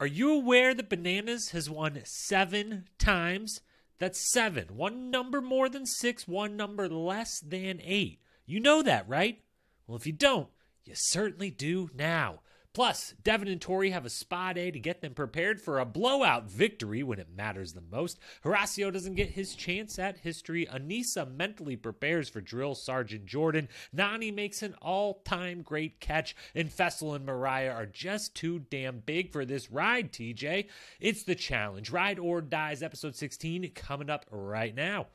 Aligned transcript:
Are 0.00 0.06
you 0.06 0.32
aware 0.32 0.72
that 0.72 0.88
Bananas 0.88 1.50
has 1.50 1.68
won 1.68 2.00
seven 2.04 2.88
times? 2.98 3.60
That's 3.98 4.32
seven. 4.32 4.74
One 4.74 5.10
number 5.10 5.42
more 5.42 5.68
than 5.68 5.84
six, 5.84 6.26
one 6.26 6.56
number 6.56 6.88
less 6.88 7.38
than 7.38 7.82
eight. 7.84 8.18
You 8.46 8.60
know 8.60 8.80
that, 8.80 9.06
right? 9.06 9.42
Well, 9.86 9.98
if 9.98 10.06
you 10.06 10.14
don't, 10.14 10.48
you 10.86 10.94
certainly 10.96 11.50
do 11.50 11.90
now. 11.94 12.40
Plus, 12.72 13.14
Devin 13.24 13.48
and 13.48 13.60
Tori 13.60 13.90
have 13.90 14.06
a 14.06 14.10
spa 14.10 14.52
day 14.52 14.70
to 14.70 14.78
get 14.78 15.00
them 15.00 15.12
prepared 15.12 15.60
for 15.60 15.78
a 15.80 15.84
blowout 15.84 16.48
victory 16.48 17.02
when 17.02 17.18
it 17.18 17.34
matters 17.34 17.72
the 17.72 17.80
most. 17.80 18.18
Horacio 18.44 18.92
doesn't 18.92 19.16
get 19.16 19.30
his 19.30 19.56
chance 19.56 19.98
at 19.98 20.18
history. 20.18 20.66
Aneesa 20.66 21.28
mentally 21.28 21.74
prepares 21.74 22.28
for 22.28 22.40
drill 22.40 22.76
sergeant 22.76 23.26
Jordan. 23.26 23.68
Nany 23.94 24.32
makes 24.32 24.62
an 24.62 24.74
all-time 24.80 25.62
great 25.62 25.98
catch. 25.98 26.36
And 26.54 26.70
Faysal 26.70 27.16
and 27.16 27.26
Moriah 27.26 27.72
are 27.72 27.86
just 27.86 28.36
too 28.36 28.60
damn 28.60 29.00
big 29.00 29.32
for 29.32 29.44
this 29.44 29.70
ride, 29.70 30.12
TJ. 30.12 30.68
It's 31.00 31.24
the 31.24 31.34
challenge. 31.34 31.90
Ride 31.90 32.20
or 32.20 32.40
Dies, 32.40 32.84
episode 32.84 33.16
16, 33.16 33.72
coming 33.74 34.10
up 34.10 34.26
right 34.30 34.74
now. 34.74 35.08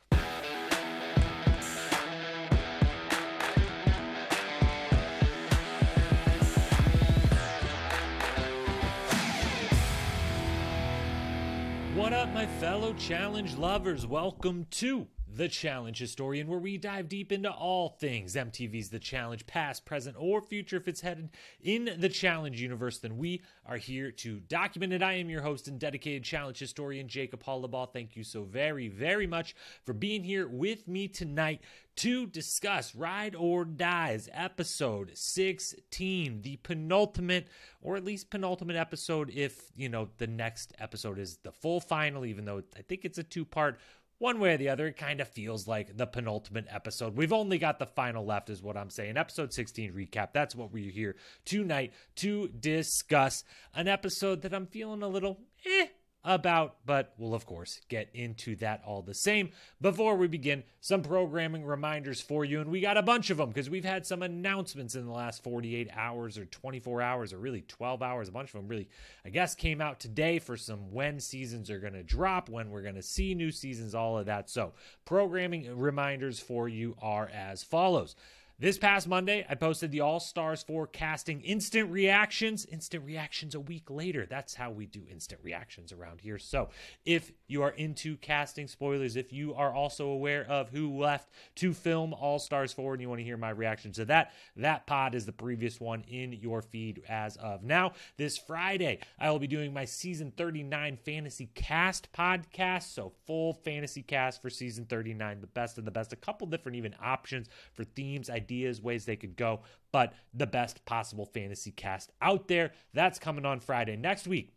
Challenge 12.94 13.55
lovers? 13.55 14.05
Welcome 14.05 14.67
to 14.71 15.07
The 15.35 15.49
Challenge 15.49 15.98
Historian, 15.98 16.48
where 16.48 16.59
we 16.59 16.77
dive 16.77 17.09
deep 17.09 17.30
into 17.30 17.52
all 17.52 17.89
things 17.89 18.35
MTV's 18.35 18.89
The 18.89 18.99
Challenge, 18.99 19.45
past, 19.45 19.84
present, 19.84 20.16
or 20.17 20.39
future. 20.41 20.77
If 20.77 20.88
it's 20.88 21.02
headed 21.02 21.30
in 21.61 21.98
the 21.98 22.08
challenge 22.08 22.61
universe, 22.61 22.99
then 22.99 23.17
we 23.17 23.41
are 23.66 23.75
here 23.75 24.11
to 24.11 24.39
document 24.39 24.94
it. 24.94 25.03
I 25.03 25.13
am 25.13 25.30
your 25.30 25.41
host 25.41 25.67
and 25.67 25.77
dedicated 25.77 26.23
challenge 26.23 26.59
historian, 26.59 27.09
Jacob 27.09 27.44
Hollabaugh. 27.44 27.91
Thank 27.91 28.16
you 28.16 28.23
so 28.23 28.44
very, 28.44 28.88
very 28.88 29.27
much 29.27 29.58
for 29.83 29.92
being 29.92 30.23
here 30.23 30.47
with 30.47 30.88
me 30.88 31.09
tonight 31.09 31.59
to 31.97 32.27
discuss 32.27 32.95
Ride 32.95 33.36
or 33.36 33.66
Dies 33.66 34.30
episode 34.31 35.11
16, 35.16 36.42
the 36.44 36.58
penultimate 36.58 37.47
or 37.81 37.97
at 37.97 38.05
least 38.05 38.30
penultimate 38.30 38.75
episode 38.77 39.30
if, 39.33 39.72
you 39.75 39.89
know, 39.89 40.09
the 40.17 40.27
next 40.27 40.73
episode 40.80 41.20
is 41.20 41.38
the 41.44 41.52
full 41.52 41.81
final 41.81 42.25
even 42.25 42.45
though 42.45 42.64
I 42.77 42.81
think 42.81 43.03
it's 43.03 43.17
a 43.17 43.23
two-part 43.23 43.80
one 44.26 44.40
way 44.40 44.56
or 44.56 44.58
the 44.58 44.70
other, 44.70 44.88
it 44.88 44.98
kind 44.98 45.22
of 45.22 45.28
feels 45.28 45.68
like 45.68 45.98
the 45.98 46.08
penultimate 46.08 46.66
episode. 46.72 47.16
We've 47.16 47.31
only 47.31 47.59
got 47.59 47.78
the 47.78 47.86
final 47.86 48.26
left, 48.26 48.50
is 48.50 48.59
what 48.59 48.76
I'm 48.76 48.90
saying. 48.90 49.17
Episode 49.17 49.54
16 49.54 49.94
recap. 49.94 50.30
That's 50.34 50.56
what 50.56 50.73
we're 50.73 50.90
here 50.90 51.16
tonight 51.45 51.94
to 52.16 52.48
discuss. 52.48 53.44
An 53.76 53.88
episode 53.88 54.42
that 54.42 54.52
I'm 54.52 54.66
feeling 54.66 55.04
a 55.04 55.08
little 55.08 55.42
eh 55.64 55.90
about, 56.26 56.78
but 56.86 57.14
we'll 57.18 57.36
of 57.36 57.45
course 57.45 57.80
get 57.88 58.09
into 58.14 58.56
that 58.58 58.81
all 58.86 59.02
the 59.02 59.14
same. 59.14 59.52
Before 59.80 60.16
we 60.16 60.28
begin, 60.28 60.64
some 60.82 61.04
programming 61.04 61.64
reminders 61.64 62.20
for 62.20 62.44
you, 62.44 62.59
and 62.59 62.70
we 62.70 62.82
got 62.82 62.98
a 62.98 63.04
bunch 63.04 63.30
of 63.30 63.38
them 63.38 63.50
because 63.50 63.70
we've 63.70 63.86
had 63.86 64.06
some 64.06 64.23
announcements 64.23 64.95
in 64.95 65.06
the 65.06 65.12
last 65.12 65.44
48 65.44 65.90
hours 65.95 66.38
or 66.38 66.45
24 66.45 67.02
hours 67.02 67.32
or 67.32 67.38
really 67.38 67.62
12 67.62 68.02
hours. 68.02 68.28
A 68.28 68.32
bunch 68.32 68.50
of 68.50 68.54
them 68.54 68.67
really, 68.67 68.90
I 69.23 69.30
guess, 69.30 69.56
came 69.56 69.80
out 69.80 70.00
today 70.00 70.40
for 70.40 70.58
some 70.58 70.92
when 70.92 71.20
seasons 71.20 71.70
are 71.70 71.80
going 71.80 71.94
to 71.94 72.04
drop, 72.04 72.50
when 72.50 72.72
we're 72.72 72.82
going 72.82 72.95
to 72.95 73.04
see 73.04 73.36
new 73.36 73.52
seasons, 73.52 73.94
all 73.94 74.17
of 74.17 74.26
that. 74.26 74.50
So, 74.50 74.73
programming 75.06 75.78
reminders 75.78 76.39
for 76.39 76.67
you 76.67 76.98
are 77.02 77.30
as 77.34 77.64
follows. 77.64 78.16
This 78.58 78.78
past 78.78 79.06
Monday, 79.06 79.45
I 79.50 79.56
posted 79.56 79.92
the 79.92 80.00
All 80.00 80.22
Stars 80.22 80.64
forecasting 80.64 81.42
instant 81.42 81.92
reactions. 81.92 82.66
Instant 82.66 83.03
reactions 83.03 83.53
a 83.53 83.59
week 83.59 83.89
later. 83.89 84.25
That's 84.25 84.56
how 84.56 84.72
we 84.72 84.86
do 84.86 85.02
instant 85.11 85.42
reactions 85.44 85.92
around 85.92 86.22
here. 86.22 86.39
So, 86.39 86.70
if 87.03 87.33
you 87.48 87.64
are 87.64 87.72
into 87.72 88.16
casting 88.16 88.70
spoilers, 88.70 89.17
if 89.17 89.33
you 89.33 89.53
are 89.56 89.73
also 89.73 90.08
aware 90.08 90.45
of 90.45 90.70
who 90.70 90.98
left 90.98 91.31
to 91.56 91.73
film 91.73 92.14
All 92.14 92.39
Stars 92.39 92.71
4 92.71 92.93
and 92.93 93.02
you 93.02 93.10
want 93.10 93.20
to 93.20 93.26
hear 93.26 93.36
my 93.36 93.49
reaction 93.49 93.92
to 93.92 94.05
that, 94.05 94.32
that 94.55 94.87
pod 94.87 95.16
is 95.16 95.26
the 95.26 95.33
previous 95.33 95.82
one 95.82 96.05
in 96.08 96.32
your 96.32 96.61
feed 96.61 97.02
as 97.10 97.36
of 97.36 97.61
now. 97.61 97.92
This 98.16 98.37
Friday, 98.37 98.99
I 99.20 99.32
will 99.32 99.39
be 99.39 99.48
doing 99.48 99.73
my 99.73 99.83
season 99.83 100.32
39 100.32 100.98
fantasy 101.04 101.49
cast 101.55 102.10
podcast. 102.14 102.83
So, 102.83 103.11
full 103.27 103.52
fantasy 103.52 104.02
cast 104.02 104.42
for 104.42 104.49
season 104.49 104.86
39, 104.86 105.42
the 105.42 105.48
best 105.48 105.77
of 105.77 105.83
the 105.83 105.92
best. 105.92 106.14
A 106.14 106.16
couple 106.16 106.48
different 106.48 106.77
even 106.77 106.95
options 107.04 107.49
for 107.73 107.83
themes, 107.83 108.30
ideas, 108.45 108.82
ways 108.82 109.06
they 109.06 109.16
could 109.16 109.36
go, 109.36 109.61
but 109.92 110.14
the 110.33 110.48
best 110.48 110.86
possible 110.86 111.26
fantasy 111.26 111.72
cast 111.72 112.11
out 112.22 112.48
there. 112.48 112.72
That's 112.94 113.17
coming 113.17 113.45
on 113.45 113.60
Friday. 113.60 113.95
Next 113.95 114.28
week, 114.28 114.55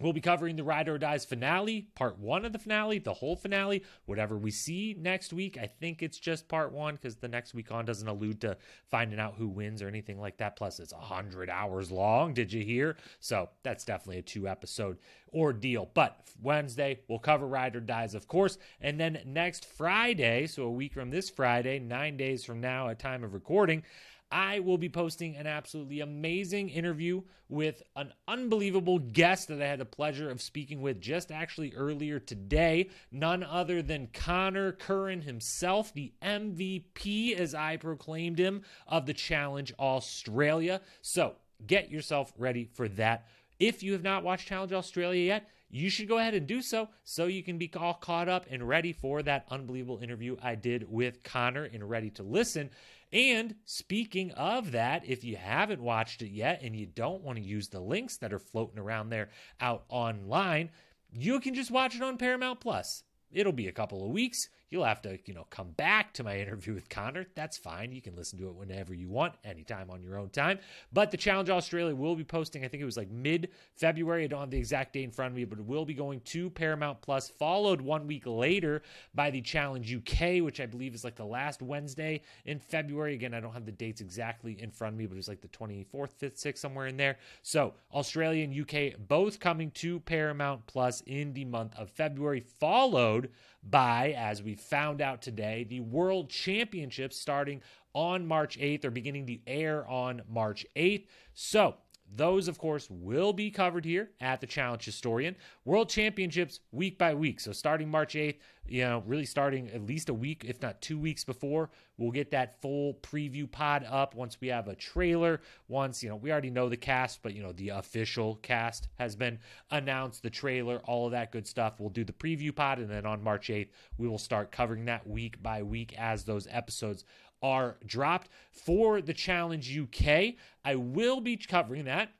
We'll 0.00 0.12
be 0.14 0.20
covering 0.20 0.56
the 0.56 0.64
Ride 0.64 0.88
or 0.88 0.98
Dies 0.98 1.24
finale, 1.24 1.88
part 1.94 2.18
one 2.18 2.44
of 2.44 2.52
the 2.52 2.58
finale, 2.58 2.98
the 2.98 3.12
whole 3.12 3.36
finale, 3.36 3.84
whatever 4.06 4.38
we 4.38 4.50
see 4.50 4.96
next 4.98 5.32
week. 5.32 5.58
I 5.60 5.66
think 5.66 6.02
it's 6.02 6.18
just 6.18 6.48
part 6.48 6.72
one 6.72 6.94
because 6.94 7.16
the 7.16 7.28
next 7.28 7.52
week 7.52 7.70
on 7.70 7.84
doesn't 7.84 8.08
allude 8.08 8.40
to 8.40 8.56
finding 8.90 9.20
out 9.20 9.34
who 9.36 9.48
wins 9.48 9.82
or 9.82 9.88
anything 9.88 10.18
like 10.18 10.38
that. 10.38 10.56
Plus, 10.56 10.80
it's 10.80 10.94
100 10.94 11.50
hours 11.50 11.90
long. 11.90 12.32
Did 12.32 12.52
you 12.52 12.64
hear? 12.64 12.96
So 13.20 13.50
that's 13.62 13.84
definitely 13.84 14.18
a 14.18 14.22
two 14.22 14.48
episode 14.48 14.98
ordeal. 15.34 15.90
But 15.92 16.18
Wednesday, 16.42 17.00
we'll 17.08 17.18
cover 17.18 17.46
Ride 17.46 17.76
or 17.76 17.80
Dies, 17.80 18.14
of 18.14 18.26
course. 18.26 18.58
And 18.80 18.98
then 18.98 19.20
next 19.26 19.66
Friday, 19.66 20.46
so 20.46 20.64
a 20.64 20.70
week 20.70 20.94
from 20.94 21.10
this 21.10 21.28
Friday, 21.28 21.78
nine 21.78 22.16
days 22.16 22.44
from 22.44 22.60
now 22.60 22.88
at 22.88 22.98
time 22.98 23.22
of 23.22 23.34
recording, 23.34 23.82
I 24.30 24.60
will 24.60 24.78
be 24.78 24.88
posting 24.88 25.36
an 25.36 25.46
absolutely 25.46 26.00
amazing 26.00 26.68
interview 26.68 27.22
with 27.48 27.82
an 27.96 28.12
unbelievable 28.28 29.00
guest 29.00 29.48
that 29.48 29.60
I 29.60 29.66
had 29.66 29.80
the 29.80 29.84
pleasure 29.84 30.30
of 30.30 30.40
speaking 30.40 30.80
with 30.82 31.00
just 31.00 31.32
actually 31.32 31.74
earlier 31.74 32.20
today. 32.20 32.90
None 33.10 33.42
other 33.42 33.82
than 33.82 34.08
Connor 34.12 34.72
Curran 34.72 35.22
himself, 35.22 35.92
the 35.92 36.12
MVP, 36.22 37.36
as 37.36 37.54
I 37.54 37.76
proclaimed 37.76 38.38
him, 38.38 38.62
of 38.86 39.06
the 39.06 39.14
Challenge 39.14 39.72
Australia. 39.78 40.80
So 41.02 41.34
get 41.66 41.90
yourself 41.90 42.32
ready 42.38 42.64
for 42.72 42.88
that. 42.90 43.26
If 43.58 43.82
you 43.82 43.92
have 43.92 44.02
not 44.04 44.22
watched 44.22 44.46
Challenge 44.46 44.72
Australia 44.72 45.24
yet, 45.24 45.48
you 45.72 45.88
should 45.88 46.08
go 46.08 46.18
ahead 46.18 46.34
and 46.34 46.46
do 46.46 46.62
so 46.62 46.88
so 47.04 47.26
you 47.26 47.42
can 47.42 47.58
be 47.58 47.70
all 47.76 47.94
caught 47.94 48.28
up 48.28 48.46
and 48.50 48.66
ready 48.66 48.92
for 48.92 49.22
that 49.22 49.46
unbelievable 49.50 50.00
interview 50.02 50.36
I 50.42 50.56
did 50.56 50.90
with 50.90 51.22
Connor 51.22 51.64
and 51.64 51.88
ready 51.88 52.10
to 52.10 52.22
listen. 52.22 52.70
And 53.12 53.56
speaking 53.64 54.30
of 54.32 54.72
that, 54.72 55.04
if 55.04 55.24
you 55.24 55.36
haven't 55.36 55.82
watched 55.82 56.22
it 56.22 56.30
yet 56.30 56.60
and 56.62 56.76
you 56.76 56.86
don't 56.86 57.22
want 57.22 57.38
to 57.38 57.44
use 57.44 57.68
the 57.68 57.80
links 57.80 58.18
that 58.18 58.32
are 58.32 58.38
floating 58.38 58.78
around 58.78 59.10
there 59.10 59.30
out 59.60 59.84
online, 59.88 60.70
you 61.12 61.40
can 61.40 61.54
just 61.54 61.70
watch 61.72 61.96
it 61.96 62.02
on 62.02 62.18
Paramount 62.18 62.60
Plus. 62.60 63.02
It'll 63.32 63.52
be 63.52 63.68
a 63.68 63.72
couple 63.72 64.04
of 64.04 64.12
weeks. 64.12 64.48
You'll 64.70 64.84
have 64.84 65.02
to, 65.02 65.18
you 65.24 65.34
know, 65.34 65.46
come 65.50 65.72
back 65.72 66.12
to 66.14 66.22
my 66.22 66.38
interview 66.38 66.74
with 66.74 66.88
Conor. 66.88 67.26
That's 67.34 67.56
fine. 67.56 67.90
You 67.90 68.00
can 68.00 68.14
listen 68.14 68.38
to 68.38 68.48
it 68.48 68.54
whenever 68.54 68.94
you 68.94 69.08
want, 69.08 69.34
anytime 69.44 69.90
on 69.90 70.00
your 70.00 70.16
own 70.16 70.30
time. 70.30 70.60
But 70.92 71.10
the 71.10 71.16
Challenge 71.16 71.50
Australia 71.50 71.94
will 71.94 72.14
be 72.14 72.22
posting, 72.22 72.64
I 72.64 72.68
think 72.68 72.80
it 72.80 72.86
was 72.86 72.96
like 72.96 73.10
mid 73.10 73.48
February. 73.76 74.22
I 74.22 74.26
don't 74.28 74.40
have 74.40 74.50
the 74.50 74.58
exact 74.58 74.92
date 74.92 75.02
in 75.02 75.10
front 75.10 75.32
of 75.32 75.36
me, 75.36 75.44
but 75.44 75.58
it 75.58 75.64
will 75.64 75.84
be 75.84 75.94
going 75.94 76.20
to 76.20 76.50
Paramount 76.50 77.00
Plus, 77.00 77.28
followed 77.28 77.80
one 77.80 78.06
week 78.06 78.22
later 78.26 78.82
by 79.12 79.30
the 79.30 79.40
Challenge 79.40 79.92
UK, 79.92 80.42
which 80.42 80.60
I 80.60 80.66
believe 80.66 80.94
is 80.94 81.02
like 81.02 81.16
the 81.16 81.24
last 81.24 81.62
Wednesday 81.62 82.22
in 82.44 82.60
February. 82.60 83.14
Again, 83.14 83.34
I 83.34 83.40
don't 83.40 83.52
have 83.52 83.66
the 83.66 83.72
dates 83.72 84.00
exactly 84.00 84.60
in 84.62 84.70
front 84.70 84.94
of 84.94 84.98
me, 84.98 85.06
but 85.06 85.18
it's 85.18 85.26
like 85.28 85.40
the 85.40 85.48
24th, 85.48 86.14
5th, 86.20 86.40
6th, 86.40 86.58
somewhere 86.58 86.86
in 86.86 86.96
there. 86.96 87.18
So 87.42 87.74
Australia 87.92 88.44
and 88.44 88.56
UK 88.56 88.96
both 89.08 89.40
coming 89.40 89.72
to 89.72 89.98
Paramount 90.00 90.66
Plus 90.66 91.02
in 91.06 91.32
the 91.32 91.44
month 91.44 91.74
of 91.76 91.90
February, 91.90 92.40
followed 92.40 93.30
by, 93.62 94.14
as 94.16 94.42
we 94.42 94.54
found 94.54 95.00
out 95.00 95.22
today, 95.22 95.64
the 95.68 95.80
World 95.80 96.30
Championships 96.30 97.20
starting 97.20 97.62
on 97.94 98.26
March 98.26 98.58
8th 98.58 98.84
or 98.84 98.90
beginning 98.90 99.26
to 99.26 99.38
air 99.46 99.86
on 99.88 100.22
March 100.28 100.64
8th. 100.76 101.06
So, 101.34 101.76
those, 102.14 102.48
of 102.48 102.58
course, 102.58 102.88
will 102.90 103.32
be 103.32 103.50
covered 103.50 103.84
here 103.84 104.10
at 104.20 104.40
the 104.40 104.46
Challenge 104.46 104.84
Historian. 104.84 105.36
World 105.64 105.88
Championships 105.88 106.60
week 106.72 106.98
by 106.98 107.14
week. 107.14 107.40
So 107.40 107.52
starting 107.52 107.90
March 107.90 108.14
8th, 108.14 108.38
you 108.66 108.82
know, 108.82 109.02
really 109.06 109.24
starting 109.24 109.68
at 109.70 109.86
least 109.86 110.08
a 110.08 110.14
week, 110.14 110.44
if 110.46 110.60
not 110.60 110.80
two 110.80 110.98
weeks 110.98 111.24
before, 111.24 111.70
we'll 111.98 112.10
get 112.10 112.30
that 112.30 112.60
full 112.60 112.94
preview 113.02 113.50
pod 113.50 113.84
up 113.88 114.14
once 114.14 114.40
we 114.40 114.48
have 114.48 114.68
a 114.68 114.74
trailer. 114.74 115.40
Once, 115.68 116.02
you 116.02 116.08
know, 116.08 116.16
we 116.16 116.30
already 116.30 116.50
know 116.50 116.68
the 116.68 116.76
cast, 116.76 117.22
but, 117.22 117.34
you 117.34 117.42
know, 117.42 117.52
the 117.52 117.70
official 117.70 118.36
cast 118.36 118.88
has 118.98 119.16
been 119.16 119.38
announced, 119.70 120.22
the 120.22 120.30
trailer, 120.30 120.78
all 120.84 121.06
of 121.06 121.12
that 121.12 121.32
good 121.32 121.46
stuff. 121.46 121.80
We'll 121.80 121.90
do 121.90 122.04
the 122.04 122.12
preview 122.12 122.54
pod, 122.54 122.78
and 122.78 122.90
then 122.90 123.06
on 123.06 123.22
March 123.22 123.48
8th, 123.48 123.70
we 123.98 124.08
will 124.08 124.18
start 124.18 124.52
covering 124.52 124.84
that 124.86 125.06
week 125.06 125.42
by 125.42 125.62
week 125.62 125.94
as 125.98 126.24
those 126.24 126.46
episodes 126.50 127.04
are 127.42 127.76
dropped. 127.84 128.28
For 128.50 129.00
the 129.00 129.14
Challenge 129.14 129.78
UK, 129.78 130.34
I 130.64 130.74
will 130.74 131.20
be 131.20 131.36
covering 131.36 131.84
that 131.86 132.10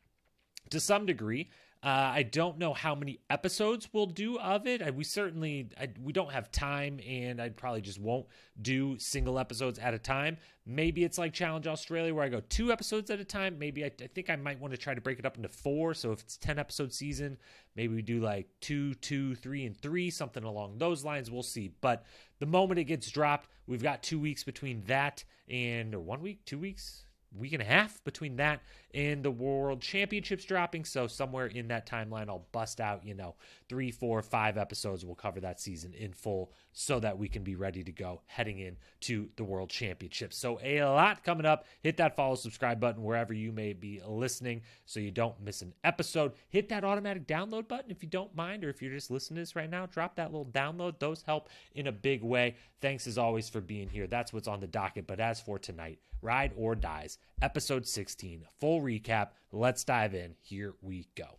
to 0.71 0.81
some 0.81 1.07
degree. 1.07 1.51
Uh, 1.82 2.12
I 2.15 2.25
don't 2.25 2.59
know 2.59 2.75
how 2.75 2.94
many 2.94 3.21
episodes 3.31 3.88
we'll 3.91 4.05
do 4.05 4.38
of 4.38 4.67
it. 4.67 4.82
I, 4.82 4.91
we 4.91 5.03
certainly 5.03 5.71
I, 5.81 5.88
we 6.03 6.12
don't 6.12 6.31
have 6.31 6.53
time, 6.53 7.00
and 7.09 7.41
I 7.41 7.49
probably 7.49 7.81
just 7.81 7.99
won't 7.99 8.27
do 8.61 8.99
single 8.99 9.38
episodes 9.38 9.79
at 9.79 9.94
a 9.94 9.99
time. 9.99 10.37
Maybe 10.67 11.05
it's 11.05 11.17
like 11.17 11.32
Challenge 11.32 11.67
Australia 11.67 12.15
where 12.15 12.25
I 12.25 12.29
go 12.29 12.43
two 12.50 12.71
episodes 12.71 13.11
at 13.11 13.19
a 13.19 13.25
time. 13.25 13.59
Maybe 13.59 13.82
I, 13.82 13.91
I 13.99 14.09
think 14.09 14.29
I 14.29 14.37
might 14.37 14.61
want 14.61 14.75
to 14.75 14.79
try 14.79 14.93
to 14.93 15.00
break 15.00 15.19
it 15.19 15.25
up 15.25 15.38
into 15.38 15.49
four. 15.49 15.94
So 15.94 16.12
if 16.12 16.21
it's 16.21 16.37
ten 16.37 16.59
episode 16.59 16.93
season, 16.93 17.38
maybe 17.77 17.94
we 17.94 18.03
do 18.03 18.21
like 18.21 18.49
two, 18.61 18.93
two, 18.97 19.35
three, 19.37 19.65
and 19.65 19.75
three, 19.75 20.11
something 20.11 20.44
along 20.44 20.76
those 20.76 21.03
lines. 21.03 21.31
We'll 21.31 21.43
see. 21.43 21.73
But 21.81 22.05
the 22.41 22.47
moment 22.47 22.79
it 22.79 22.85
gets 22.85 23.11
dropped, 23.11 23.49
we've 23.67 23.83
got 23.83 24.03
two 24.03 24.21
weeks 24.21 24.44
between 24.44 24.83
that 24.83 25.25
and 25.49 25.94
or 25.94 26.00
one 26.00 26.21
week, 26.21 26.44
two 26.44 26.59
weeks 26.59 27.05
week 27.37 27.53
and 27.53 27.62
a 27.62 27.65
half 27.65 28.03
between 28.05 28.37
that 28.37 28.61
and 28.93 29.23
the 29.23 29.31
world 29.31 29.81
championships 29.81 30.44
dropping. 30.44 30.85
So 30.85 31.06
somewhere 31.06 31.47
in 31.47 31.69
that 31.69 31.88
timeline 31.88 32.29
i'll 32.29 32.47
bust 32.53 32.81
out 32.81 33.05
you 33.05 33.15
know 33.15 33.35
three 33.69 33.91
four 33.91 34.23
five 34.23 34.59
episodes. 34.59 35.05
We'll 35.05 35.15
cover 35.15 35.41
that 35.41 35.61
season 35.61 35.94
in 35.94 36.12
full 36.12 36.53
so 36.73 37.01
that 37.01 37.19
we 37.19 37.29
can 37.29 37.43
be 37.43 37.57
ready 37.57 37.83
to 37.83 37.93
go 37.93 38.21
heading 38.27 38.59
in 38.59 38.77
to 39.01 39.29
the 39.37 39.45
world 39.45 39.71
championships 39.71 40.37
so 40.37 40.59
a 40.63 40.83
lot 40.83 41.23
coming 41.25 41.47
up 41.47 41.65
hit 41.83 41.97
that 41.97 42.17
follow 42.17 42.35
subscribe 42.35 42.81
button 42.81 43.03
wherever 43.03 43.33
you 43.33 43.53
may 43.53 43.73
be 43.73 44.01
listening 44.07 44.63
so 44.87 45.01
you 45.01 45.11
don't 45.11 45.41
miss 45.41 45.63
an 45.63 45.73
episode 45.85 46.33
hit 46.49 46.69
that 46.69 46.85
automatic 46.85 47.27
download 47.27 47.67
button 47.69 47.91
if 47.91 48.03
you 48.03 48.09
don't 48.09 48.35
mind 48.35 48.65
or 48.65 48.69
if 48.69 48.81
you're 48.81 48.93
just 48.93 49.11
listening 49.11 49.37
to 49.37 49.43
this 49.43 49.57
right 49.57 49.71
now 49.71 49.87
drop 49.87 50.17
that 50.17 50.33
little 50.33 50.47
download 50.47 50.99
those 50.99 51.23
help 51.23 51.49
in 51.75 51.87
a 51.87 51.93
big 51.93 52.23
way 52.23 52.55
thanks 52.81 53.07
as 53.07 53.19
always 53.19 53.49
for 53.49 53.61
being 53.61 53.89
here 53.89 54.07
that's 54.07 54.33
what's 54.33 54.49
on 54.49 54.61
the 54.61 54.67
docket 54.67 55.07
but 55.07 55.21
as 55.21 55.41
for 55.41 55.59
tonight 55.59 55.99
Ride 56.23 56.53
or 56.57 56.75
Dies, 56.75 57.19
episode 57.41 57.87
16. 57.87 58.45
Full 58.61 58.81
recap. 58.81 59.29
Let's 59.53 59.85
dive 59.85 60.15
in. 60.15 60.35
Here 60.41 60.75
we 60.83 61.09
go. 61.15 61.39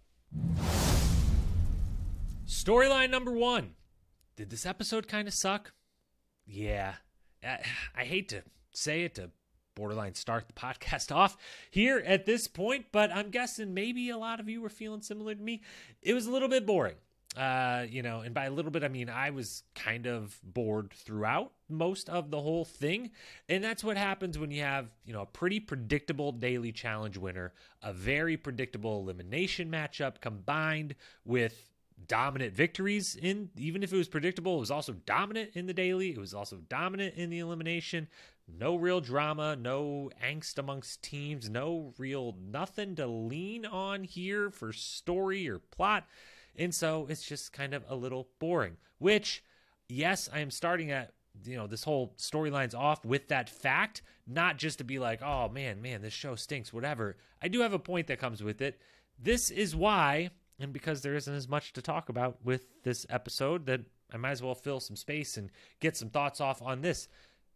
Storyline 2.47 3.09
number 3.09 3.31
one. 3.31 3.75
Did 4.35 4.49
this 4.49 4.65
episode 4.65 5.07
kind 5.07 5.27
of 5.27 5.33
suck? 5.33 5.73
Yeah. 6.45 6.95
I 7.43 8.03
hate 8.03 8.29
to 8.29 8.43
say 8.73 9.03
it 9.03 9.15
to 9.15 9.31
borderline 9.75 10.15
start 10.15 10.47
the 10.47 10.53
podcast 10.61 11.13
off 11.13 11.37
here 11.69 12.03
at 12.05 12.25
this 12.25 12.47
point, 12.47 12.87
but 12.91 13.11
I'm 13.11 13.29
guessing 13.29 13.73
maybe 13.73 14.09
a 14.09 14.17
lot 14.17 14.39
of 14.39 14.49
you 14.49 14.61
were 14.61 14.69
feeling 14.69 15.01
similar 15.01 15.35
to 15.35 15.41
me. 15.41 15.61
It 16.01 16.13
was 16.13 16.25
a 16.25 16.31
little 16.31 16.49
bit 16.49 16.65
boring 16.65 16.95
uh 17.37 17.85
you 17.89 18.01
know 18.01 18.19
and 18.21 18.33
by 18.33 18.45
a 18.45 18.51
little 18.51 18.71
bit 18.71 18.83
i 18.83 18.89
mean 18.89 19.09
i 19.09 19.29
was 19.29 19.63
kind 19.73 20.05
of 20.05 20.37
bored 20.43 20.91
throughout 20.91 21.53
most 21.69 22.09
of 22.09 22.29
the 22.29 22.41
whole 22.41 22.65
thing 22.65 23.09
and 23.47 23.63
that's 23.63 23.83
what 23.83 23.95
happens 23.95 24.37
when 24.37 24.51
you 24.51 24.61
have 24.61 24.89
you 25.05 25.13
know 25.13 25.21
a 25.21 25.25
pretty 25.25 25.59
predictable 25.59 26.33
daily 26.33 26.73
challenge 26.73 27.17
winner 27.17 27.53
a 27.83 27.93
very 27.93 28.35
predictable 28.35 28.99
elimination 28.99 29.71
matchup 29.71 30.19
combined 30.19 30.93
with 31.23 31.70
dominant 32.07 32.53
victories 32.53 33.15
in 33.15 33.49
even 33.57 33.83
if 33.83 33.93
it 33.93 33.97
was 33.97 34.07
predictable 34.07 34.57
it 34.57 34.61
was 34.61 34.71
also 34.71 34.93
dominant 34.93 35.51
in 35.53 35.65
the 35.65 35.73
daily. 35.73 36.11
It 36.11 36.17
was 36.17 36.33
also 36.33 36.57
dominant 36.69 37.15
in 37.15 37.29
the 37.29 37.39
elimination. 37.39 38.07
No 38.47 38.75
real 38.75 39.01
drama 39.01 39.55
no 39.55 40.11
angst 40.23 40.57
amongst 40.57 41.03
teams 41.03 41.49
no 41.49 41.93
real 41.97 42.35
nothing 42.39 42.95
to 42.95 43.07
lean 43.07 43.65
on 43.65 44.03
here 44.03 44.49
for 44.49 44.73
story 44.73 45.47
or 45.47 45.59
plot. 45.59 46.05
And 46.55 46.73
so 46.75 47.07
it's 47.09 47.23
just 47.23 47.53
kind 47.53 47.73
of 47.73 47.85
a 47.87 47.95
little 47.95 48.27
boring, 48.39 48.75
which, 48.97 49.41
yes, 49.87 50.29
I 50.33 50.39
am 50.39 50.51
starting 50.51 50.91
at 50.91 51.13
you 51.45 51.55
know 51.55 51.67
this 51.67 51.83
whole 51.83 52.13
storyline's 52.17 52.75
off 52.75 53.05
with 53.05 53.29
that 53.29 53.49
fact 53.49 54.01
not 54.27 54.57
just 54.57 54.79
to 54.79 54.83
be 54.83 54.99
like 54.99 55.21
oh 55.21 55.47
man 55.47 55.81
man 55.81 56.01
this 56.01 56.13
show 56.13 56.35
stinks 56.35 56.73
whatever. 56.73 57.17
I 57.41 57.47
do 57.47 57.61
have 57.61 57.73
a 57.73 57.79
point 57.79 58.07
that 58.07 58.19
comes 58.19 58.43
with 58.43 58.61
it. 58.61 58.79
This 59.17 59.49
is 59.49 59.75
why 59.75 60.31
and 60.61 60.73
because 60.73 61.01
there 61.01 61.15
isn't 61.15 61.33
as 61.33 61.47
much 61.47 61.73
to 61.73 61.81
talk 61.81 62.09
about 62.09 62.37
with 62.43 62.83
this 62.83 63.05
episode 63.09 63.65
that 63.65 63.81
i 64.13 64.17
might 64.17 64.31
as 64.31 64.43
well 64.43 64.55
fill 64.55 64.79
some 64.79 64.95
space 64.95 65.37
and 65.37 65.49
get 65.79 65.97
some 65.97 66.09
thoughts 66.09 66.39
off 66.39 66.61
on 66.61 66.81
this 66.81 67.07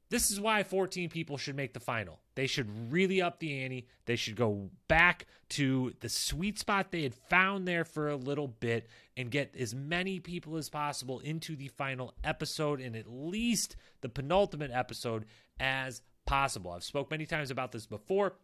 this 0.10 0.30
is 0.30 0.40
why 0.40 0.64
14 0.64 1.10
people 1.10 1.38
should 1.38 1.56
make 1.56 1.74
the 1.74 1.80
final. 1.80 2.20
They 2.36 2.46
should 2.46 2.92
really 2.92 3.22
up 3.22 3.40
the 3.40 3.64
ante. 3.64 3.88
They 4.06 4.16
should 4.16 4.36
go 4.36 4.70
back 4.88 5.26
to 5.50 5.94
the 6.00 6.10
sweet 6.10 6.60
spot 6.60 6.92
they 6.92 7.04
had 7.04 7.16
found 7.16 7.68
there 7.68 7.84
for 7.84 8.10
a 8.10 8.16
little 8.16 8.48
bit 8.48 8.88
and 9.18 9.32
get 9.32 9.56
as 9.58 9.74
many 9.74 10.20
people 10.20 10.58
as 10.58 10.70
possible 10.70 11.20
into 11.20 11.56
the 11.56 11.70
final 11.70 12.14
episode 12.24 12.82
and 12.82 12.96
at 12.96 13.10
least 13.10 13.76
the 14.02 14.10
penultimate 14.10 14.72
episode 14.72 15.26
as 15.60 16.02
possible. 16.26 16.72
I've 16.72 16.84
spoke 16.84 17.10
many 17.10 17.26
times 17.26 17.50
about 17.50 17.72
this 17.72 17.88
before. 17.88 18.36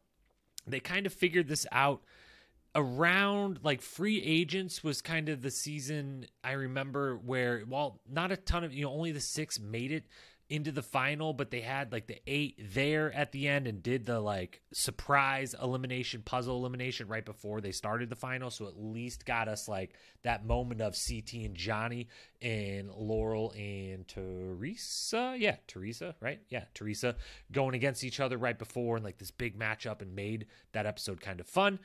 They 0.65 0.79
kind 0.79 1.05
of 1.05 1.13
figured 1.13 1.47
this 1.47 1.67
out 1.71 2.01
around 2.73 3.59
like 3.63 3.81
free 3.81 4.21
agents 4.21 4.83
was 4.83 5.01
kind 5.01 5.27
of 5.27 5.41
the 5.41 5.51
season 5.51 6.25
I 6.43 6.53
remember 6.53 7.17
where 7.17 7.63
well 7.67 7.99
not 8.09 8.31
a 8.31 8.37
ton 8.37 8.63
of 8.63 8.73
you 8.73 8.85
know 8.85 8.91
only 8.91 9.11
the 9.11 9.19
6 9.19 9.59
made 9.59 9.91
it 9.91 10.05
into 10.51 10.73
the 10.73 10.81
final, 10.81 11.31
but 11.31 11.49
they 11.49 11.61
had 11.61 11.93
like 11.93 12.07
the 12.07 12.19
eight 12.27 12.59
there 12.73 13.09
at 13.13 13.31
the 13.31 13.47
end 13.47 13.67
and 13.67 13.81
did 13.81 14.05
the 14.05 14.19
like 14.19 14.61
surprise 14.73 15.55
elimination, 15.59 16.21
puzzle 16.23 16.57
elimination 16.57 17.07
right 17.07 17.23
before 17.23 17.61
they 17.61 17.71
started 17.71 18.09
the 18.09 18.17
final. 18.17 18.51
So 18.51 18.67
at 18.67 18.77
least 18.77 19.25
got 19.25 19.47
us 19.47 19.69
like 19.69 19.95
that 20.23 20.45
moment 20.45 20.81
of 20.81 20.93
CT 20.93 21.45
and 21.45 21.55
Johnny 21.55 22.09
and 22.41 22.91
Laurel 22.91 23.53
and 23.57 24.05
Teresa. 24.09 25.35
Yeah, 25.39 25.55
Teresa, 25.67 26.15
right? 26.19 26.41
Yeah, 26.49 26.65
Teresa 26.73 27.15
going 27.53 27.73
against 27.73 28.03
each 28.03 28.19
other 28.19 28.37
right 28.37 28.59
before 28.59 28.97
and 28.97 29.05
like 29.05 29.19
this 29.19 29.31
big 29.31 29.57
matchup 29.57 30.01
and 30.01 30.13
made 30.13 30.47
that 30.73 30.85
episode 30.85 31.21
kind 31.21 31.39
of 31.39 31.47
fun 31.47 31.79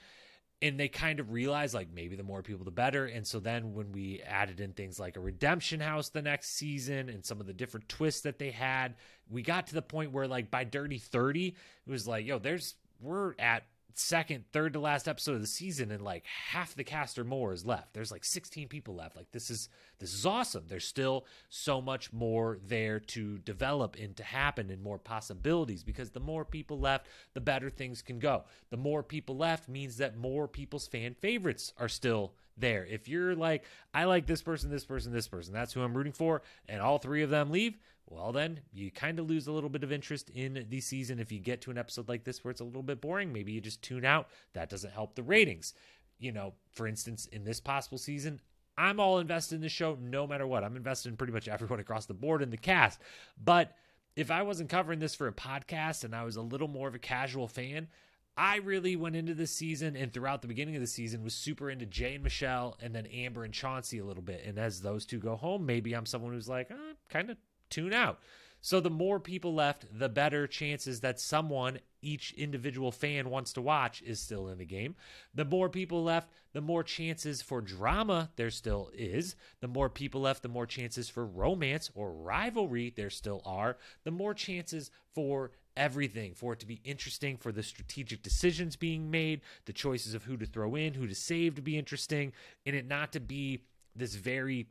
and 0.63 0.81
they 0.81 0.89
kind 0.89 1.21
of 1.21 1.33
realized 1.33 1.75
like 1.75 1.89
maybe 1.95 2.17
the 2.17 2.23
more 2.23 2.43
people 2.43 2.65
the 2.65 2.71
better. 2.71 3.07
And 3.07 3.27
so 3.27 3.41
then 3.41 3.75
when 3.75 3.93
we 3.93 4.23
added 4.27 4.61
in 4.61 4.73
things 4.73 4.99
like 4.99 5.17
a 5.17 5.21
redemption 5.21 5.81
house 5.81 6.09
the 6.09 6.23
next 6.23 6.57
season 6.57 7.09
and 7.09 7.25
some 7.25 7.41
of 7.41 7.47
the 7.47 7.53
different 7.53 7.89
twists 7.89 8.23
that 8.23 8.39
they 8.39 8.51
had 8.51 8.95
we 9.31 9.43
got 9.43 9.67
to 9.69 9.75
the 9.75 9.83
point 9.83 10.13
where 10.13 10.27
like 10.27 10.51
by 10.51 10.65
dirty 10.65 10.99
30 10.99 11.49
it 11.49 11.55
was 11.91 12.07
like 12.07 12.27
yo 12.27 12.39
there's 12.39 12.75
we're 13.01 13.35
at 13.39 13.65
second, 13.99 14.45
third 14.53 14.75
to 14.75 14.81
last 14.81 15.09
episode 15.09 15.35
of 15.35 15.41
the 15.41 15.47
season, 15.47 15.91
and 15.91 16.03
like 16.03 16.25
half 16.27 16.75
the 16.75 16.85
cast 16.85 17.19
or 17.19 17.25
more 17.25 17.53
is 17.53 17.65
left. 17.65 17.95
There's 17.95 18.13
like 18.13 18.25
16 18.25 18.69
people 18.69 18.95
left. 18.95 19.17
Like 19.17 19.31
this 19.33 19.51
is 19.51 19.69
this 19.99 20.13
is 20.13 20.27
awesome. 20.27 20.65
There's 20.69 20.87
still 20.87 21.27
so 21.49 21.81
much 21.81 22.13
more 22.13 22.59
there 22.67 23.01
to 23.01 23.39
develop 23.39 23.97
and 24.01 24.17
to 24.17 24.23
happen, 24.23 24.71
and 24.71 24.83
more 24.83 24.99
possibilities. 24.99 25.83
Because 25.83 26.11
the 26.11 26.21
more 26.21 26.45
people 26.45 26.79
left, 26.79 27.07
the 27.35 27.41
better 27.41 27.71
things 27.71 28.03
can 28.03 28.19
go. 28.19 28.45
The 28.71 28.77
more 28.77 29.03
people 29.03 29.37
left 29.37 29.69
means 29.69 29.97
that 29.97 30.17
more 30.17 30.47
people's 30.47 30.87
fan 30.87 31.15
favorites 31.15 31.73
are 31.79 31.89
still 31.89 32.35
there. 32.57 32.87
If 32.87 33.09
you're 33.09 33.35
like, 33.35 33.65
I 33.93 34.05
like 34.05 34.27
this 34.27 34.43
person, 34.43 34.71
this 34.71 34.85
person, 34.85 35.13
this 35.13 35.29
person, 35.29 35.53
that's 35.53 35.73
who 35.73 35.83
I'm 35.83 35.97
rooting 35.97 36.13
for, 36.13 36.43
and 36.69 36.81
all 36.81 36.99
three 36.99 37.23
of 37.23 37.31
them 37.31 37.51
leave, 37.51 37.79
well, 38.09 38.33
then 38.33 38.61
you 38.73 38.91
kind 38.91 39.19
of 39.19 39.29
lose 39.29 39.47
a 39.47 39.53
little 39.53 39.69
bit 39.69 39.83
of 39.83 39.91
interest 39.91 40.31
in 40.31 40.67
the 40.69 40.81
season. 40.81 41.19
If 41.19 41.33
you 41.33 41.41
get 41.41 41.61
to 41.63 41.71
an 41.71 41.79
episode 41.79 42.09
like 42.09 42.25
this 42.25 42.45
where 42.45 42.51
it's 42.51 42.61
a 42.61 42.65
little 42.65 42.83
bit 42.83 43.01
boring, 43.01 43.33
maybe 43.33 43.53
you 43.53 43.61
just 43.61 43.83
tune 43.83 44.05
out. 44.05 44.29
That 44.53 44.71
doesn't 44.71 44.93
help 44.93 45.15
the 45.15 45.25
ratings. 45.25 45.75
You 46.19 46.33
know, 46.33 46.55
for 46.73 46.87
instance, 46.87 47.27
in 47.27 47.45
this 47.45 47.61
possible 47.61 47.99
season, 47.99 48.41
I'm 48.79 49.01
all 49.01 49.19
invested 49.19 49.57
in 49.57 49.61
the 49.61 49.69
show 49.69 49.99
no 50.01 50.27
matter 50.27 50.47
what. 50.47 50.63
I'm 50.63 50.77
invested 50.77 51.09
in 51.09 51.17
pretty 51.17 51.33
much 51.33 51.49
everyone 51.49 51.81
across 51.81 52.07
the 52.07 52.15
board 52.15 52.43
in 52.43 52.51
the 52.51 52.57
cast. 52.57 53.01
But 53.43 53.75
if 54.15 54.31
I 54.31 54.43
wasn't 54.43 54.71
covering 54.71 55.01
this 55.01 55.15
for 55.15 55.27
a 55.27 55.33
podcast 55.33 56.05
and 56.05 56.15
I 56.15 56.25
was 56.25 56.37
a 56.37 56.43
little 56.43 56.69
more 56.69 56.89
of 56.89 56.95
a 56.95 57.01
casual 57.01 57.49
fan, 57.49 57.89
I 58.37 58.57
really 58.57 58.97
went 58.97 59.17
into 59.17 59.35
this 59.35 59.51
season 59.51 59.97
and 59.97 60.13
throughout 60.13 60.43
the 60.43 60.49
beginning 60.49 60.77
of 60.77 60.83
the 60.83 60.87
season 60.87 61.25
was 61.25 61.35
super 61.35 61.71
into 61.71 61.87
Jay 61.87 62.15
and 62.15 62.25
Michelle 62.25 62.77
and 62.81 62.95
then 62.95 63.07
Amber 63.07 63.45
and 63.45 63.53
Chauncey 63.53 63.99
a 63.99 64.05
little 64.05 64.23
bit. 64.23 64.45
And 64.47 64.59
as 64.59 64.83
those 64.83 65.07
two 65.07 65.19
go 65.19 65.37
home, 65.37 65.65
maybe 65.67 65.95
I'm 65.95 66.07
someone 66.07 66.33
who's 66.33 66.49
like, 66.49 66.71
eh, 66.71 66.95
kind 67.09 67.31
of 67.31 67.39
tune 67.71 67.93
out. 67.93 68.21
So 68.67 68.81
the 68.81 68.91
more 68.91 69.21
people 69.21 69.55
left, 69.55 69.87
the 69.97 70.09
better 70.09 70.49
chances 70.49 70.99
that 71.01 71.21
someone, 71.21 71.79
each 72.03 72.33
individual 72.33 72.91
fan 72.91 73.31
wants 73.31 73.53
to 73.53 73.63
watch, 73.63 74.03
is 74.03 74.19
still 74.19 74.49
in 74.49 74.59
the 74.59 74.65
game. 74.65 74.97
The 75.33 75.45
more 75.45 75.69
people 75.69 76.03
left, 76.03 76.33
the 76.53 76.61
more 76.61 76.83
chances 76.83 77.41
for 77.41 77.61
drama 77.61 78.31
there 78.35 78.51
still 78.51 78.91
is. 78.93 79.37
The 79.61 79.69
more 79.69 79.89
people 79.89 80.23
left, 80.23 80.43
the 80.43 80.49
more 80.49 80.67
chances 80.67 81.09
for 81.09 81.25
romance 81.25 81.93
or 81.95 82.13
rivalry 82.13 82.93
there 82.97 83.09
still 83.11 83.41
are. 83.45 83.77
The 84.03 84.11
more 84.11 84.35
chances 84.35 84.91
for 85.15 85.53
everything 85.77 86.35
for 86.35 86.55
it 86.55 86.59
to 86.59 86.67
be 86.67 86.81
interesting, 86.83 87.37
for 87.37 87.53
the 87.53 87.63
strategic 87.63 88.23
decisions 88.23 88.75
being 88.75 89.11
made, 89.11 89.43
the 89.67 89.73
choices 89.73 90.13
of 90.13 90.25
who 90.25 90.37
to 90.39 90.47
throw 90.47 90.75
in, 90.75 90.95
who 90.95 91.07
to 91.07 91.15
save 91.15 91.55
to 91.55 91.63
be 91.63 91.79
interesting, 91.79 92.33
and 92.65 92.75
it 92.75 92.89
not 92.89 93.13
to 93.13 93.21
be 93.21 93.61
this 93.95 94.17
very, 94.17 94.67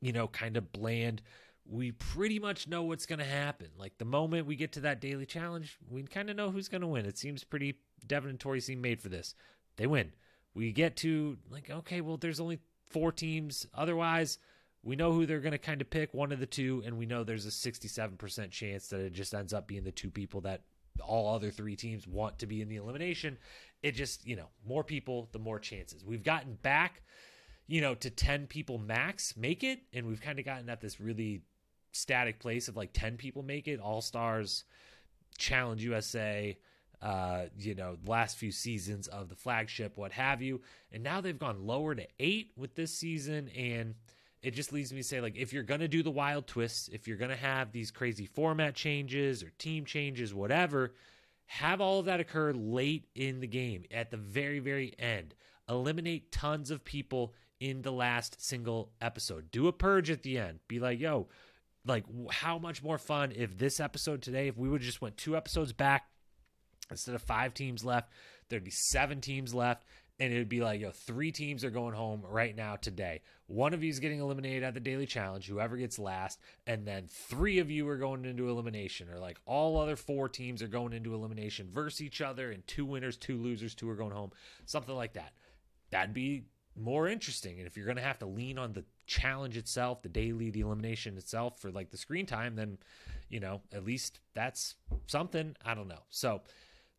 you 0.00 0.12
know, 0.12 0.28
kind 0.28 0.56
of 0.56 0.72
bland 0.72 1.20
we 1.66 1.92
pretty 1.92 2.38
much 2.38 2.68
know 2.68 2.82
what's 2.82 3.06
going 3.06 3.18
to 3.18 3.24
happen. 3.24 3.68
Like 3.78 3.98
the 3.98 4.04
moment 4.04 4.46
we 4.46 4.56
get 4.56 4.72
to 4.72 4.80
that 4.80 5.00
daily 5.00 5.26
challenge, 5.26 5.78
we 5.88 6.02
kind 6.02 6.30
of 6.30 6.36
know 6.36 6.50
who's 6.50 6.68
going 6.68 6.82
to 6.82 6.86
win. 6.86 7.06
It 7.06 7.18
seems 7.18 7.44
pretty 7.44 7.78
Devin 8.06 8.30
and 8.30 8.40
Tori 8.40 8.60
seem 8.60 8.80
made 8.80 9.00
for 9.00 9.08
this. 9.08 9.34
They 9.76 9.86
win. 9.86 10.12
We 10.54 10.72
get 10.72 10.96
to 10.98 11.38
like, 11.50 11.70
okay, 11.70 12.00
well, 12.00 12.16
there's 12.16 12.40
only 12.40 12.60
four 12.90 13.12
teams. 13.12 13.66
Otherwise, 13.74 14.38
we 14.82 14.96
know 14.96 15.12
who 15.12 15.26
they're 15.26 15.40
going 15.40 15.52
to 15.52 15.58
kind 15.58 15.80
of 15.80 15.90
pick, 15.90 16.12
one 16.12 16.30
of 16.30 16.38
the 16.38 16.46
two, 16.46 16.82
and 16.84 16.98
we 16.98 17.06
know 17.06 17.24
there's 17.24 17.46
a 17.46 17.48
67% 17.48 18.50
chance 18.50 18.88
that 18.88 19.00
it 19.00 19.12
just 19.12 19.34
ends 19.34 19.54
up 19.54 19.66
being 19.66 19.84
the 19.84 19.90
two 19.90 20.10
people 20.10 20.42
that 20.42 20.62
all 21.00 21.34
other 21.34 21.50
three 21.50 21.74
teams 21.74 22.06
want 22.06 22.38
to 22.38 22.46
be 22.46 22.60
in 22.60 22.68
the 22.68 22.76
elimination. 22.76 23.38
it 23.82 23.92
just, 23.92 24.26
you 24.26 24.36
know, 24.36 24.48
more 24.66 24.84
people, 24.84 25.28
the 25.32 25.38
more 25.38 25.58
chances. 25.58 26.04
We've 26.04 26.22
gotten 26.22 26.54
back, 26.54 27.02
you 27.66 27.80
know, 27.80 27.94
to 27.96 28.10
10 28.10 28.46
people 28.46 28.78
max 28.78 29.36
make 29.36 29.64
it. 29.64 29.80
And 29.92 30.06
we've 30.06 30.20
kind 30.20 30.38
of 30.38 30.44
gotten 30.44 30.68
at 30.68 30.80
this 30.80 31.00
really 31.00 31.42
static 31.94 32.38
place 32.38 32.68
of 32.68 32.76
like 32.76 32.90
10 32.92 33.16
people 33.16 33.42
make 33.42 33.68
it, 33.68 33.80
All 33.80 34.00
Stars, 34.00 34.64
Challenge 35.38 35.82
USA, 35.82 36.56
uh, 37.00 37.46
you 37.58 37.74
know, 37.74 37.96
last 38.06 38.36
few 38.36 38.50
seasons 38.50 39.08
of 39.08 39.28
the 39.28 39.34
flagship, 39.34 39.96
what 39.96 40.12
have 40.12 40.40
you. 40.42 40.60
And 40.92 41.02
now 41.02 41.20
they've 41.20 41.38
gone 41.38 41.66
lower 41.66 41.94
to 41.94 42.06
eight 42.18 42.52
with 42.56 42.74
this 42.74 42.94
season. 42.94 43.48
And 43.50 43.94
it 44.42 44.52
just 44.52 44.72
leads 44.72 44.92
me 44.92 44.98
to 45.00 45.04
say, 45.04 45.20
like, 45.20 45.36
if 45.36 45.52
you're 45.52 45.62
to 45.80 45.88
do 45.88 46.02
the 46.02 46.10
wild 46.10 46.46
twists, 46.46 46.88
if 46.88 47.06
you're 47.06 47.16
to 47.30 47.36
have 47.36 47.72
these 47.72 47.90
crazy 47.90 48.26
format 48.26 48.74
changes 48.74 49.42
or 49.42 49.50
team 49.58 49.84
changes, 49.84 50.34
whatever, 50.34 50.94
have 51.46 51.80
all 51.80 52.00
of 52.00 52.06
that 52.06 52.20
occur 52.20 52.52
late 52.52 53.06
in 53.14 53.40
the 53.40 53.46
game 53.46 53.84
at 53.90 54.10
the 54.10 54.16
very, 54.16 54.58
very 54.58 54.94
end. 54.98 55.34
Eliminate 55.68 56.32
tons 56.32 56.70
of 56.70 56.84
people 56.84 57.34
in 57.60 57.82
the 57.82 57.92
last 57.92 58.42
single 58.44 58.92
episode. 59.00 59.50
Do 59.50 59.68
a 59.68 59.72
purge 59.72 60.10
at 60.10 60.22
the 60.22 60.38
end. 60.38 60.58
Be 60.68 60.78
like, 60.78 61.00
yo, 61.00 61.28
like 61.86 62.04
how 62.30 62.58
much 62.58 62.82
more 62.82 62.98
fun 62.98 63.32
if 63.34 63.58
this 63.58 63.80
episode 63.80 64.22
today, 64.22 64.48
if 64.48 64.56
we 64.56 64.68
would 64.68 64.82
just 64.82 65.02
went 65.02 65.16
two 65.16 65.36
episodes 65.36 65.72
back 65.72 66.04
instead 66.90 67.14
of 67.14 67.22
five 67.22 67.54
teams 67.54 67.84
left, 67.84 68.10
there'd 68.48 68.64
be 68.64 68.70
seven 68.70 69.20
teams 69.20 69.54
left. 69.54 69.84
And 70.20 70.32
it 70.32 70.38
would 70.38 70.48
be 70.48 70.60
like, 70.60 70.80
yo, 70.80 70.92
three 70.92 71.32
teams 71.32 71.64
are 71.64 71.70
going 71.70 71.92
home 71.92 72.22
right 72.24 72.54
now 72.54 72.76
today. 72.76 73.22
One 73.48 73.74
of 73.74 73.82
you 73.82 73.90
is 73.90 73.98
getting 73.98 74.20
eliminated 74.20 74.62
at 74.62 74.72
the 74.72 74.78
daily 74.78 75.06
challenge, 75.06 75.48
whoever 75.48 75.76
gets 75.76 75.98
last, 75.98 76.38
and 76.68 76.86
then 76.86 77.08
three 77.08 77.58
of 77.58 77.68
you 77.68 77.88
are 77.88 77.96
going 77.96 78.24
into 78.24 78.48
elimination, 78.48 79.08
or 79.10 79.18
like 79.18 79.38
all 79.44 79.76
other 79.76 79.96
four 79.96 80.28
teams 80.28 80.62
are 80.62 80.68
going 80.68 80.92
into 80.92 81.14
elimination 81.14 81.68
versus 81.72 82.00
each 82.00 82.20
other, 82.20 82.52
and 82.52 82.64
two 82.68 82.86
winners, 82.86 83.16
two 83.16 83.36
losers, 83.36 83.74
two 83.74 83.90
are 83.90 83.96
going 83.96 84.12
home, 84.12 84.30
something 84.66 84.94
like 84.94 85.14
that. 85.14 85.32
That'd 85.90 86.14
be 86.14 86.44
more 86.76 87.08
interesting. 87.08 87.58
And 87.58 87.66
if 87.66 87.76
you're 87.76 87.86
going 87.86 87.96
to 87.96 88.02
have 88.02 88.20
to 88.20 88.26
lean 88.26 88.56
on 88.56 88.72
the 88.72 88.84
challenge 89.06 89.56
itself, 89.56 90.02
the 90.02 90.08
daily, 90.08 90.50
the 90.50 90.60
elimination 90.60 91.16
itself 91.16 91.60
for 91.60 91.70
like 91.70 91.90
the 91.90 91.96
screen 91.96 92.26
time, 92.26 92.56
then, 92.56 92.78
you 93.28 93.40
know, 93.40 93.62
at 93.72 93.84
least 93.84 94.20
that's 94.34 94.74
something. 95.06 95.56
I 95.64 95.74
don't 95.74 95.88
know. 95.88 96.02
So 96.10 96.42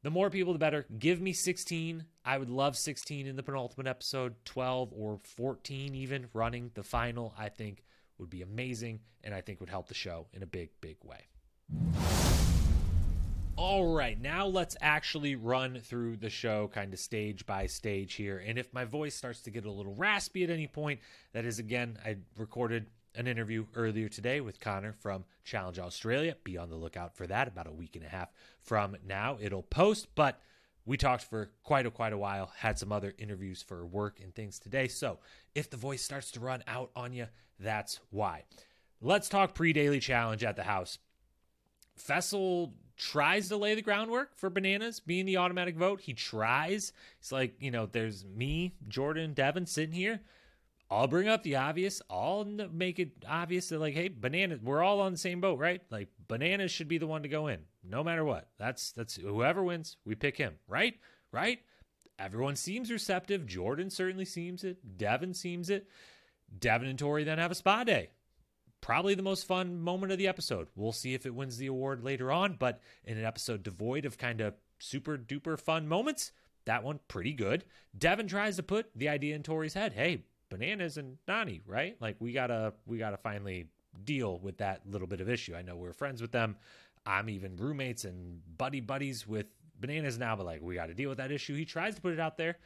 the 0.03 0.11
more 0.11 0.29
people, 0.29 0.53
the 0.53 0.59
better. 0.59 0.85
Give 0.99 1.19
me 1.19 1.33
16. 1.33 2.05
I 2.23 2.37
would 2.37 2.49
love 2.49 2.77
16 2.77 3.25
in 3.25 3.35
the 3.35 3.43
penultimate 3.43 3.87
episode, 3.87 4.35
12 4.45 4.93
or 4.93 5.19
14 5.23 5.95
even 5.95 6.27
running 6.33 6.71
the 6.75 6.83
final. 6.83 7.33
I 7.37 7.49
think 7.49 7.83
would 8.17 8.29
be 8.29 8.41
amazing 8.41 8.99
and 9.23 9.33
I 9.33 9.41
think 9.41 9.59
would 9.59 9.69
help 9.69 9.87
the 9.87 9.93
show 9.93 10.27
in 10.33 10.43
a 10.43 10.47
big, 10.47 10.69
big 10.79 10.97
way. 11.03 12.34
All 13.57 13.93
right, 13.93 14.19
now 14.19 14.47
let's 14.47 14.75
actually 14.81 15.35
run 15.35 15.79
through 15.79 16.17
the 16.17 16.29
show 16.29 16.69
kind 16.73 16.91
of 16.91 16.99
stage 16.99 17.45
by 17.45 17.67
stage 17.67 18.15
here. 18.15 18.43
And 18.45 18.59
if 18.59 18.73
my 18.73 18.83
voice 18.83 19.15
starts 19.15 19.39
to 19.43 19.49
get 19.49 19.63
a 19.63 19.71
little 19.71 19.95
raspy 19.95 20.43
at 20.43 20.49
any 20.49 20.67
point, 20.67 20.99
that 21.31 21.45
is 21.45 21.57
again, 21.57 21.97
I 22.05 22.17
recorded 22.37 22.87
an 23.15 23.27
interview 23.27 23.65
earlier 23.73 24.09
today 24.09 24.41
with 24.41 24.59
Connor 24.59 24.91
from 24.91 25.23
Challenge 25.45 25.79
Australia. 25.79 26.35
Be 26.43 26.57
on 26.57 26.69
the 26.69 26.75
lookout 26.75 27.15
for 27.15 27.27
that 27.27 27.47
about 27.47 27.67
a 27.67 27.71
week 27.71 27.95
and 27.95 28.03
a 28.03 28.09
half 28.09 28.33
from 28.59 28.97
now. 29.07 29.37
It'll 29.39 29.63
post, 29.63 30.07
but 30.15 30.41
we 30.85 30.97
talked 30.97 31.23
for 31.23 31.51
quite 31.63 31.85
a 31.85 31.91
quite 31.91 32.11
a 32.11 32.17
while, 32.17 32.51
had 32.57 32.77
some 32.77 32.91
other 32.91 33.13
interviews 33.17 33.63
for 33.63 33.85
work 33.85 34.19
and 34.21 34.35
things 34.35 34.59
today. 34.59 34.89
So, 34.89 35.19
if 35.55 35.69
the 35.69 35.77
voice 35.77 36.03
starts 36.03 36.29
to 36.31 36.41
run 36.41 36.61
out 36.67 36.91
on 36.93 37.13
you, 37.13 37.27
that's 37.57 38.01
why. 38.09 38.43
Let's 38.99 39.29
talk 39.29 39.55
pre-daily 39.55 40.01
challenge 40.01 40.43
at 40.43 40.57
the 40.57 40.63
house. 40.63 40.99
Faysal 41.97 42.73
tries 42.97 43.49
to 43.49 43.57
lay 43.57 43.75
the 43.75 43.81
groundwork 43.81 44.37
for 44.37 44.49
bananas 44.49 44.99
being 44.99 45.25
the 45.25 45.37
automatic 45.37 45.75
vote. 45.75 46.01
He 46.01 46.13
tries. 46.13 46.93
He's 47.19 47.31
like, 47.31 47.55
you 47.59 47.71
know, 47.71 47.85
there's 47.85 48.25
me, 48.25 48.75
Jordan, 48.87 49.33
Devin 49.33 49.65
sitting 49.65 49.95
here. 49.95 50.21
I'll 50.89 51.07
bring 51.07 51.27
up 51.27 51.43
the 51.43 51.55
obvious. 51.55 52.01
I'll 52.09 52.45
make 52.45 52.99
it 52.99 53.11
obvious 53.27 53.69
that, 53.69 53.79
like, 53.79 53.95
hey, 53.95 54.07
bananas, 54.07 54.59
we're 54.61 54.83
all 54.83 55.01
on 55.01 55.11
the 55.11 55.17
same 55.17 55.41
boat, 55.41 55.57
right? 55.59 55.81
Like, 55.89 56.09
bananas 56.27 56.71
should 56.71 56.87
be 56.87 56.99
the 56.99 57.07
one 57.07 57.23
to 57.23 57.29
go 57.29 57.47
in, 57.47 57.59
no 57.83 58.03
matter 58.03 58.23
what. 58.23 58.49
That's 58.59 58.91
that's 58.91 59.15
whoever 59.15 59.63
wins, 59.63 59.97
we 60.05 60.13
pick 60.15 60.37
him, 60.37 60.53
right? 60.67 60.95
Right? 61.31 61.59
Everyone 62.19 62.55
seems 62.55 62.91
receptive. 62.91 63.47
Jordan 63.47 63.89
certainly 63.89 64.25
seems 64.25 64.63
it. 64.63 64.97
Devin 64.97 65.33
seems 65.33 65.69
it. 65.69 65.89
Devin 66.59 66.87
and 66.87 66.99
Tori 66.99 67.23
then 67.23 67.39
have 67.39 67.51
a 67.51 67.55
spa 67.55 67.83
day 67.83 68.09
probably 68.85 69.15
the 69.15 69.23
most 69.23 69.47
fun 69.47 69.81
moment 69.81 70.11
of 70.11 70.19
the 70.19 70.27
episode. 70.27 70.67
We'll 70.75 70.91
see 70.91 71.15
if 71.15 71.25
it 71.25 71.33
wins 71.33 71.57
the 71.57 71.65
award 71.65 72.03
later 72.03 72.31
on, 72.31 72.53
but 72.59 72.81
in 73.03 73.17
an 73.17 73.25
episode 73.25 73.63
devoid 73.63 74.05
of 74.05 74.19
kind 74.19 74.41
of 74.41 74.53
super 74.77 75.17
duper 75.17 75.59
fun 75.59 75.87
moments, 75.87 76.31
that 76.65 76.83
one 76.83 76.99
pretty 77.07 77.33
good. 77.33 77.65
Devin 77.97 78.27
tries 78.27 78.57
to 78.57 78.63
put 78.63 78.91
the 78.95 79.09
idea 79.09 79.35
in 79.35 79.41
Tori's 79.41 79.73
head. 79.73 79.93
Hey, 79.93 80.25
bananas 80.51 80.97
and 80.97 81.17
Nany, 81.27 81.61
right? 81.65 81.97
Like 81.99 82.17
we 82.19 82.31
gotta 82.31 82.73
we 82.85 82.99
gotta 82.99 83.17
finally 83.17 83.69
deal 84.03 84.37
with 84.37 84.59
that 84.59 84.81
little 84.85 85.07
bit 85.07 85.19
of 85.19 85.29
issue. 85.29 85.55
I 85.55 85.63
know 85.63 85.75
we're 85.75 85.91
friends 85.91 86.21
with 86.21 86.31
them. 86.31 86.55
I'm 87.07 87.27
even 87.27 87.55
roommates 87.55 88.05
and 88.05 88.39
buddy 88.55 88.81
buddies 88.81 89.25
with 89.25 89.47
bananas 89.79 90.19
now, 90.19 90.35
but 90.35 90.45
like 90.45 90.61
we 90.61 90.75
got 90.75 90.87
to 90.87 90.93
deal 90.93 91.09
with 91.09 91.17
that 91.17 91.31
issue. 91.31 91.55
He 91.55 91.65
tries 91.65 91.95
to 91.95 92.01
put 92.01 92.13
it 92.13 92.19
out 92.19 92.37
there. 92.37 92.57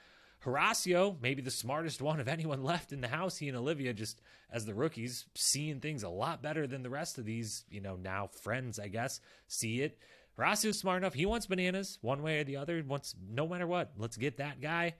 Horacio, 0.45 1.17
maybe 1.21 1.41
the 1.41 1.51
smartest 1.51 2.01
one 2.01 2.19
of 2.19 2.27
anyone 2.27 2.63
left 2.63 2.93
in 2.93 3.01
the 3.01 3.09
house, 3.09 3.37
he 3.37 3.49
and 3.49 3.57
Olivia, 3.57 3.93
just 3.93 4.21
as 4.51 4.65
the 4.65 4.73
rookies, 4.73 5.25
seeing 5.35 5.79
things 5.79 6.03
a 6.03 6.09
lot 6.09 6.41
better 6.41 6.65
than 6.65 6.81
the 6.81 6.89
rest 6.89 7.17
of 7.17 7.25
these, 7.25 7.65
you 7.69 7.81
know, 7.81 7.97
now 7.97 8.27
friends, 8.27 8.79
I 8.79 8.87
guess, 8.87 9.19
see 9.47 9.81
it. 9.81 9.97
Horacio's 10.37 10.79
smart 10.79 11.03
enough. 11.03 11.13
He 11.13 11.25
wants 11.25 11.47
bananas 11.47 11.97
one 12.01 12.23
way 12.23 12.39
or 12.39 12.45
the 12.45 12.55
other. 12.55 12.81
Wants 12.87 13.13
no 13.29 13.45
matter 13.45 13.67
what. 13.67 13.91
Let's 13.97 14.15
get 14.15 14.37
that 14.37 14.61
guy. 14.61 14.95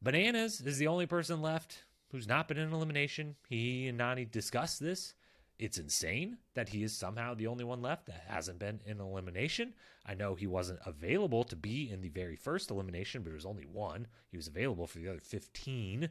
Bananas 0.00 0.62
is 0.62 0.78
the 0.78 0.86
only 0.86 1.06
person 1.06 1.42
left 1.42 1.84
who's 2.10 2.26
not 2.26 2.48
been 2.48 2.56
in 2.56 2.72
elimination. 2.72 3.36
He 3.48 3.88
and 3.88 4.00
Nany 4.00 4.30
discussed 4.30 4.80
this. 4.80 5.12
It's 5.58 5.78
insane 5.78 6.38
that 6.54 6.68
he 6.68 6.84
is 6.84 6.96
somehow 6.96 7.34
the 7.34 7.48
only 7.48 7.64
one 7.64 7.82
left 7.82 8.06
that 8.06 8.24
hasn't 8.28 8.60
been 8.60 8.80
in 8.86 9.00
elimination. 9.00 9.74
I 10.06 10.14
know 10.14 10.34
he 10.34 10.46
wasn't 10.46 10.78
available 10.86 11.42
to 11.44 11.56
be 11.56 11.90
in 11.90 12.00
the 12.00 12.10
very 12.10 12.36
first 12.36 12.70
elimination, 12.70 13.22
but 13.22 13.30
it 13.30 13.34
was 13.34 13.46
only 13.46 13.66
one. 13.66 14.06
He 14.30 14.36
was 14.36 14.46
available 14.46 14.86
for 14.86 14.98
the 14.98 15.08
other 15.08 15.20
15. 15.20 16.08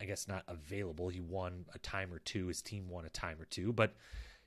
I 0.00 0.04
guess 0.04 0.26
not 0.26 0.44
available. 0.48 1.08
He 1.08 1.20
won 1.20 1.66
a 1.74 1.78
time 1.78 2.12
or 2.12 2.18
two. 2.18 2.48
His 2.48 2.62
team 2.62 2.88
won 2.88 3.04
a 3.04 3.10
time 3.10 3.40
or 3.40 3.44
two, 3.44 3.72
but 3.72 3.94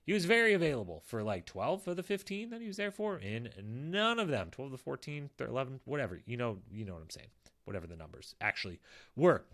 he 0.06 0.12
was 0.12 0.26
very 0.26 0.54
available 0.54 1.04
for 1.06 1.24
like 1.24 1.46
12 1.46 1.88
of 1.88 1.96
the 1.96 2.04
15 2.04 2.50
that 2.50 2.60
he 2.60 2.68
was 2.68 2.78
there 2.78 2.92
for, 2.92 3.16
and 3.16 3.50
none 3.64 4.20
of 4.20 4.28
them, 4.28 4.50
12 4.52 4.72
to 4.72 4.78
14, 4.78 5.30
11, 5.40 5.80
whatever, 5.86 6.20
you 6.26 6.36
know, 6.36 6.58
you 6.70 6.84
know 6.84 6.94
what 6.94 7.02
I'm 7.02 7.10
saying, 7.10 7.30
whatever 7.64 7.88
the 7.88 7.96
numbers 7.96 8.36
actually 8.42 8.82
were. 9.16 9.46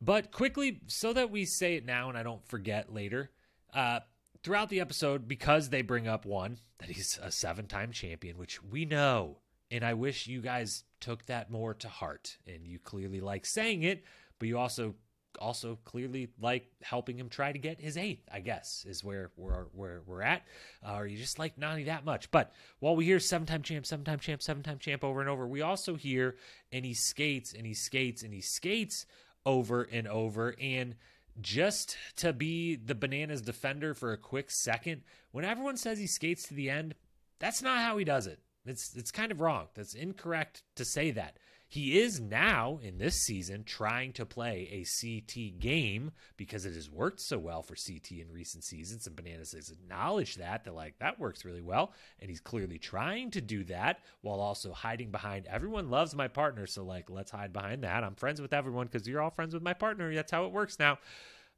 But 0.00 0.32
quickly, 0.32 0.80
so 0.86 1.12
that 1.12 1.30
we 1.30 1.44
say 1.44 1.74
it 1.74 1.84
now 1.84 2.08
and 2.08 2.16
I 2.16 2.22
don't 2.22 2.46
forget 2.48 2.92
later, 2.92 3.30
uh, 3.74 4.00
throughout 4.42 4.68
the 4.68 4.80
episode, 4.80 5.28
because 5.28 5.68
they 5.68 5.82
bring 5.82 6.08
up 6.08 6.24
one, 6.24 6.58
that 6.78 6.90
he's 6.90 7.18
a 7.22 7.30
seven 7.30 7.66
time 7.66 7.92
champion, 7.92 8.38
which 8.38 8.62
we 8.62 8.84
know. 8.84 9.38
And 9.70 9.84
I 9.84 9.94
wish 9.94 10.26
you 10.26 10.40
guys 10.40 10.84
took 11.00 11.26
that 11.26 11.50
more 11.50 11.74
to 11.74 11.88
heart. 11.88 12.38
And 12.46 12.66
you 12.66 12.78
clearly 12.78 13.20
like 13.20 13.46
saying 13.46 13.82
it, 13.82 14.04
but 14.38 14.48
you 14.48 14.58
also 14.58 14.94
also 15.38 15.78
clearly 15.84 16.28
like 16.40 16.66
helping 16.82 17.16
him 17.16 17.28
try 17.28 17.52
to 17.52 17.58
get 17.58 17.80
his 17.80 17.96
eighth, 17.96 18.28
I 18.32 18.40
guess, 18.40 18.84
is 18.88 19.04
where 19.04 19.30
we're 19.36 19.64
where 19.72 20.02
we're 20.06 20.22
at. 20.22 20.42
Uh, 20.86 20.96
or 20.96 21.06
you 21.06 21.16
just 21.16 21.38
like 21.38 21.56
Nany 21.56 21.86
that 21.86 22.04
much. 22.04 22.30
But 22.30 22.52
while 22.80 22.96
we 22.96 23.04
hear 23.04 23.20
seven 23.20 23.46
time 23.46 23.62
champ, 23.62 23.86
seven 23.86 24.04
time 24.04 24.18
champ, 24.18 24.42
seven 24.42 24.62
time 24.62 24.78
champ 24.78 25.04
over 25.04 25.20
and 25.20 25.30
over, 25.30 25.46
we 25.46 25.62
also 25.62 25.94
hear 25.94 26.36
and 26.72 26.84
he 26.84 26.94
skates 26.94 27.52
and 27.52 27.66
he 27.66 27.74
skates 27.74 28.22
and 28.22 28.34
he 28.34 28.40
skates 28.40 29.06
over 29.46 29.82
and 29.82 30.08
over. 30.08 30.54
And 30.60 30.96
just 31.40 31.96
to 32.16 32.32
be 32.32 32.76
the 32.76 32.94
bananas 32.94 33.42
defender 33.42 33.94
for 33.94 34.12
a 34.12 34.18
quick 34.18 34.50
second, 34.50 35.02
when 35.32 35.44
everyone 35.44 35.76
says 35.76 35.98
he 35.98 36.06
skates 36.06 36.44
to 36.48 36.54
the 36.54 36.70
end, 36.70 36.94
that's 37.38 37.62
not 37.62 37.80
how 37.80 37.96
he 37.98 38.04
does 38.04 38.26
it. 38.26 38.40
It's 38.66 38.94
it's 38.94 39.10
kind 39.10 39.32
of 39.32 39.40
wrong. 39.40 39.68
That's 39.74 39.94
incorrect 39.94 40.62
to 40.76 40.84
say 40.84 41.10
that. 41.12 41.38
He 41.70 42.00
is 42.00 42.18
now 42.18 42.80
in 42.82 42.98
this 42.98 43.14
season 43.14 43.62
trying 43.62 44.12
to 44.14 44.26
play 44.26 44.68
a 44.72 44.84
CT 44.84 45.60
game 45.60 46.10
because 46.36 46.66
it 46.66 46.74
has 46.74 46.90
worked 46.90 47.20
so 47.20 47.38
well 47.38 47.62
for 47.62 47.76
CT 47.76 48.10
in 48.18 48.32
recent 48.32 48.64
seasons, 48.64 49.06
and 49.06 49.14
Bananas 49.14 49.52
has 49.52 49.70
acknowledged 49.70 50.40
that. 50.40 50.64
They're 50.64 50.72
like, 50.72 50.98
that 50.98 51.20
works 51.20 51.44
really 51.44 51.60
well. 51.60 51.92
And 52.18 52.28
he's 52.28 52.40
clearly 52.40 52.78
trying 52.78 53.30
to 53.30 53.40
do 53.40 53.62
that 53.64 54.00
while 54.22 54.40
also 54.40 54.72
hiding 54.72 55.12
behind 55.12 55.46
everyone 55.46 55.90
loves 55.90 56.12
my 56.12 56.26
partner. 56.26 56.66
So, 56.66 56.82
like, 56.82 57.08
let's 57.08 57.30
hide 57.30 57.52
behind 57.52 57.84
that. 57.84 58.02
I'm 58.02 58.16
friends 58.16 58.40
with 58.40 58.52
everyone 58.52 58.88
because 58.88 59.06
you're 59.06 59.22
all 59.22 59.30
friends 59.30 59.54
with 59.54 59.62
my 59.62 59.74
partner. 59.74 60.12
That's 60.12 60.32
how 60.32 60.46
it 60.46 60.52
works 60.52 60.76
now. 60.80 60.98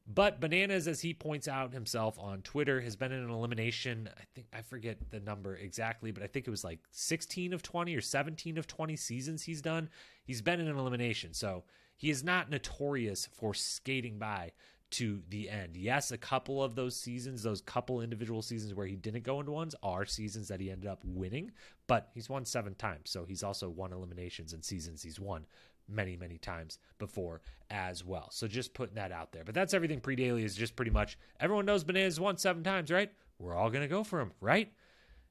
But 0.06 0.40
Bananas, 0.40 0.88
as 0.88 1.00
he 1.00 1.14
points 1.14 1.46
out 1.46 1.72
himself 1.72 2.18
on 2.18 2.42
Twitter, 2.42 2.80
has 2.80 2.96
been 2.96 3.12
in 3.12 3.22
an 3.22 3.30
elimination. 3.30 4.08
I 4.16 4.24
think 4.34 4.48
I 4.52 4.62
forget 4.62 4.98
the 5.10 5.20
number 5.20 5.54
exactly, 5.54 6.10
but 6.10 6.22
I 6.22 6.26
think 6.26 6.46
it 6.46 6.50
was 6.50 6.64
like 6.64 6.80
16 6.90 7.52
of 7.52 7.62
20 7.62 7.94
or 7.94 8.00
17 8.00 8.58
of 8.58 8.66
20 8.66 8.96
seasons 8.96 9.44
he's 9.44 9.62
done. 9.62 9.88
He's 10.24 10.42
been 10.42 10.60
in 10.60 10.66
an 10.66 10.76
elimination. 10.76 11.34
So 11.34 11.64
he 11.96 12.10
is 12.10 12.24
not 12.24 12.50
notorious 12.50 13.28
for 13.32 13.54
skating 13.54 14.18
by 14.18 14.52
to 14.92 15.22
the 15.30 15.48
end. 15.48 15.76
Yes, 15.76 16.10
a 16.10 16.18
couple 16.18 16.62
of 16.62 16.74
those 16.74 16.96
seasons, 16.96 17.42
those 17.42 17.62
couple 17.62 18.02
individual 18.02 18.42
seasons 18.42 18.74
where 18.74 18.86
he 18.86 18.96
didn't 18.96 19.22
go 19.22 19.40
into 19.40 19.52
ones, 19.52 19.74
are 19.82 20.04
seasons 20.04 20.48
that 20.48 20.60
he 20.60 20.70
ended 20.70 20.90
up 20.90 21.00
winning, 21.04 21.50
but 21.86 22.10
he's 22.12 22.28
won 22.28 22.44
seven 22.44 22.74
times. 22.74 23.10
So 23.10 23.24
he's 23.24 23.42
also 23.42 23.70
won 23.70 23.92
eliminations 23.92 24.52
in 24.52 24.62
seasons 24.62 25.02
he's 25.02 25.18
won 25.18 25.46
many, 25.88 26.16
many 26.16 26.38
times 26.38 26.78
before 26.98 27.40
as 27.70 28.04
well. 28.04 28.28
So 28.30 28.46
just 28.46 28.74
putting 28.74 28.94
that 28.96 29.12
out 29.12 29.32
there. 29.32 29.44
But 29.44 29.54
that's 29.54 29.74
everything 29.74 30.00
pre 30.00 30.16
daily 30.16 30.44
is 30.44 30.54
just 30.54 30.76
pretty 30.76 30.90
much 30.90 31.18
everyone 31.40 31.66
knows 31.66 31.84
bananas 31.84 32.20
won 32.20 32.36
seven 32.36 32.62
times, 32.62 32.90
right? 32.90 33.10
We're 33.38 33.54
all 33.54 33.70
going 33.70 33.82
to 33.82 33.88
go 33.88 34.04
for 34.04 34.18
them, 34.18 34.32
right? 34.40 34.72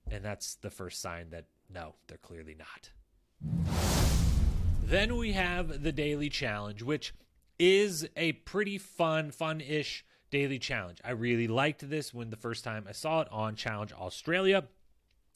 And 0.10 0.24
that's 0.24 0.56
the 0.56 0.70
first 0.70 1.02
sign 1.02 1.30
that 1.30 1.46
no, 1.74 1.96
they're 2.08 2.18
clearly 2.18 2.56
not. 2.58 2.90
Then 4.84 5.16
we 5.16 5.32
have 5.34 5.84
the 5.84 5.92
daily 5.92 6.30
challenge, 6.30 6.84
which 6.84 7.14
is 7.58 8.08
a 8.18 8.34
pretty 8.34 8.78
fun, 8.78 9.32
fun 9.32 9.62
ish 9.62 10.04
daily 10.32 10.60
challenge. 10.60 11.00
I 11.06 11.12
really 11.12 11.48
liked 11.48 11.90
this 11.90 12.14
when 12.14 12.30
the 12.30 12.38
first 12.38 12.64
time 12.64 12.86
I 12.90 12.92
saw 12.92 13.22
it 13.22 13.28
on 13.32 13.56
Challenge 13.56 13.94
Australia. 13.94 14.66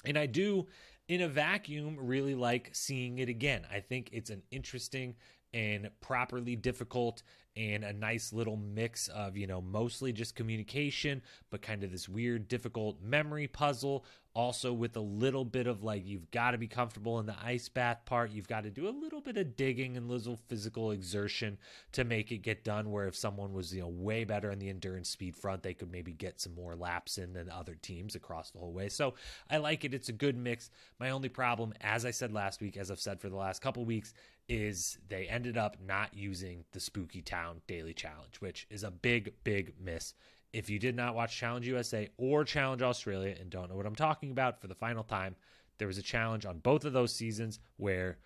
And 0.04 0.18
I 0.18 0.26
do, 0.26 0.68
in 1.08 1.22
a 1.22 1.28
vacuum, 1.28 1.98
really 2.00 2.36
like 2.36 2.70
seeing 2.74 3.20
it 3.20 3.30
again. 3.30 3.66
I 3.72 3.80
think 3.80 4.10
it's 4.12 4.30
an 4.30 4.44
interesting 4.52 5.16
and 5.54 5.90
properly 6.02 6.56
difficult 6.56 7.24
and 7.58 7.84
a 7.84 7.94
nice 7.94 8.34
little 8.34 8.58
mix 8.58 9.08
of, 9.08 9.38
you 9.38 9.48
know, 9.48 9.62
mostly 9.62 10.12
just 10.12 10.36
communication, 10.36 11.22
but 11.50 11.62
kind 11.62 11.84
of 11.84 11.92
this 11.92 12.10
weird, 12.10 12.48
difficult 12.48 13.02
memory 13.02 13.48
puzzle. 13.48 14.06
Also, 14.34 14.74
with 14.74 14.98
a 14.98 15.02
little 15.02 15.46
bit 15.46 15.66
of 15.66 15.82
like, 15.82 16.06
you've 16.06 16.30
got 16.30 16.52
to 16.52 16.58
be 16.58 16.68
comfortable 16.68 17.20
in 17.22 17.26
the 17.26 17.36
ice 17.42 17.70
bath 17.70 18.02
part. 18.06 18.32
You've 18.32 18.50
got 18.50 18.64
to 18.64 18.70
do 18.70 18.90
a 18.90 18.90
little 18.90 19.22
bit 19.22 19.38
of 19.38 19.56
digging 19.56 19.96
and 19.96 20.10
little 20.10 20.36
physical 20.50 20.92
exertion 20.92 21.58
to 21.94 22.04
make 22.04 22.34
it 22.34 22.40
get 22.40 22.66
done. 22.66 22.92
Where 22.92 23.08
if 23.08 23.16
someone 23.16 23.54
was, 23.54 23.74
you 23.74 23.80
know, 23.80 23.88
way 23.88 24.26
better 24.26 24.52
in 24.52 24.60
the 24.60 24.68
endurance 24.68 25.08
speed 25.08 25.38
front, 25.38 25.64
they 25.64 25.74
could 25.74 25.90
maybe 25.90 26.12
get 26.12 26.42
some 26.42 26.54
more 26.54 26.76
laps 26.76 27.18
in 27.18 27.32
than 27.32 27.50
other 27.50 27.76
teams 27.82 28.16
across 28.16 28.52
the 28.52 28.60
whole 28.60 28.74
way. 28.74 28.90
So 28.90 29.14
I 29.50 29.56
like 29.56 29.86
it. 29.86 29.94
It's 29.94 30.10
a 30.10 30.14
good 30.14 30.36
mix. 30.36 30.70
My 31.00 31.12
only 31.12 31.30
problem, 31.30 31.74
as 31.80 32.06
I 32.06 32.12
said 32.12 32.34
last 32.34 32.60
week, 32.60 32.76
as 32.76 32.92
I've 32.92 33.00
said 33.00 33.22
for 33.22 33.30
the 33.30 33.38
last 33.38 33.62
couple 33.62 33.86
weeks, 33.86 34.14
is 34.48 34.98
they 35.08 35.28
ended 35.28 35.58
up 35.58 35.78
not 35.84 36.14
using 36.14 36.66
the 36.72 36.80
Spooky 36.80 37.22
Town 37.22 37.62
Daily 37.68 37.94
Challenge, 37.94 38.36
which 38.40 38.68
is 38.70 38.84
a 38.84 38.92
big, 38.92 39.34
big 39.44 39.74
miss. 39.80 40.14
If 40.54 40.70
you 40.70 40.80
did 40.80 40.96
not 40.96 41.16
watch 41.16 41.36
Challenge 41.36 41.68
USA 41.68 42.10
or 42.18 42.44
Challenge 42.44 42.82
Australia 42.82 43.36
and 43.40 43.50
don't 43.50 43.70
know 43.70 43.76
what 43.76 43.86
I'm 43.86 43.96
talking 43.96 44.32
about 44.32 44.62
for 44.62 44.68
the 44.68 44.76
final 44.76 45.04
time, 45.04 45.36
there 45.78 45.88
was 45.88 45.98
a 45.98 46.04
challenge 46.04 46.46
on 46.46 46.60
both 46.60 46.86
of 46.86 46.94
those 46.94 47.14
seasons 47.14 47.60
where 47.78 48.18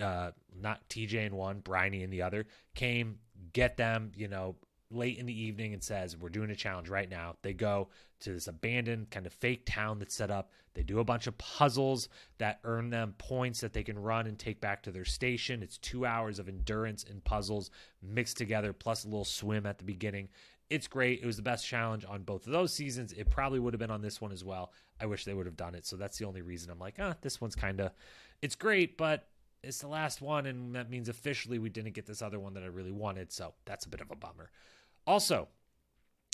uh, 0.00 0.30
not 0.60 0.88
TJ 0.88 1.26
in 1.26 1.36
one, 1.36 1.60
Bryony 1.60 2.02
in 2.02 2.10
the 2.10 2.22
other, 2.22 2.46
came 2.74 3.18
get 3.52 3.76
them, 3.76 4.12
you 4.16 4.28
know, 4.28 4.56
late 4.94 5.18
in 5.18 5.26
the 5.26 5.38
evening 5.38 5.74
and 5.74 5.82
says, 5.82 6.16
We're 6.16 6.28
doing 6.28 6.50
a 6.50 6.56
challenge 6.56 6.88
right 6.88 7.08
now. 7.08 7.36
They 7.42 7.52
go 7.52 7.88
to 8.20 8.32
this 8.32 8.48
abandoned 8.48 9.10
kind 9.10 9.26
of 9.26 9.32
fake 9.32 9.66
town 9.66 9.98
that's 9.98 10.14
set 10.14 10.30
up. 10.30 10.50
They 10.74 10.82
do 10.82 10.98
a 10.98 11.04
bunch 11.04 11.26
of 11.26 11.36
puzzles 11.38 12.08
that 12.38 12.60
earn 12.64 12.90
them 12.90 13.14
points 13.18 13.60
that 13.60 13.72
they 13.72 13.82
can 13.82 13.98
run 13.98 14.26
and 14.26 14.38
take 14.38 14.60
back 14.60 14.82
to 14.84 14.90
their 14.90 15.04
station. 15.04 15.62
It's 15.62 15.78
two 15.78 16.06
hours 16.06 16.38
of 16.38 16.48
endurance 16.48 17.04
and 17.08 17.22
puzzles 17.22 17.70
mixed 18.02 18.36
together, 18.36 18.72
plus 18.72 19.04
a 19.04 19.08
little 19.08 19.24
swim 19.24 19.66
at 19.66 19.78
the 19.78 19.84
beginning. 19.84 20.28
It's 20.70 20.88
great. 20.88 21.20
It 21.22 21.26
was 21.26 21.36
the 21.36 21.42
best 21.42 21.66
challenge 21.66 22.04
on 22.08 22.22
both 22.22 22.46
of 22.46 22.52
those 22.52 22.72
seasons. 22.72 23.12
It 23.12 23.30
probably 23.30 23.58
would 23.58 23.74
have 23.74 23.78
been 23.78 23.90
on 23.90 24.02
this 24.02 24.20
one 24.20 24.32
as 24.32 24.42
well. 24.42 24.72
I 25.00 25.06
wish 25.06 25.24
they 25.24 25.34
would 25.34 25.46
have 25.46 25.56
done 25.56 25.74
it. 25.74 25.84
So 25.86 25.96
that's 25.96 26.18
the 26.18 26.24
only 26.24 26.42
reason 26.42 26.70
I'm 26.70 26.78
like, 26.78 26.96
ah, 26.98 27.14
this 27.20 27.40
one's 27.40 27.54
kind 27.54 27.80
of, 27.80 27.92
it's 28.40 28.54
great, 28.54 28.96
but 28.96 29.28
it's 29.62 29.78
the 29.78 29.88
last 29.88 30.22
one. 30.22 30.46
And 30.46 30.74
that 30.74 30.90
means 30.90 31.08
officially 31.08 31.58
we 31.58 31.68
didn't 31.68 31.92
get 31.92 32.06
this 32.06 32.22
other 32.22 32.40
one 32.40 32.54
that 32.54 32.62
I 32.62 32.66
really 32.66 32.92
wanted. 32.92 33.30
So 33.30 33.52
that's 33.66 33.84
a 33.84 33.88
bit 33.88 34.00
of 34.00 34.10
a 34.10 34.16
bummer. 34.16 34.50
Also, 35.06 35.48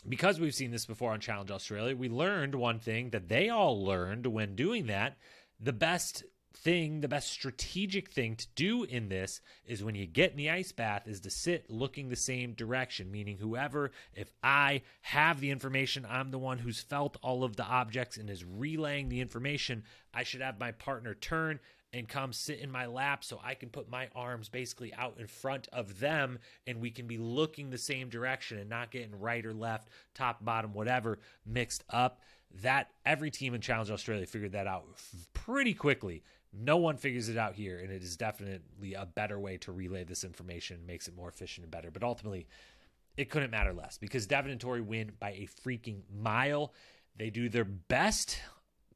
because 0.08 0.40
we've 0.40 0.54
seen 0.54 0.70
this 0.70 0.86
before 0.86 1.12
on 1.12 1.20
Challenge 1.20 1.50
Australia, 1.50 1.96
we 1.96 2.08
learned 2.08 2.54
one 2.54 2.78
thing 2.78 3.10
that 3.10 3.28
they 3.28 3.48
all 3.48 3.84
learned 3.84 4.26
when 4.26 4.54
doing 4.56 4.86
that. 4.86 5.18
The 5.58 5.72
best 5.72 6.24
thing, 6.54 7.00
the 7.00 7.08
best 7.08 7.30
strategic 7.30 8.10
thing 8.10 8.36
to 8.36 8.46
do 8.54 8.84
in 8.84 9.08
this 9.08 9.40
is 9.64 9.84
when 9.84 9.94
you 9.94 10.06
get 10.06 10.32
in 10.32 10.36
the 10.36 10.50
ice 10.50 10.72
bath 10.72 11.06
is 11.06 11.20
to 11.20 11.30
sit 11.30 11.70
looking 11.70 12.08
the 12.08 12.16
same 12.16 12.54
direction, 12.54 13.10
meaning 13.10 13.38
whoever, 13.38 13.92
if 14.14 14.32
I 14.42 14.82
have 15.02 15.40
the 15.40 15.50
information, 15.50 16.06
I'm 16.08 16.30
the 16.30 16.38
one 16.38 16.58
who's 16.58 16.80
felt 16.80 17.16
all 17.22 17.44
of 17.44 17.56
the 17.56 17.64
objects 17.64 18.16
and 18.16 18.28
is 18.28 18.44
relaying 18.44 19.08
the 19.08 19.20
information, 19.20 19.84
I 20.12 20.22
should 20.22 20.40
have 20.40 20.58
my 20.58 20.72
partner 20.72 21.14
turn 21.14 21.60
and 21.92 22.09
come 22.09 22.32
sit 22.32 22.61
in 22.61 22.70
my 22.70 22.87
lap 22.87 23.25
so 23.25 23.40
I 23.42 23.54
can 23.54 23.68
put 23.68 23.90
my 23.90 24.09
arms 24.14 24.49
basically 24.49 24.94
out 24.94 25.16
in 25.18 25.26
front 25.26 25.68
of 25.73 25.99
them 25.99 26.38
and 26.66 26.80
we 26.80 26.90
can 26.90 27.06
be 27.06 27.18
looking 27.18 27.70
the 27.70 27.78
same 27.78 28.09
direction 28.09 28.59
and 28.59 28.70
not 28.70 28.90
getting 28.90 29.18
right 29.18 29.44
or 29.44 29.52
left, 29.52 29.88
top, 30.14 30.44
bottom, 30.44 30.73
whatever 30.73 31.18
mixed 31.44 31.85
up. 31.90 32.20
That 32.62 32.91
every 33.06 33.30
team 33.30 33.54
in 33.54 33.60
Challenge 33.60 33.91
Australia 33.91 34.26
figured 34.26 34.52
that 34.52 34.67
out 34.67 34.84
pretty 35.34 35.75
quickly. 35.75 36.25
No 36.52 36.78
one 36.78 36.97
figures 36.97 37.28
it 37.28 37.36
out 37.36 37.54
here, 37.54 37.78
and 37.78 37.93
it 37.93 38.02
is 38.02 38.17
definitely 38.17 38.95
a 38.95 39.06
better 39.06 39.38
way 39.38 39.56
to 39.58 39.71
relay 39.71 40.02
this 40.02 40.25
information, 40.25 40.84
makes 40.84 41.06
it 41.06 41.14
more 41.14 41.28
efficient 41.28 41.64
and 41.64 41.71
better. 41.71 41.93
But 41.93 42.02
ultimately, 42.02 42.49
it 43.17 43.30
couldn't 43.30 43.52
matter 43.52 43.73
less 43.73 43.99
because 43.99 44.26
Devin 44.26 44.50
and 44.50 44.60
Tori 44.60 44.80
win 44.80 45.12
by 45.21 45.30
a 45.30 45.49
freaking 45.64 46.00
mile. 46.12 46.73
They 47.17 47.30
do 47.30 47.49
their 47.49 47.64
best 47.64 48.41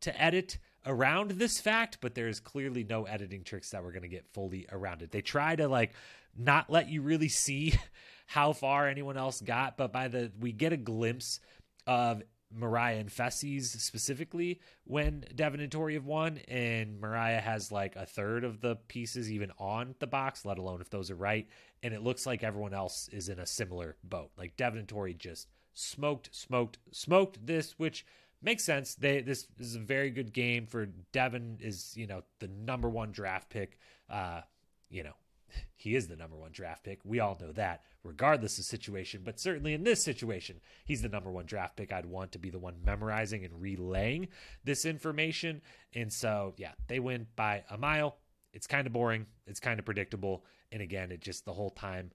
to 0.00 0.20
edit 0.20 0.58
around 0.86 1.32
this 1.32 1.60
fact, 1.60 1.98
but 2.00 2.14
there's 2.14 2.40
clearly 2.40 2.84
no 2.84 3.04
editing 3.04 3.44
tricks 3.44 3.70
that 3.70 3.82
we're 3.82 3.92
going 3.92 4.02
to 4.02 4.08
get 4.08 4.26
fully 4.32 4.66
around 4.70 5.02
it. 5.02 5.10
They 5.10 5.22
try 5.22 5.56
to 5.56 5.68
like 5.68 5.92
not 6.36 6.70
let 6.70 6.88
you 6.88 7.02
really 7.02 7.28
see 7.28 7.74
how 8.26 8.52
far 8.52 8.88
anyone 8.88 9.16
else 9.16 9.40
got, 9.40 9.76
but 9.76 9.92
by 9.92 10.08
the 10.08 10.32
we 10.38 10.52
get 10.52 10.72
a 10.72 10.76
glimpse 10.76 11.40
of 11.86 12.22
Moriah 12.56 13.00
and 13.00 13.10
Fessy's 13.10 13.70
specifically 13.82 14.60
when 14.84 15.24
Devin 15.34 15.60
and 15.60 15.72
Tori 15.72 15.94
have 15.94 16.06
won, 16.06 16.38
and 16.48 17.00
Moriah 17.00 17.40
has 17.40 17.72
like 17.72 17.96
a 17.96 18.06
third 18.06 18.44
of 18.44 18.60
the 18.60 18.76
pieces 18.76 19.30
even 19.30 19.50
on 19.58 19.94
the 19.98 20.06
box, 20.06 20.44
let 20.44 20.58
alone 20.58 20.80
if 20.80 20.90
those 20.90 21.10
are 21.10 21.16
right. 21.16 21.48
And 21.82 21.92
it 21.92 22.02
looks 22.02 22.26
like 22.26 22.42
everyone 22.42 22.74
else 22.74 23.08
is 23.12 23.28
in 23.28 23.38
a 23.38 23.46
similar 23.46 23.96
boat. 24.04 24.30
Like 24.38 24.56
Devin 24.56 24.78
and 24.78 24.88
Tori 24.88 25.14
just 25.14 25.48
smoked, 25.74 26.30
smoked, 26.34 26.78
smoked 26.92 27.44
this, 27.44 27.78
which 27.78 28.06
makes 28.44 28.64
sense. 28.64 28.94
They 28.94 29.20
this 29.20 29.46
is 29.58 29.76
a 29.76 29.80
very 29.80 30.10
good 30.10 30.32
game 30.32 30.66
for 30.66 30.86
Devin. 31.12 31.58
Is 31.60 31.94
you 31.96 32.06
know 32.06 32.22
the 32.40 32.48
number 32.48 32.88
one 32.88 33.12
draft 33.12 33.50
pick. 33.50 33.78
Uh, 34.08 34.42
you 34.90 35.02
know 35.02 35.14
he 35.76 35.94
is 35.94 36.08
the 36.08 36.16
number 36.16 36.36
one 36.36 36.52
draft 36.52 36.84
pick. 36.84 37.00
We 37.04 37.20
all 37.20 37.36
know 37.40 37.52
that, 37.52 37.82
regardless 38.02 38.58
of 38.58 38.64
situation. 38.64 39.22
But 39.24 39.40
certainly 39.40 39.74
in 39.74 39.84
this 39.84 40.04
situation, 40.04 40.60
he's 40.84 41.02
the 41.02 41.08
number 41.08 41.30
one 41.30 41.46
draft 41.46 41.76
pick. 41.76 41.92
I'd 41.92 42.06
want 42.06 42.32
to 42.32 42.38
be 42.38 42.50
the 42.50 42.58
one 42.58 42.76
memorizing 42.84 43.44
and 43.44 43.60
relaying 43.60 44.28
this 44.64 44.84
information. 44.84 45.62
And 45.94 46.12
so, 46.12 46.54
yeah, 46.56 46.72
they 46.88 47.00
win 47.00 47.26
by 47.36 47.64
a 47.70 47.78
mile. 47.78 48.16
It's 48.52 48.66
kind 48.66 48.86
of 48.86 48.92
boring. 48.92 49.26
It's 49.46 49.60
kind 49.60 49.78
of 49.78 49.84
predictable. 49.84 50.44
And 50.70 50.80
again, 50.80 51.10
it 51.10 51.20
just 51.20 51.44
the 51.44 51.52
whole 51.52 51.70
time 51.70 52.12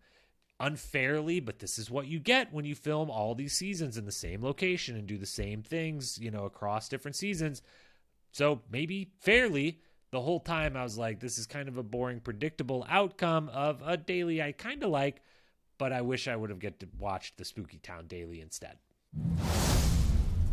unfairly, 0.60 1.40
but 1.40 1.60
this 1.60 1.80
is 1.80 1.90
what 1.90 2.08
you 2.08 2.20
get 2.20 2.54
when 2.54 2.66
you 2.66 2.76
film 2.76 3.10
all 3.10 3.34
these 3.36 3.54
seasons 3.54 3.98
in 3.98 4.06
the 4.06 4.12
same 4.12 4.44
location 4.44 4.96
and 4.96 5.08
do 5.08 5.18
the 5.18 5.26
same 5.26 5.64
things, 5.64 6.18
you 6.20 6.32
know, 6.32 6.46
across 6.46 6.90
different 6.90 7.16
seasons. 7.16 7.62
So 8.32 8.62
maybe 8.70 9.12
fairly, 9.20 9.80
the 10.12 10.22
whole 10.22 10.40
time 10.40 10.76
I 10.76 10.84
was 10.84 10.98
like, 10.98 11.20
this 11.20 11.38
is 11.38 11.46
kind 11.46 11.70
of 11.70 11.78
a 11.78 11.84
boring, 11.84 12.20
predictable 12.20 12.86
outcome 12.90 13.50
of 13.50 13.82
a 13.86 13.98
daily 13.98 14.42
I 14.42 14.52
kind 14.52 14.84
of 14.84 14.90
like, 14.90 15.22
but 15.78 15.94
I 15.94 16.02
wish 16.02 16.28
I 16.28 16.36
would 16.36 16.50
have 16.50 16.60
get 16.60 16.80
to 16.82 16.88
watch 16.98 17.34
the 17.38 17.46
Spooky 17.46 17.78
Town 17.78 18.08
daily 18.08 18.42
instead. 18.42 18.78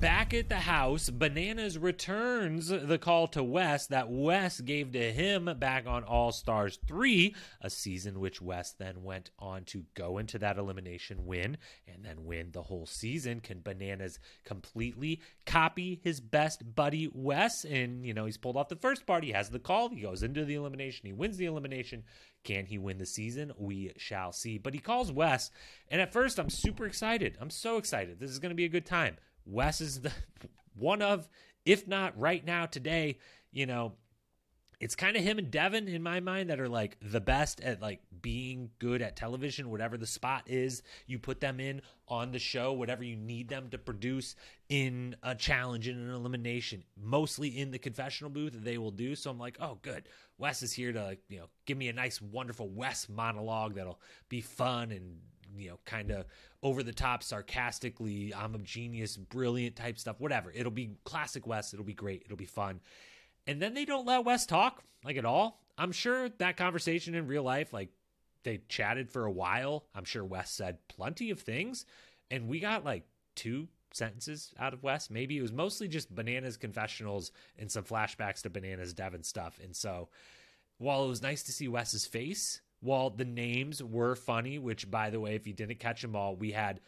Back 0.01 0.35
at 0.35 0.51
the 0.51 0.57
house, 0.57 1.09
Bananas 1.09 1.79
returns 1.79 2.69
the 2.69 2.99
call 2.99 3.27
to 3.29 3.43
Wes 3.43 3.87
that 3.87 4.11
Wes 4.11 4.61
gave 4.61 4.93
to 4.93 5.11
him 5.11 5.49
back 5.59 5.87
on 5.87 6.05
All 6.05 6.33
Stars 6.33 6.79
3, 6.87 7.35
a 7.63 7.71
season 7.71 8.21
which 8.21 8.43
Wes 8.43 8.73
then 8.73 9.05
went 9.05 9.31
on 9.39 9.65
to 9.65 9.87
go 9.95 10.19
into 10.19 10.39
that 10.41 10.59
elimination 10.59 11.25
win 11.25 11.57
and 11.89 12.05
then 12.05 12.27
win 12.27 12.51
the 12.53 12.65
whole 12.65 12.85
season. 12.85 13.41
Can 13.41 13.63
Bananas 13.63 14.19
completely 14.45 15.23
copy 15.47 15.99
his 16.05 16.21
best 16.21 16.75
buddy 16.75 17.09
Wes? 17.15 17.65
And, 17.65 18.05
you 18.05 18.13
know, 18.13 18.27
he's 18.27 18.37
pulled 18.37 18.59
off 18.59 18.69
the 18.69 18.77
first 18.77 19.07
part. 19.07 19.25
He 19.25 19.33
has 19.33 19.49
the 19.49 19.59
call. 19.59 19.89
He 19.89 20.03
goes 20.03 20.23
into 20.23 20.45
the 20.45 20.57
elimination. 20.57 21.07
He 21.07 21.15
wins 21.15 21.39
the 21.39 21.47
elimination. 21.47 22.05
Can 22.45 22.67
he 22.67 22.77
win 22.77 22.99
the 22.99 23.07
season? 23.07 23.51
We 23.57 23.93
shall 23.97 24.33
see. 24.33 24.59
But 24.59 24.75
he 24.75 24.79
calls 24.79 25.11
Wes. 25.11 25.51
And 25.89 26.03
at 26.03 26.13
first, 26.13 26.39
I'm 26.39 26.51
super 26.51 26.85
excited. 26.85 27.39
I'm 27.41 27.49
so 27.49 27.79
excited. 27.79 28.21
This 28.21 28.31
is 28.31 28.39
going 28.39 28.51
to 28.51 28.55
be 28.55 28.67
a 28.67 28.69
good 28.69 28.85
time. 28.85 29.17
Wes 29.47 29.81
is 29.81 30.01
the 30.01 30.13
one 30.75 31.03
of, 31.03 31.29
if 31.65 31.87
not 31.87 32.19
right 32.19 32.45
now 32.45 32.67
today, 32.67 33.19
you 33.53 33.67
know, 33.67 33.93
it's 34.79 34.95
kind 34.95 35.17
of 35.17 35.23
him 35.23 35.39
and 35.39 35.51
Devin 35.51 35.89
in 35.89 36.03
my 36.03 36.21
mind 36.21 36.51
that 36.51 36.61
are 36.61 36.69
like 36.69 36.99
the 37.01 37.21
best 37.21 37.61
at 37.63 37.81
like 37.81 38.01
being 38.21 38.71
good 38.79 39.01
at 39.01 39.17
television, 39.17 39.71
whatever 39.71 39.97
the 39.97 40.07
spot 40.07 40.43
is, 40.47 40.83
you 41.07 41.19
put 41.19 41.41
them 41.41 41.61
in 41.61 41.81
on 42.09 42.33
the 42.33 42.39
show, 42.39 42.73
whatever 42.73 43.03
you 43.03 43.17
need 43.17 43.49
them 43.49 43.69
to 43.71 43.79
produce 43.79 44.37
in 44.69 45.17
a 45.23 45.35
challenge, 45.35 45.89
in 45.89 45.97
an 45.97 46.11
elimination, 46.11 46.85
mostly 47.01 47.49
in 47.49 47.71
the 47.71 47.79
confessional 47.79 48.31
booth, 48.31 48.53
they 48.53 48.77
will 48.77 48.91
do. 48.91 49.15
So 49.15 49.31
I'm 49.31 49.39
like, 49.39 49.57
oh, 49.61 49.79
good. 49.81 50.09
Wes 50.39 50.63
is 50.63 50.73
here 50.73 50.93
to, 50.93 51.03
like, 51.03 51.21
you 51.29 51.39
know, 51.39 51.47
give 51.65 51.79
me 51.79 51.89
a 51.89 51.93
nice, 51.95 52.21
wonderful 52.21 52.69
Wes 52.69 53.09
monologue 53.09 53.77
that'll 53.77 54.01
be 54.29 54.43
fun 54.43 54.93
and 54.93 55.21
you 55.59 55.71
know, 55.71 55.79
kind 55.85 56.11
of 56.11 56.27
over 56.63 56.83
the 56.83 56.93
top, 56.93 57.23
sarcastically, 57.23 58.35
I'm 58.35 58.55
a 58.55 58.59
genius, 58.59 59.17
brilliant 59.17 59.77
type 59.77 59.99
stuff, 59.99 60.21
whatever. 60.21 60.53
It'll 60.55 60.73
be 60.73 60.97
classic 61.05 61.47
Wes. 61.47 61.73
It'll 61.73 61.85
be 61.85 61.95
great. 61.95 62.23
It'll 62.25 62.37
be 62.37 62.45
fun. 62.45 62.81
And 63.47 63.61
then 63.61 63.75
they 63.75 63.85
don't 63.85 64.07
let 64.07 64.25
Wes 64.25 64.47
talk, 64.47 64.83
like 65.05 65.17
at 65.17 65.25
all. 65.25 65.61
I'm 65.79 65.93
sure 65.93 66.29
that 66.29 66.57
conversation 66.57 67.15
in 67.15 67.27
real 67.27 67.43
life, 67.43 67.73
like 67.73 67.91
they 68.43 68.61
chatted 68.69 69.11
for 69.11 69.27
a 69.27 69.31
while. 69.31 69.85
I'm 69.95 70.05
sure 70.05 70.25
Wes 70.25 70.51
said 70.51 70.79
plenty 70.89 71.31
of 71.31 71.41
things, 71.41 71.85
and 72.31 72.49
we 72.49 72.61
got 72.61 72.85
like 72.85 73.05
two 73.35 73.69
sentences 73.93 74.53
out 74.59 74.73
of 74.73 74.83
Wes. 74.83 75.11
Maybe 75.11 75.37
it 75.37 75.43
was 75.43 75.53
mostly 75.53 75.89
just 75.89 76.15
Bananas 76.15 76.57
confessionals 76.57 77.33
and 77.59 77.71
some 77.71 77.85
flashbacks 77.85 78.43
to 78.43 78.51
Bananas 78.51 78.95
Devin 78.95 79.23
stuff. 79.23 79.59
And 79.63 79.75
so, 79.75 80.09
while 80.79 81.05
it 81.05 81.09
was 81.09 81.23
nice 81.23 81.43
to 81.45 81.53
see 81.53 81.69
Wes's 81.69 82.07
face, 82.07 82.61
while 82.87 83.11
the 83.11 83.25
names 83.25 83.83
were 83.83 84.15
funny, 84.15 84.59
which 84.59 84.91
by 84.91 85.11
the 85.11 85.21
way, 85.21 85.35
if 85.35 85.47
you 85.47 85.53
didn't 85.53 85.79
catch 85.79 86.01
them 86.01 86.17
all, 86.17 86.35
we 86.35 86.53
had 86.53 86.81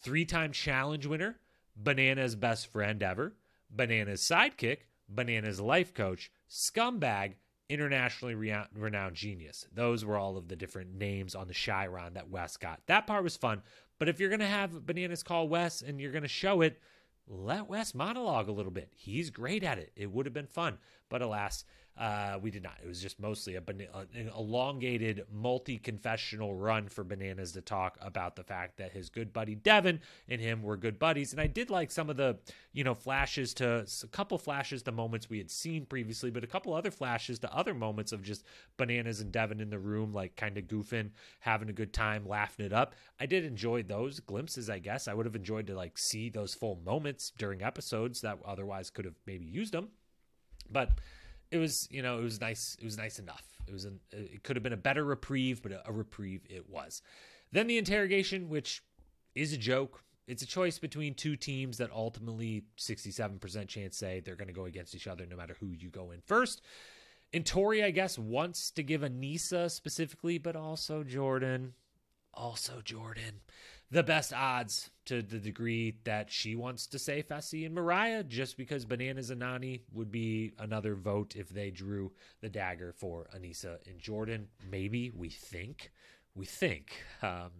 three-time 0.00 0.52
challenge 0.52 1.06
winner, 1.06 1.38
Bananas 1.76 2.36
best 2.36 2.68
friend 2.72 3.02
ever, 3.02 3.34
Bananas 3.70 4.22
sidekick, 4.22 4.80
Bananas 5.08 5.60
life 5.60 5.92
coach, 5.92 6.30
scumbag, 6.48 7.34
internationally 7.68 8.34
renowned 8.34 9.16
genius. 9.16 9.66
Those 9.74 10.04
were 10.04 10.16
all 10.16 10.36
of 10.36 10.46
the 10.46 10.56
different 10.56 10.94
names 10.94 11.34
on 11.34 11.48
the 11.48 11.54
Chiron 11.54 12.14
that 12.14 12.30
Wes 12.30 12.56
got. 12.56 12.80
That 12.86 13.06
part 13.06 13.24
was 13.24 13.36
fun. 13.36 13.62
But 13.98 14.08
if 14.08 14.20
you're 14.20 14.28
going 14.28 14.40
to 14.40 14.46
have 14.46 14.86
Bananas 14.86 15.24
call 15.24 15.48
Wes 15.48 15.82
and 15.82 16.00
you're 16.00 16.12
going 16.12 16.22
to 16.22 16.28
show 16.28 16.60
it, 16.60 16.78
let 17.26 17.68
Wes 17.68 17.92
monologue 17.92 18.48
a 18.48 18.52
little 18.52 18.70
bit. 18.70 18.92
He's 18.94 19.30
great 19.30 19.64
at 19.64 19.78
it. 19.78 19.90
It 19.96 20.12
would 20.12 20.26
have 20.26 20.32
been 20.32 20.46
fun. 20.46 20.78
But 21.08 21.22
alas, 21.22 21.64
uh, 21.98 22.38
we 22.42 22.50
did 22.50 22.62
not. 22.62 22.74
It 22.82 22.86
was 22.86 23.00
just 23.00 23.18
mostly 23.18 23.54
a, 23.54 23.62
an 23.66 24.30
elongated, 24.36 25.24
multi 25.32 25.78
confessional 25.78 26.54
run 26.54 26.88
for 26.88 27.04
Bananas 27.04 27.52
to 27.52 27.62
talk 27.62 27.96
about 28.02 28.36
the 28.36 28.44
fact 28.44 28.76
that 28.76 28.92
his 28.92 29.08
good 29.08 29.32
buddy 29.32 29.54
Devin 29.54 30.00
and 30.28 30.40
him 30.40 30.62
were 30.62 30.76
good 30.76 30.98
buddies. 30.98 31.32
And 31.32 31.40
I 31.40 31.46
did 31.46 31.70
like 31.70 31.90
some 31.90 32.10
of 32.10 32.18
the, 32.18 32.36
you 32.74 32.84
know, 32.84 32.94
flashes 32.94 33.54
to 33.54 33.86
a 34.02 34.06
couple 34.08 34.36
flashes 34.36 34.82
to 34.82 34.92
moments 34.92 35.30
we 35.30 35.38
had 35.38 35.50
seen 35.50 35.86
previously, 35.86 36.30
but 36.30 36.44
a 36.44 36.46
couple 36.46 36.74
other 36.74 36.90
flashes 36.90 37.38
to 37.38 37.54
other 37.54 37.72
moments 37.72 38.12
of 38.12 38.22
just 38.22 38.44
Bananas 38.76 39.20
and 39.20 39.32
Devin 39.32 39.60
in 39.60 39.70
the 39.70 39.78
room, 39.78 40.12
like 40.12 40.36
kind 40.36 40.58
of 40.58 40.64
goofing, 40.64 41.10
having 41.40 41.70
a 41.70 41.72
good 41.72 41.94
time, 41.94 42.28
laughing 42.28 42.66
it 42.66 42.74
up. 42.74 42.94
I 43.18 43.24
did 43.24 43.44
enjoy 43.44 43.82
those 43.82 44.20
glimpses, 44.20 44.68
I 44.68 44.80
guess. 44.80 45.08
I 45.08 45.14
would 45.14 45.24
have 45.24 45.36
enjoyed 45.36 45.66
to 45.68 45.74
like 45.74 45.96
see 45.96 46.28
those 46.28 46.54
full 46.54 46.78
moments 46.84 47.32
during 47.38 47.62
episodes 47.62 48.20
that 48.20 48.38
otherwise 48.44 48.90
could 48.90 49.06
have 49.06 49.16
maybe 49.26 49.46
used 49.46 49.72
them. 49.72 49.88
But 50.70 50.90
it 51.50 51.58
was 51.58 51.88
you 51.90 52.02
know 52.02 52.18
it 52.18 52.22
was 52.22 52.40
nice 52.40 52.76
it 52.80 52.84
was 52.84 52.96
nice 52.96 53.18
enough. 53.18 53.44
It 53.66 53.72
was 53.72 53.84
an 53.84 54.00
it 54.12 54.42
could 54.42 54.56
have 54.56 54.62
been 54.62 54.72
a 54.72 54.78
better 54.78 55.04
reprieve 55.04 55.62
but 55.62 55.72
a, 55.72 55.88
a 55.88 55.92
reprieve 55.92 56.42
it 56.48 56.68
was. 56.68 57.02
Then 57.52 57.66
the 57.66 57.78
interrogation 57.78 58.48
which 58.48 58.82
is 59.34 59.52
a 59.52 59.56
joke. 59.56 60.02
It's 60.26 60.42
a 60.42 60.46
choice 60.46 60.78
between 60.78 61.14
two 61.14 61.36
teams 61.36 61.78
that 61.78 61.92
ultimately 61.92 62.64
67% 62.78 63.68
chance 63.68 63.96
say 63.96 64.18
they're 64.18 64.34
going 64.34 64.48
to 64.48 64.54
go 64.54 64.64
against 64.64 64.94
each 64.96 65.06
other 65.06 65.24
no 65.24 65.36
matter 65.36 65.56
who 65.60 65.68
you 65.68 65.88
go 65.88 66.10
in 66.10 66.20
first. 66.20 66.62
And 67.32 67.44
tori 67.44 67.82
i 67.82 67.90
guess 67.90 68.18
wants 68.18 68.70
to 68.72 68.82
give 68.82 69.02
aneesa 69.02 69.70
specifically 69.70 70.38
but 70.38 70.56
also 70.56 71.02
jordan. 71.02 71.74
Also 72.34 72.80
jordan 72.84 73.40
the 73.90 74.02
best 74.02 74.32
odds 74.32 74.90
to 75.06 75.22
the 75.22 75.38
degree 75.38 75.96
that 76.04 76.30
she 76.30 76.56
wants 76.56 76.88
to 76.88 76.98
say 76.98 77.22
Fessy 77.22 77.64
and 77.64 77.74
Moriah, 77.74 78.24
just 78.24 78.56
because 78.56 78.84
Bananas 78.84 79.30
and 79.30 79.42
Nany 79.42 79.82
would 79.92 80.10
be 80.10 80.52
another 80.58 80.94
vote 80.96 81.36
if 81.36 81.48
they 81.48 81.70
drew 81.70 82.12
the 82.40 82.48
dagger 82.48 82.92
for 82.92 83.28
Aneesa 83.36 83.78
and 83.88 84.00
Jordan. 84.00 84.48
Maybe 84.68 85.10
we 85.14 85.30
think. 85.30 85.92
We 86.34 86.44
think. 86.44 86.92
Um, 87.22 87.50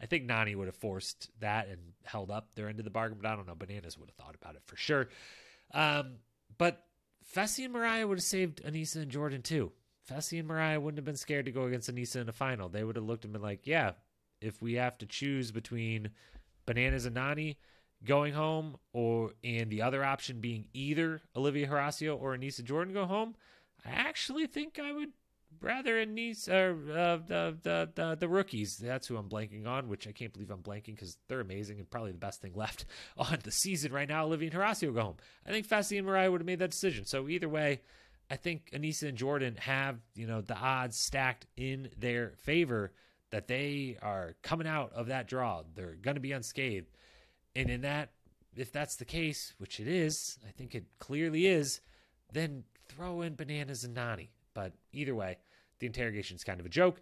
I 0.00 0.06
think 0.06 0.26
Nany 0.28 0.56
would 0.56 0.66
have 0.66 0.76
forced 0.76 1.30
that 1.40 1.68
and 1.68 1.78
held 2.04 2.30
up 2.30 2.54
their 2.54 2.68
end 2.68 2.78
of 2.78 2.84
the 2.84 2.90
bargain, 2.90 3.18
but 3.20 3.30
I 3.30 3.36
don't 3.36 3.46
know. 3.46 3.54
Bananas 3.54 3.98
would 3.98 4.08
have 4.08 4.16
thought 4.16 4.34
about 4.34 4.56
it 4.56 4.62
for 4.66 4.76
sure. 4.76 5.08
Um, 5.74 6.14
but 6.58 6.84
Fessy 7.34 7.64
and 7.64 7.72
Moriah 7.72 8.06
would 8.06 8.18
have 8.18 8.24
saved 8.24 8.62
Aneesa 8.64 8.96
and 8.96 9.10
Jordan 9.10 9.42
too. 9.42 9.72
Fessy 10.10 10.38
and 10.38 10.48
Moriah 10.48 10.80
wouldn't 10.80 10.98
have 10.98 11.04
been 11.04 11.16
scared 11.16 11.46
to 11.46 11.52
go 11.52 11.64
against 11.64 11.92
Aneesa 11.92 12.16
in 12.16 12.28
a 12.28 12.32
final. 12.32 12.68
They 12.68 12.84
would 12.84 12.96
have 12.96 13.04
looked 13.04 13.24
and 13.24 13.32
been 13.32 13.42
like, 13.42 13.66
yeah, 13.66 13.92
if 14.42 14.60
we 14.60 14.74
have 14.74 14.98
to 14.98 15.06
choose 15.06 15.50
between 15.50 16.10
Bananas 16.66 17.06
and 17.06 17.16
Nany 17.16 17.56
going 18.04 18.34
home 18.34 18.76
or 18.92 19.32
and 19.44 19.70
the 19.70 19.82
other 19.82 20.04
option 20.04 20.40
being 20.40 20.66
either 20.72 21.20
Olivia 21.36 21.68
Horacio 21.68 22.20
or 22.20 22.36
Aneesa 22.36 22.64
Jordan 22.64 22.92
go 22.94 23.06
home, 23.06 23.34
I 23.84 23.90
actually 23.90 24.46
think 24.46 24.78
I 24.78 24.92
would 24.92 25.12
rather 25.60 26.04
Aneesa 26.04 26.48
or 26.48 26.92
uh, 26.92 27.16
the, 27.26 27.56
the 27.62 27.90
the 27.94 28.16
the 28.20 28.28
rookies. 28.28 28.76
That's 28.76 29.06
who 29.06 29.16
I'm 29.16 29.28
blanking 29.28 29.66
on, 29.66 29.88
which 29.88 30.06
I 30.08 30.12
can't 30.12 30.32
believe 30.32 30.50
I'm 30.50 30.62
blanking 30.62 30.94
because 30.94 31.18
they're 31.28 31.40
amazing 31.40 31.78
and 31.78 31.90
probably 31.90 32.12
the 32.12 32.18
best 32.18 32.40
thing 32.40 32.52
left 32.56 32.84
on 33.16 33.38
the 33.42 33.52
season 33.52 33.92
right 33.92 34.08
now. 34.08 34.24
Olivia 34.24 34.50
and 34.50 34.58
Horacio 34.58 34.94
go 34.94 35.02
home. 35.02 35.16
I 35.46 35.50
think 35.50 35.68
Fessy 35.68 35.98
and 35.98 36.06
Moriah 36.06 36.30
would 36.30 36.40
have 36.40 36.46
made 36.46 36.58
that 36.60 36.70
decision. 36.70 37.04
So 37.04 37.28
either 37.28 37.48
way, 37.48 37.80
I 38.30 38.36
think 38.36 38.70
Aneesa 38.72 39.08
and 39.08 39.18
Jordan 39.18 39.56
have 39.60 39.98
you 40.14 40.26
know 40.26 40.40
the 40.40 40.56
odds 40.56 40.98
stacked 40.98 41.46
in 41.56 41.90
their 41.96 42.32
favor 42.38 42.92
that 43.32 43.48
they 43.48 43.96
are 44.02 44.36
coming 44.42 44.66
out 44.66 44.92
of 44.92 45.08
that 45.08 45.26
draw. 45.26 45.62
They're 45.74 45.96
going 46.00 46.14
to 46.14 46.20
be 46.20 46.32
unscathed. 46.32 46.86
And 47.56 47.70
in 47.70 47.80
that, 47.80 48.10
if 48.54 48.70
that's 48.70 48.96
the 48.96 49.04
case, 49.06 49.54
which 49.58 49.80
it 49.80 49.88
is, 49.88 50.38
I 50.46 50.52
think 50.52 50.74
it 50.74 50.84
clearly 50.98 51.46
is, 51.46 51.80
then 52.32 52.62
throw 52.88 53.22
in 53.22 53.34
bananas 53.34 53.84
and 53.84 53.96
Nany. 53.96 54.28
But 54.54 54.74
either 54.92 55.14
way, 55.14 55.38
the 55.78 55.86
interrogation 55.86 56.36
is 56.36 56.44
kind 56.44 56.60
of 56.60 56.66
a 56.66 56.70
joke, 56.70 57.00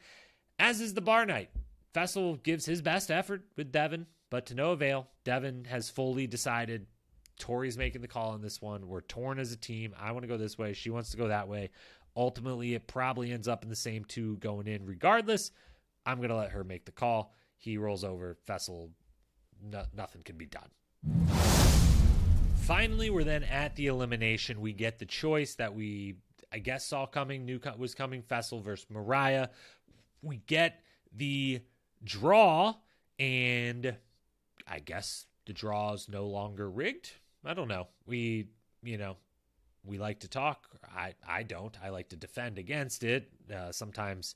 as 0.59 0.81
is 0.81 0.95
the 0.95 1.01
bar 1.01 1.27
night. 1.27 1.51
Faysal 1.93 2.41
gives 2.43 2.65
his 2.65 2.81
best 2.81 3.11
effort 3.11 3.43
with 3.57 3.73
Devin, 3.73 4.07
but 4.31 4.47
to 4.47 4.55
no 4.55 4.71
avail. 4.71 5.09
Devin 5.25 5.65
has 5.65 5.91
fully 5.91 6.29
decided 6.29 6.87
Tori's 7.41 7.77
making 7.77 8.03
the 8.03 8.09
call 8.09 8.31
on 8.31 8.41
this 8.41 8.63
one. 8.63 8.87
We're 8.87 9.01
torn 9.01 9.41
as 9.41 9.51
a 9.51 9.57
team. 9.57 9.95
I 9.99 10.13
want 10.13 10.23
to 10.23 10.29
go 10.29 10.37
this 10.37 10.57
way. 10.57 10.75
She 10.75 10.91
wants 10.91 11.11
to 11.11 11.17
go 11.17 11.27
that 11.27 11.49
way. 11.49 11.71
Ultimately, 12.17 12.75
it 12.75 12.87
probably 12.87 13.33
ends 13.33 13.49
up 13.49 13.65
in 13.65 13.69
the 13.69 13.77
same 13.77 14.05
two 14.05 14.37
going 14.37 14.69
in 14.69 14.87
regardless. 14.87 15.51
I'm 16.07 16.19
going 16.19 16.31
to 16.31 16.37
let 16.37 16.53
her 16.53 16.65
make 16.65 16.85
the 16.85 16.93
call. 16.93 17.35
He 17.57 17.77
rolls 17.77 18.05
over. 18.05 18.39
Faysal, 18.49 18.91
no, 19.63 19.85
nothing 19.95 20.23
can 20.23 20.37
be 20.37 20.47
done. 20.47 20.71
Finally, 22.57 23.11
we're 23.11 23.25
then 23.25 23.43
at 23.45 23.75
the 23.77 23.89
elimination. 23.89 24.61
We 24.61 24.73
get 24.73 24.99
the 24.99 25.07
choice 25.07 25.57
that 25.57 25.75
we, 25.75 26.17
I 26.53 26.59
guess, 26.59 26.87
saw 26.87 27.07
coming, 27.07 27.45
knew 27.45 27.61
was 27.77 27.95
coming 27.95 28.23
Faysal 28.23 28.63
versus 28.63 28.87
Moriah. 28.89 29.51
We 30.23 30.39
get 30.47 30.81
the 31.13 31.61
draw, 32.05 32.75
and 33.19 33.97
I 34.67 34.79
guess 34.79 35.27
the 35.47 35.53
draw 35.53 35.95
is 35.95 36.09
no 36.09 36.27
longer 36.27 36.71
rigged. 36.71 37.11
I 37.45 37.55
don't 37.55 37.69
know. 37.69 37.89
We, 38.07 38.49
you 38.83 38.99
know, 38.99 39.17
we 39.85 39.99
like 39.99 40.21
to 40.21 40.29
talk. 40.29 40.69
I, 40.95 41.15
I 41.27 41.43
don't. 41.43 41.77
I 41.83 41.89
like 41.89 42.11
to 42.11 42.17
defend 42.17 42.59
against 42.59 43.03
it. 43.03 43.31
Uh, 43.53 43.73
sometimes 43.73 44.35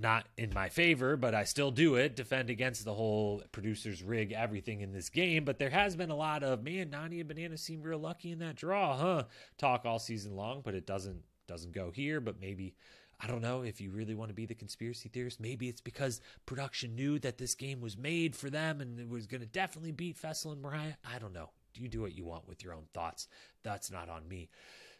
not 0.00 0.26
in 0.36 0.52
my 0.54 0.68
favor, 0.68 1.16
but 1.16 1.34
I 1.34 1.44
still 1.44 1.70
do 1.70 1.96
it, 1.96 2.16
defend 2.16 2.50
against 2.50 2.84
the 2.84 2.94
whole 2.94 3.42
producers 3.52 4.02
rig 4.02 4.32
everything 4.32 4.80
in 4.80 4.92
this 4.92 5.08
game. 5.08 5.44
But 5.44 5.58
there 5.58 5.70
has 5.70 5.96
been 5.96 6.10
a 6.10 6.16
lot 6.16 6.42
of 6.42 6.62
man, 6.62 6.90
Nany 6.90 7.20
and 7.20 7.28
Banana 7.28 7.56
seem 7.56 7.82
real 7.82 7.98
lucky 7.98 8.32
in 8.32 8.38
that 8.38 8.56
draw, 8.56 8.96
huh? 8.96 9.24
Talk 9.58 9.84
all 9.84 9.98
season 9.98 10.36
long, 10.36 10.62
but 10.64 10.74
it 10.74 10.86
doesn't 10.86 11.22
doesn't 11.46 11.72
go 11.72 11.90
here. 11.90 12.20
But 12.20 12.40
maybe 12.40 12.74
I 13.22 13.26
don't 13.26 13.42
know 13.42 13.62
if 13.62 13.80
you 13.80 13.90
really 13.90 14.14
want 14.14 14.30
to 14.30 14.34
be 14.34 14.46
the 14.46 14.54
conspiracy 14.54 15.10
theorist. 15.10 15.40
Maybe 15.40 15.68
it's 15.68 15.82
because 15.82 16.20
production 16.46 16.94
knew 16.94 17.18
that 17.18 17.38
this 17.38 17.54
game 17.54 17.80
was 17.80 17.96
made 17.96 18.34
for 18.34 18.48
them 18.48 18.80
and 18.80 18.98
it 18.98 19.08
was 19.08 19.26
going 19.26 19.42
to 19.42 19.46
definitely 19.46 19.92
beat 19.92 20.20
Faysal 20.20 20.52
and 20.52 20.62
Moriah. 20.62 20.96
I 21.04 21.18
don't 21.18 21.34
know. 21.34 21.50
You 21.74 21.88
do 21.88 22.00
what 22.00 22.16
you 22.16 22.24
want 22.24 22.48
with 22.48 22.64
your 22.64 22.72
own 22.72 22.84
thoughts. 22.94 23.28
That's 23.62 23.90
not 23.90 24.08
on 24.08 24.26
me. 24.26 24.48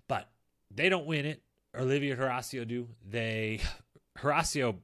But 0.06 0.28
they 0.70 0.88
don't 0.88 1.06
win 1.06 1.24
it. 1.24 1.42
Olivia 1.74 2.16
Horacio 2.16 2.66
do. 2.68 2.88
They 3.08 3.60
Horacio 4.18 4.76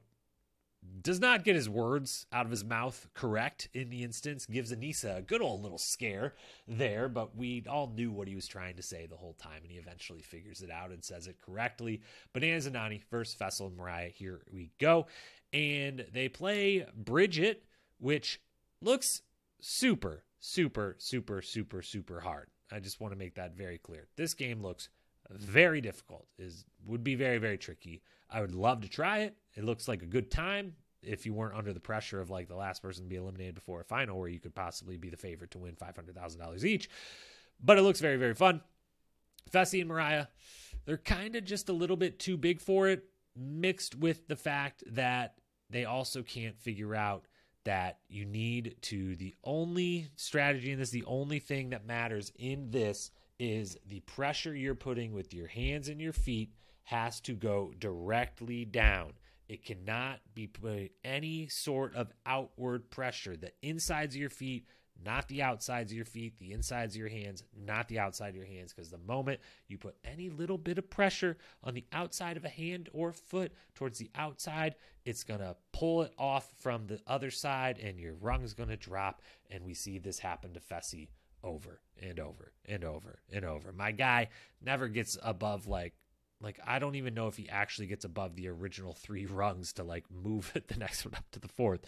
does 1.01 1.19
not 1.19 1.43
get 1.43 1.55
his 1.55 1.69
words 1.69 2.25
out 2.31 2.45
of 2.45 2.51
his 2.51 2.63
mouth 2.63 3.07
correct 3.13 3.69
in 3.73 3.89
the 3.89 4.03
instance, 4.03 4.45
gives 4.45 4.73
Aneesa 4.73 5.17
a 5.17 5.21
good 5.21 5.41
old 5.41 5.63
little 5.63 5.77
scare 5.77 6.33
there, 6.67 7.07
but 7.07 7.35
we 7.35 7.63
all 7.69 7.91
knew 7.95 8.11
what 8.11 8.27
he 8.27 8.35
was 8.35 8.47
trying 8.47 8.75
to 8.75 8.83
say 8.83 9.05
the 9.05 9.15
whole 9.15 9.33
time, 9.33 9.61
and 9.61 9.71
he 9.71 9.77
eventually 9.77 10.21
figures 10.21 10.61
it 10.61 10.71
out 10.71 10.91
and 10.91 11.03
says 11.03 11.27
it 11.27 11.37
correctly. 11.41 12.01
Bananas 12.33 12.65
and 12.65 12.75
Nany 12.75 13.01
versus 13.09 13.35
Faysal 13.39 13.67
and 13.67 13.77
Moriah. 13.77 14.09
Here 14.09 14.41
we 14.51 14.71
go. 14.79 15.07
And 15.53 16.05
they 16.13 16.27
play 16.27 16.85
Bridget, 16.95 17.63
which 17.99 18.41
looks 18.81 19.21
super, 19.61 20.23
super, 20.39 20.95
super, 20.99 21.41
super, 21.41 21.81
super 21.81 22.19
hard. 22.19 22.47
I 22.71 22.79
just 22.79 22.99
want 22.99 23.13
to 23.13 23.19
make 23.19 23.35
that 23.35 23.55
very 23.55 23.77
clear. 23.77 24.07
This 24.17 24.33
game 24.33 24.61
looks 24.61 24.89
very 25.29 25.81
difficult. 25.81 26.27
Is 26.37 26.65
would 26.85 27.03
be 27.03 27.15
very, 27.15 27.37
very 27.37 27.57
tricky. 27.57 28.01
I 28.29 28.41
would 28.41 28.55
love 28.55 28.81
to 28.81 28.89
try 28.89 29.19
it. 29.19 29.37
It 29.57 29.63
looks 29.63 29.87
like 29.87 30.03
a 30.03 30.07
good 30.07 30.29
time 30.29 30.73
if 31.01 31.25
you 31.25 31.33
weren't 31.33 31.57
under 31.57 31.73
the 31.73 31.79
pressure 31.79 32.21
of 32.21 32.29
like 32.29 32.47
the 32.47 32.55
last 32.55 32.81
person 32.81 33.03
to 33.03 33.09
be 33.09 33.15
eliminated 33.15 33.55
before 33.55 33.81
a 33.81 33.85
final 33.85 34.19
where 34.19 34.29
you 34.29 34.39
could 34.39 34.53
possibly 34.53 34.97
be 34.97 35.09
the 35.09 35.17
favorite 35.17 35.51
to 35.51 35.57
win 35.57 35.75
$500,000 35.75 36.63
each. 36.63 36.89
But 37.59 37.79
it 37.79 37.81
looks 37.81 37.99
very, 37.99 38.17
very 38.17 38.35
fun. 38.35 38.61
Fessy 39.51 39.79
and 39.79 39.89
Moriah, 39.89 40.29
they're 40.85 40.97
kind 40.97 41.35
of 41.35 41.43
just 41.43 41.69
a 41.69 41.73
little 41.73 41.97
bit 41.97 42.19
too 42.19 42.37
big 42.37 42.61
for 42.61 42.87
it, 42.87 43.05
mixed 43.35 43.95
with 43.95 44.27
the 44.27 44.35
fact 44.35 44.83
that 44.91 45.39
they 45.71 45.85
also 45.85 46.21
can't 46.21 46.59
figure 46.59 46.93
out 46.93 47.25
that 47.63 47.97
you 48.07 48.25
need 48.25 48.75
to 48.81 49.15
the 49.15 49.35
only 49.43 50.09
strategy 50.15 50.71
in 50.71 50.77
this, 50.77 50.91
the 50.91 51.03
only 51.05 51.39
thing 51.39 51.71
that 51.71 51.85
matters 51.85 52.31
in 52.37 52.69
this 52.69 53.09
is 53.39 53.75
the 53.87 54.01
pressure 54.01 54.55
you're 54.55 54.75
putting 54.75 55.13
with 55.13 55.33
your 55.33 55.47
hands 55.47 55.89
and 55.89 55.99
your 55.99 56.13
feet 56.13 56.53
has 56.83 57.19
to 57.19 57.33
go 57.33 57.73
directly 57.79 58.63
down 58.63 59.13
It 59.47 59.63
cannot 59.63 60.19
be 60.35 60.47
put 60.47 60.91
any 61.03 61.47
sort 61.47 61.95
of 61.95 62.11
outward 62.25 62.89
pressure. 62.89 63.37
The 63.37 63.51
insides 63.61 64.15
of 64.15 64.21
your 64.21 64.29
feet, 64.29 64.67
not 65.03 65.27
the 65.27 65.41
outsides 65.41 65.91
of 65.91 65.95
your 65.95 66.05
feet, 66.05 66.37
the 66.39 66.51
insides 66.51 66.95
of 66.95 66.99
your 66.99 67.09
hands, 67.09 67.43
not 67.55 67.87
the 67.87 67.99
outside 67.99 68.29
of 68.29 68.35
your 68.35 68.45
hands. 68.45 68.73
Because 68.73 68.89
the 68.89 68.97
moment 68.97 69.39
you 69.67 69.77
put 69.77 69.95
any 70.03 70.29
little 70.29 70.57
bit 70.57 70.77
of 70.77 70.89
pressure 70.89 71.37
on 71.63 71.73
the 71.73 71.85
outside 71.93 72.35
of 72.35 72.45
a 72.45 72.49
hand 72.49 72.89
or 72.93 73.13
foot 73.13 73.53
towards 73.73 73.99
the 73.99 74.11
outside, 74.15 74.75
it's 75.05 75.23
going 75.23 75.39
to 75.39 75.55
pull 75.71 76.01
it 76.01 76.13
off 76.17 76.51
from 76.59 76.87
the 76.87 76.99
other 77.07 77.31
side 77.31 77.79
and 77.79 77.99
your 77.99 78.15
rung's 78.15 78.53
going 78.53 78.69
to 78.69 78.77
drop. 78.77 79.21
And 79.49 79.63
we 79.63 79.73
see 79.73 79.97
this 79.97 80.19
happen 80.19 80.53
to 80.53 80.59
Fessy 80.59 81.07
over 81.43 81.79
and 82.01 82.19
over 82.19 82.51
and 82.65 82.83
over 82.83 83.19
and 83.31 83.45
over. 83.45 83.71
My 83.71 83.91
guy 83.91 84.27
never 84.61 84.87
gets 84.87 85.17
above 85.23 85.67
like 85.67 85.93
like 86.41 86.59
I 86.65 86.79
don't 86.79 86.95
even 86.95 87.13
know 87.13 87.27
if 87.27 87.37
he 87.37 87.49
actually 87.49 87.87
gets 87.87 88.05
above 88.05 88.35
the 88.35 88.47
original 88.49 88.93
three 88.93 89.25
rungs 89.29 89.73
to 89.73 89.83
like 89.83 90.05
move 90.11 90.51
the 90.67 90.77
next 90.77 91.05
one 91.05 91.15
up 91.15 91.29
to 91.31 91.39
the 91.39 91.47
fourth. 91.47 91.81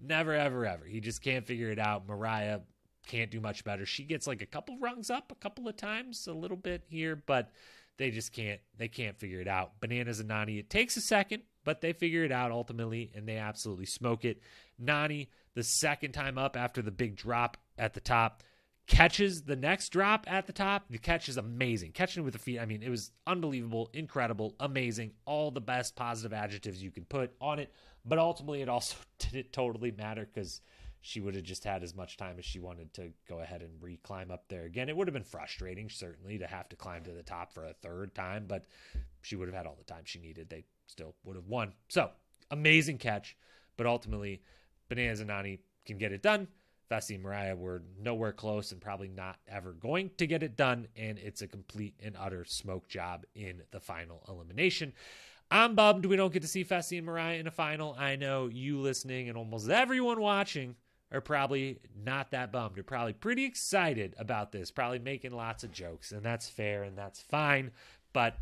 Never, 0.00 0.32
ever, 0.32 0.64
ever. 0.64 0.84
He 0.86 1.00
just 1.00 1.22
can't 1.22 1.46
figure 1.46 1.70
it 1.70 1.78
out. 1.78 2.06
Moriah 2.08 2.62
can't 3.06 3.30
do 3.30 3.40
much 3.40 3.64
better. 3.64 3.84
She 3.84 4.04
gets 4.04 4.26
like 4.26 4.40
a 4.40 4.46
couple 4.46 4.78
rungs 4.78 5.10
up 5.10 5.30
a 5.30 5.34
couple 5.34 5.68
of 5.68 5.76
times, 5.76 6.26
a 6.26 6.32
little 6.32 6.56
bit 6.56 6.84
here, 6.88 7.16
but 7.16 7.50
they 7.98 8.10
just 8.10 8.32
can't 8.32 8.60
they 8.78 8.88
can't 8.88 9.18
figure 9.18 9.40
it 9.40 9.48
out. 9.48 9.78
Bananas 9.80 10.20
and 10.20 10.30
Nany, 10.30 10.58
it 10.58 10.70
takes 10.70 10.96
a 10.96 11.02
second, 11.02 11.42
but 11.64 11.80
they 11.80 11.92
figure 11.92 12.24
it 12.24 12.32
out 12.32 12.50
ultimately 12.50 13.10
and 13.14 13.28
they 13.28 13.36
absolutely 13.36 13.86
smoke 13.86 14.24
it. 14.24 14.40
Nany, 14.82 15.28
the 15.54 15.62
second 15.62 16.12
time 16.12 16.38
up 16.38 16.56
after 16.56 16.80
the 16.80 16.90
big 16.90 17.16
drop 17.16 17.58
at 17.76 17.92
the 17.92 18.00
top, 18.00 18.42
catches 18.90 19.42
the 19.42 19.54
next 19.54 19.90
drop 19.90 20.24
at 20.28 20.46
the 20.46 20.52
top. 20.52 20.84
The 20.90 20.98
catch 20.98 21.28
is 21.28 21.36
amazing. 21.36 21.92
Catching 21.92 22.24
with 22.24 22.32
the 22.32 22.40
feet, 22.40 22.58
I 22.58 22.66
mean, 22.66 22.82
it 22.82 22.90
was 22.90 23.12
unbelievable, 23.24 23.88
incredible, 23.94 24.56
amazing, 24.58 25.12
all 25.24 25.52
the 25.52 25.60
best 25.60 25.94
positive 25.94 26.32
adjectives 26.32 26.82
you 26.82 26.90
can 26.90 27.04
put 27.04 27.32
on 27.40 27.60
it. 27.60 27.72
But 28.04 28.18
ultimately, 28.18 28.62
it 28.62 28.68
also 28.68 28.96
didn't 29.18 29.52
totally 29.52 29.92
matter 29.92 30.26
because 30.26 30.60
she 31.02 31.20
would 31.20 31.36
have 31.36 31.44
just 31.44 31.62
had 31.62 31.84
as 31.84 31.94
much 31.94 32.16
time 32.16 32.36
as 32.38 32.44
she 32.44 32.58
wanted 32.58 32.92
to 32.94 33.12
go 33.28 33.38
ahead 33.38 33.62
and 33.62 33.70
re 33.80 33.96
climb 34.02 34.30
up 34.30 34.48
there 34.48 34.64
again. 34.64 34.88
It 34.88 34.96
would 34.96 35.06
have 35.06 35.14
been 35.14 35.22
frustrating, 35.22 35.88
certainly, 35.88 36.38
to 36.38 36.46
have 36.46 36.68
to 36.70 36.76
climb 36.76 37.04
to 37.04 37.12
the 37.12 37.22
top 37.22 37.54
for 37.54 37.64
a 37.64 37.72
third 37.72 38.12
time, 38.14 38.46
but 38.48 38.64
she 39.22 39.36
would 39.36 39.46
have 39.46 39.56
had 39.56 39.66
all 39.66 39.78
the 39.78 39.84
time 39.84 40.02
she 40.04 40.18
needed. 40.18 40.50
They 40.50 40.64
still 40.86 41.14
would 41.24 41.36
have 41.36 41.46
won. 41.46 41.74
So, 41.88 42.10
amazing 42.50 42.98
catch, 42.98 43.36
but 43.76 43.86
ultimately, 43.86 44.42
Bananas 44.88 45.20
and 45.20 45.30
Nany 45.30 45.60
can 45.86 45.96
get 45.96 46.12
it 46.12 46.22
done. 46.22 46.48
And 46.90 47.22
Moriah 47.22 47.56
were 47.56 47.82
nowhere 48.00 48.32
close 48.32 48.72
and 48.72 48.80
probably 48.80 49.08
not 49.08 49.36
ever 49.46 49.72
going 49.72 50.10
to 50.18 50.26
get 50.26 50.42
it 50.42 50.56
done. 50.56 50.88
And 50.96 51.18
it's 51.18 51.42
a 51.42 51.46
complete 51.46 51.94
and 52.02 52.16
utter 52.18 52.44
smoke 52.44 52.88
job 52.88 53.24
in 53.34 53.62
the 53.70 53.80
final 53.80 54.24
elimination. 54.28 54.92
I'm 55.52 55.74
bummed 55.74 56.06
we 56.06 56.16
don't 56.16 56.32
get 56.32 56.42
to 56.42 56.48
see 56.48 56.64
Fessy 56.64 56.98
and 56.98 57.06
Moriah 57.06 57.38
in 57.38 57.46
a 57.46 57.52
final. 57.52 57.96
I 57.98 58.16
know 58.16 58.48
you 58.48 58.78
listening 58.78 59.28
and 59.28 59.38
almost 59.38 59.68
everyone 59.68 60.20
watching 60.20 60.76
are 61.12 61.20
probably 61.20 61.80
not 62.04 62.30
that 62.30 62.52
bummed. 62.52 62.76
You're 62.76 62.84
probably 62.84 63.14
pretty 63.14 63.44
excited 63.44 64.14
about 64.18 64.52
this, 64.52 64.70
probably 64.70 65.00
making 65.00 65.32
lots 65.32 65.64
of 65.64 65.72
jokes, 65.72 66.12
and 66.12 66.22
that's 66.22 66.48
fair 66.48 66.84
and 66.84 66.96
that's 66.96 67.20
fine. 67.20 67.72
But 68.12 68.36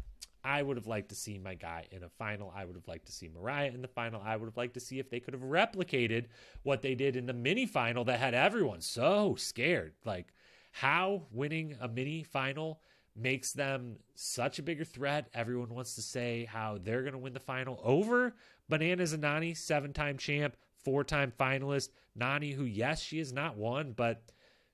I 0.48 0.62
would 0.62 0.78
have 0.78 0.86
liked 0.86 1.10
to 1.10 1.14
see 1.14 1.36
my 1.36 1.54
guy 1.54 1.86
in 1.90 2.02
a 2.02 2.08
final. 2.08 2.50
I 2.56 2.64
would 2.64 2.74
have 2.74 2.88
liked 2.88 3.04
to 3.06 3.12
see 3.12 3.28
Moriah 3.28 3.70
in 3.70 3.82
the 3.82 3.88
final. 3.88 4.22
I 4.24 4.34
would 4.34 4.46
have 4.46 4.56
liked 4.56 4.72
to 4.74 4.80
see 4.80 4.98
if 4.98 5.10
they 5.10 5.20
could 5.20 5.34
have 5.34 5.42
replicated 5.42 6.24
what 6.62 6.80
they 6.80 6.94
did 6.94 7.16
in 7.16 7.26
the 7.26 7.34
mini 7.34 7.66
final 7.66 8.02
that 8.04 8.18
had 8.18 8.32
everyone 8.32 8.80
so 8.80 9.34
scared. 9.36 9.92
Like 10.06 10.32
how 10.72 11.26
winning 11.30 11.76
a 11.82 11.86
mini 11.86 12.22
final 12.22 12.80
makes 13.14 13.52
them 13.52 13.96
such 14.14 14.58
a 14.58 14.62
bigger 14.62 14.84
threat. 14.84 15.28
Everyone 15.34 15.68
wants 15.68 15.94
to 15.96 16.02
say 16.02 16.46
how 16.46 16.78
they're 16.82 17.02
going 17.02 17.12
to 17.12 17.18
win 17.18 17.34
the 17.34 17.40
final 17.40 17.78
over 17.84 18.34
Bananas 18.70 19.12
and 19.12 19.24
Nany, 19.24 19.54
seven 19.54 19.92
time 19.92 20.16
champ, 20.16 20.56
four 20.82 21.04
time 21.04 21.30
finalist. 21.38 21.90
Nany, 22.18 22.54
who, 22.54 22.64
yes, 22.64 23.02
she 23.02 23.18
has 23.18 23.34
not 23.34 23.58
won, 23.58 23.92
but 23.92 24.22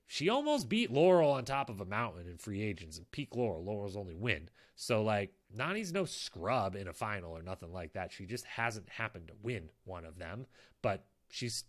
she 0.07 0.29
almost 0.29 0.69
beat 0.69 0.91
Laurel 0.91 1.31
on 1.31 1.45
top 1.45 1.69
of 1.69 1.81
a 1.81 1.85
mountain 1.85 2.27
in 2.27 2.37
free 2.37 2.61
agents 2.61 2.97
and 2.97 3.09
peak 3.11 3.35
Laurel. 3.35 3.63
Laurel's 3.63 3.97
only 3.97 4.15
win. 4.15 4.49
So, 4.75 5.01
like, 5.03 5.31
Nany's 5.55 5.93
no 5.93 6.05
scrub 6.05 6.75
in 6.75 6.87
a 6.87 6.93
final 6.93 7.31
or 7.31 7.41
nothing 7.41 7.71
like 7.71 7.93
that. 7.93 8.11
She 8.11 8.25
just 8.25 8.45
hasn't 8.45 8.89
happened 8.89 9.27
to 9.27 9.33
win 9.41 9.69
one 9.85 10.05
of 10.05 10.19
them, 10.19 10.45
but 10.81 11.05
she's 11.29 11.63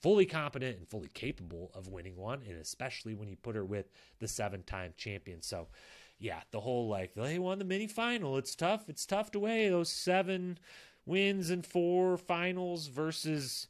fully 0.00 0.26
competent 0.26 0.78
and 0.78 0.88
fully 0.88 1.08
capable 1.12 1.70
of 1.74 1.88
winning 1.88 2.16
one, 2.16 2.42
and 2.48 2.58
especially 2.58 3.14
when 3.14 3.28
you 3.28 3.36
put 3.36 3.56
her 3.56 3.64
with 3.64 3.90
the 4.20 4.28
seven 4.28 4.62
time 4.62 4.94
champion. 4.96 5.42
So, 5.42 5.68
yeah, 6.18 6.40
the 6.50 6.60
whole 6.60 6.88
like 6.88 7.14
they 7.14 7.38
won 7.38 7.58
the 7.58 7.64
mini 7.64 7.88
final. 7.88 8.38
It's 8.38 8.54
tough. 8.54 8.88
It's 8.88 9.04
tough 9.04 9.32
to 9.32 9.40
weigh 9.40 9.68
those 9.68 9.90
seven 9.90 10.58
wins 11.04 11.50
and 11.50 11.66
four 11.66 12.16
finals 12.16 12.86
versus 12.86 13.66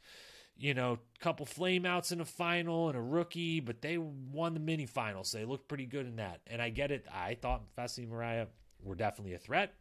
you 0.56 0.74
know, 0.74 0.98
couple 1.20 1.46
flameouts 1.46 2.12
in 2.12 2.20
a 2.20 2.24
final 2.24 2.88
and 2.88 2.96
a 2.96 3.00
rookie, 3.00 3.60
but 3.60 3.82
they 3.82 3.98
won 3.98 4.54
the 4.54 4.60
mini 4.60 4.86
finals. 4.86 5.30
So 5.30 5.38
they 5.38 5.44
looked 5.44 5.68
pretty 5.68 5.86
good 5.86 6.06
in 6.06 6.16
that. 6.16 6.40
And 6.46 6.60
I 6.60 6.70
get 6.70 6.90
it. 6.90 7.06
I 7.12 7.34
thought 7.34 7.74
Fessy 7.76 8.08
Moriah 8.08 8.48
were 8.82 8.94
definitely 8.94 9.34
a 9.34 9.38
threat, 9.38 9.74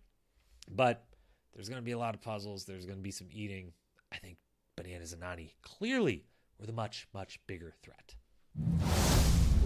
but 0.70 1.06
there's 1.54 1.70
going 1.70 1.82
to 1.82 1.86
be 1.86 1.92
a 1.92 1.98
lot 1.98 2.16
of 2.16 2.22
puzzles. 2.22 2.66
There's 2.66 2.86
going 2.86 2.98
to 2.98 3.04
be 3.04 3.12
some 3.12 3.28
eating. 3.32 3.74
I 4.12 4.18
think 4.18 4.38
Bananas 4.76 5.14
and 5.14 5.22
Nany 5.22 5.54
clearly 5.62 6.26
were 6.60 6.66
the 6.66 6.74
much, 6.74 7.08
much 7.14 7.40
bigger 7.48 7.74
threat. 7.82 8.16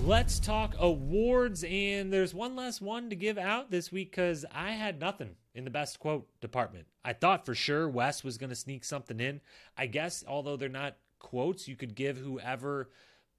Let's 0.03 0.39
talk 0.39 0.75
awards, 0.77 1.63
and 1.63 2.13
there's 2.13 2.33
one 2.33 2.55
last 2.55 2.79
one 2.81 3.09
to 3.09 3.15
give 3.15 3.37
out 3.37 3.71
this 3.71 3.91
week 3.91 4.11
because 4.11 4.45
I 4.51 4.71
had 4.71 4.99
nothing 4.99 5.35
in 5.55 5.63
the 5.63 5.71
best 5.71 5.99
quote 5.99 6.27
department. 6.41 6.85
I 7.03 7.13
thought 7.13 7.45
for 7.45 7.55
sure 7.55 7.89
Wes 7.89 8.23
was 8.23 8.37
going 8.37 8.49
to 8.51 8.55
sneak 8.55 8.83
something 8.83 9.19
in. 9.19 9.41
I 9.77 9.87
guess, 9.87 10.23
although 10.27 10.57
they're 10.57 10.69
not 10.69 10.97
quotes, 11.19 11.67
you 11.67 11.75
could 11.75 11.95
give 11.95 12.17
whoever 12.17 12.89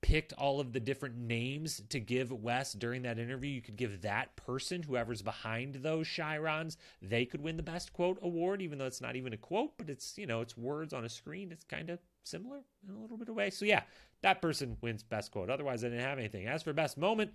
picked 0.02 0.33
all 0.35 0.61
of 0.61 0.72
the 0.72 0.81
different 0.81 1.16
names 1.16 1.83
to 1.88 1.98
give 1.98 2.31
Wes 2.31 2.72
during 2.72 3.02
that 3.02 3.18
interview. 3.18 3.50
You 3.50 3.62
could 3.62 3.76
give 3.76 4.02
that 4.02 4.37
person, 4.37 4.83
whoever's 4.83 5.22
behind 5.22 5.76
those 5.76 6.07
Chyrons, 6.07 6.76
they 7.02 7.24
could 7.24 7.40
win 7.40 7.57
the 7.57 7.62
best 7.62 7.92
quote 7.92 8.18
award, 8.22 8.62
even 8.62 8.79
though 8.79 8.87
it's 8.87 9.00
not 9.00 9.16
even 9.16 9.33
a 9.33 9.38
quote, 9.38 9.72
but 9.79 9.90
it's, 9.90 10.16
you 10.16 10.26
know, 10.26 10.40
it's 10.40 10.57
words 10.57 10.92
on 10.92 11.05
a 11.05 11.09
screen. 11.09 11.50
It's 11.50 11.64
kind 11.64 11.90
of 11.90 11.98
similar 12.24 12.61
in 12.87 12.94
a 12.94 12.98
little 12.98 13.16
bit 13.16 13.29
of 13.29 13.35
way. 13.35 13.50
So 13.50 13.64
yeah, 13.64 13.83
that 14.22 14.42
person 14.42 14.76
wins 14.81 15.02
best 15.02 15.33
quote. 15.33 15.50
Otherwise, 15.50 15.85
I 15.85 15.88
didn't 15.88 16.05
have 16.05 16.18
anything. 16.18 16.46
As 16.46 16.62
for 16.62 16.72
best 16.72 16.98
moment, 16.98 17.33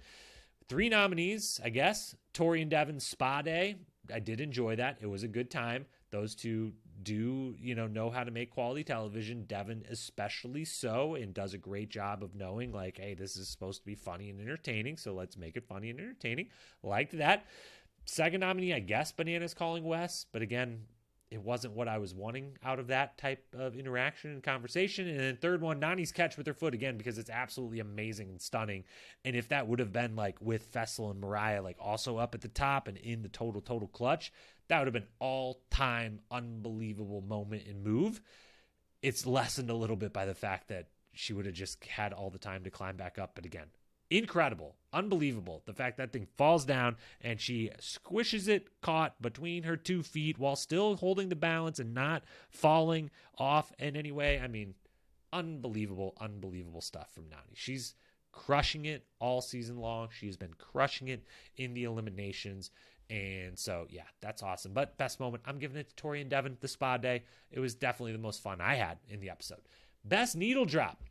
three 0.67 0.89
nominees, 0.89 1.59
I 1.63 1.69
guess. 1.69 2.15
Tori 2.33 2.61
and 2.61 2.71
Devin 2.71 2.99
Spa 2.99 3.41
Day. 3.41 3.75
I 4.13 4.19
did 4.19 4.41
enjoy 4.41 4.75
that. 4.77 4.97
It 5.01 5.07
was 5.07 5.23
a 5.23 5.27
good 5.27 5.51
time. 5.51 5.85
Those 6.11 6.35
two 6.35 6.73
do, 7.03 7.55
you 7.59 7.75
know, 7.75 7.87
know 7.87 8.09
how 8.09 8.23
to 8.23 8.31
make 8.31 8.51
quality 8.51 8.83
television. 8.83 9.45
Devin 9.45 9.85
especially 9.89 10.65
so, 10.65 11.15
and 11.15 11.33
does 11.33 11.53
a 11.53 11.57
great 11.57 11.89
job 11.89 12.23
of 12.23 12.35
knowing, 12.35 12.71
like, 12.71 12.97
hey, 12.97 13.13
this 13.13 13.37
is 13.37 13.47
supposed 13.47 13.81
to 13.81 13.85
be 13.85 13.95
funny 13.95 14.29
and 14.29 14.41
entertaining, 14.41 14.97
so 14.97 15.13
let's 15.13 15.37
make 15.37 15.55
it 15.55 15.67
funny 15.67 15.89
and 15.89 15.99
entertaining. 15.99 16.47
Liked 16.83 17.17
that. 17.17 17.45
Second 18.05 18.41
nominee, 18.41 18.73
I 18.73 18.79
guess, 18.79 19.11
Bananas 19.11 19.53
calling 19.53 19.83
Wes, 19.83 20.25
but 20.31 20.41
again, 20.41 20.81
it 21.31 21.41
wasn't 21.41 21.73
what 21.73 21.87
I 21.87 21.97
was 21.97 22.13
wanting 22.13 22.57
out 22.61 22.77
of 22.77 22.87
that 22.87 23.17
type 23.17 23.55
of 23.57 23.77
interaction 23.77 24.31
and 24.31 24.43
conversation. 24.43 25.07
And 25.07 25.17
then 25.17 25.37
third 25.37 25.61
one, 25.61 25.79
Nany's 25.79 26.11
catch 26.11 26.35
with 26.35 26.45
her 26.45 26.53
foot 26.53 26.73
again 26.73 26.97
because 26.97 27.17
it's 27.17 27.29
absolutely 27.29 27.79
amazing 27.79 28.29
and 28.29 28.41
stunning. 28.41 28.83
And 29.23 29.33
if 29.33 29.47
that 29.47 29.65
would 29.67 29.79
have 29.79 29.93
been 29.93 30.17
like 30.17 30.41
with 30.41 30.73
Fessy 30.73 31.09
and 31.09 31.21
Moriah, 31.21 31.61
like 31.61 31.77
also 31.79 32.17
up 32.17 32.35
at 32.35 32.41
the 32.41 32.49
top 32.49 32.89
and 32.89 32.97
in 32.97 33.21
the 33.21 33.29
total 33.29 33.61
total 33.61 33.87
clutch, 33.87 34.33
that 34.67 34.79
would 34.79 34.87
have 34.87 34.93
been 34.93 35.07
all 35.19 35.61
time 35.71 36.19
unbelievable 36.29 37.21
moment 37.21 37.63
and 37.65 37.81
move. 37.81 38.19
It's 39.01 39.25
lessened 39.25 39.69
a 39.69 39.75
little 39.75 39.95
bit 39.95 40.11
by 40.11 40.25
the 40.25 40.35
fact 40.35 40.67
that 40.67 40.89
she 41.13 41.31
would 41.31 41.45
have 41.45 41.55
just 41.55 41.83
had 41.85 42.11
all 42.11 42.29
the 42.29 42.39
time 42.39 42.65
to 42.65 42.69
climb 42.69 42.97
back 42.97 43.17
up. 43.17 43.35
But 43.35 43.45
again, 43.45 43.67
incredible, 44.11 44.75
unbelievable. 44.93 45.63
The 45.65 45.73
fact 45.73 45.97
that 45.97 46.11
thing 46.11 46.27
falls 46.37 46.65
down 46.65 46.97
and 47.21 47.39
she 47.39 47.71
squishes 47.79 48.47
it 48.47 48.67
caught 48.81 49.19
between 49.21 49.63
her 49.63 49.77
two 49.77 50.03
feet 50.03 50.37
while 50.37 50.55
still 50.55 50.97
holding 50.97 51.29
the 51.29 51.35
balance 51.35 51.79
and 51.79 51.93
not 51.93 52.23
falling 52.49 53.09
off 53.39 53.71
in 53.79 53.95
any 53.95 54.11
way. 54.11 54.39
I 54.39 54.47
mean, 54.47 54.75
unbelievable, 55.33 56.15
unbelievable 56.19 56.81
stuff 56.81 57.11
from 57.13 57.23
Nany. 57.23 57.55
She's 57.55 57.95
crushing 58.31 58.85
it 58.85 59.05
all 59.19 59.41
season 59.41 59.77
long. 59.77 60.09
She 60.11 60.27
has 60.27 60.37
been 60.37 60.53
crushing 60.57 61.07
it 61.07 61.25
in 61.55 61.73
the 61.73 61.85
eliminations. 61.85 62.69
And 63.09 63.57
so, 63.57 63.87
yeah, 63.89 64.03
that's 64.21 64.43
awesome. 64.43 64.73
But 64.73 64.97
best 64.97 65.19
moment, 65.19 65.43
I'm 65.45 65.59
giving 65.59 65.77
it 65.77 65.89
to 65.89 65.95
Tori 65.95 66.21
and 66.21 66.29
Devin, 66.29 66.57
the 66.59 66.67
spa 66.67 66.97
day. 66.97 67.23
It 67.49 67.59
was 67.59 67.75
definitely 67.75 68.13
the 68.13 68.19
most 68.19 68.41
fun 68.41 68.61
I 68.61 68.75
had 68.75 68.99
in 69.09 69.19
the 69.19 69.29
episode. 69.29 69.59
Best 70.03 70.35
needle 70.35 70.65
drop 70.65 71.03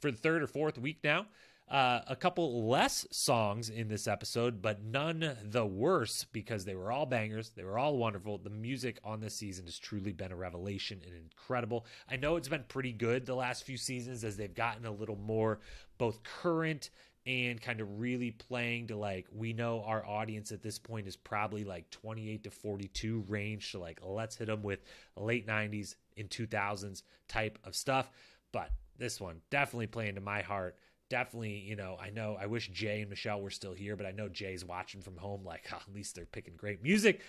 for 0.00 0.10
the 0.10 0.16
third 0.16 0.42
or 0.42 0.46
fourth 0.46 0.78
week 0.78 0.98
now. 1.02 1.26
Uh, 1.68 2.00
a 2.06 2.14
couple 2.14 2.68
less 2.68 3.08
songs 3.10 3.70
in 3.70 3.88
this 3.88 4.06
episode, 4.06 4.62
but 4.62 4.84
none 4.84 5.36
the 5.42 5.66
worse 5.66 6.24
because 6.32 6.64
they 6.64 6.76
were 6.76 6.92
all 6.92 7.06
bangers. 7.06 7.50
They 7.50 7.64
were 7.64 7.76
all 7.76 7.96
wonderful. 7.96 8.38
The 8.38 8.50
music 8.50 9.00
on 9.02 9.18
this 9.18 9.34
season 9.34 9.64
has 9.64 9.76
truly 9.76 10.12
been 10.12 10.30
a 10.30 10.36
revelation 10.36 11.00
and 11.04 11.12
incredible. 11.16 11.84
I 12.08 12.16
know 12.16 12.36
it's 12.36 12.48
been 12.48 12.64
pretty 12.68 12.92
good 12.92 13.26
the 13.26 13.34
last 13.34 13.64
few 13.64 13.76
seasons 13.76 14.22
as 14.22 14.36
they've 14.36 14.54
gotten 14.54 14.86
a 14.86 14.92
little 14.92 15.16
more 15.16 15.58
both 15.98 16.22
current 16.22 16.90
and 17.26 17.60
kind 17.60 17.80
of 17.80 17.98
really 17.98 18.30
playing 18.30 18.86
to 18.86 18.96
like 18.96 19.26
we 19.34 19.52
know 19.52 19.82
our 19.84 20.06
audience 20.06 20.52
at 20.52 20.62
this 20.62 20.78
point 20.78 21.08
is 21.08 21.16
probably 21.16 21.64
like 21.64 21.90
28 21.90 22.44
to 22.44 22.50
42 22.50 23.24
range 23.28 23.72
so 23.72 23.80
like 23.80 23.98
let's 24.02 24.36
hit 24.36 24.46
them 24.46 24.62
with 24.62 24.80
late 25.16 25.46
90s 25.46 25.96
in 26.16 26.28
2000s 26.28 27.02
type 27.26 27.58
of 27.64 27.74
stuff 27.74 28.10
but 28.52 28.70
this 28.96 29.20
one 29.20 29.40
definitely 29.50 29.88
playing 29.88 30.14
to 30.14 30.20
my 30.20 30.40
heart 30.40 30.76
definitely 31.08 31.58
you 31.58 31.76
know 31.76 31.96
i 32.00 32.10
know 32.10 32.36
i 32.40 32.46
wish 32.46 32.68
jay 32.68 33.00
and 33.00 33.10
michelle 33.10 33.40
were 33.40 33.50
still 33.50 33.72
here 33.72 33.96
but 33.96 34.06
i 34.06 34.10
know 34.10 34.28
jay's 34.28 34.64
watching 34.64 35.00
from 35.00 35.16
home 35.16 35.44
like 35.44 35.66
oh, 35.72 35.76
at 35.88 35.94
least 35.94 36.14
they're 36.14 36.26
picking 36.26 36.54
great 36.56 36.82
music 36.82 37.20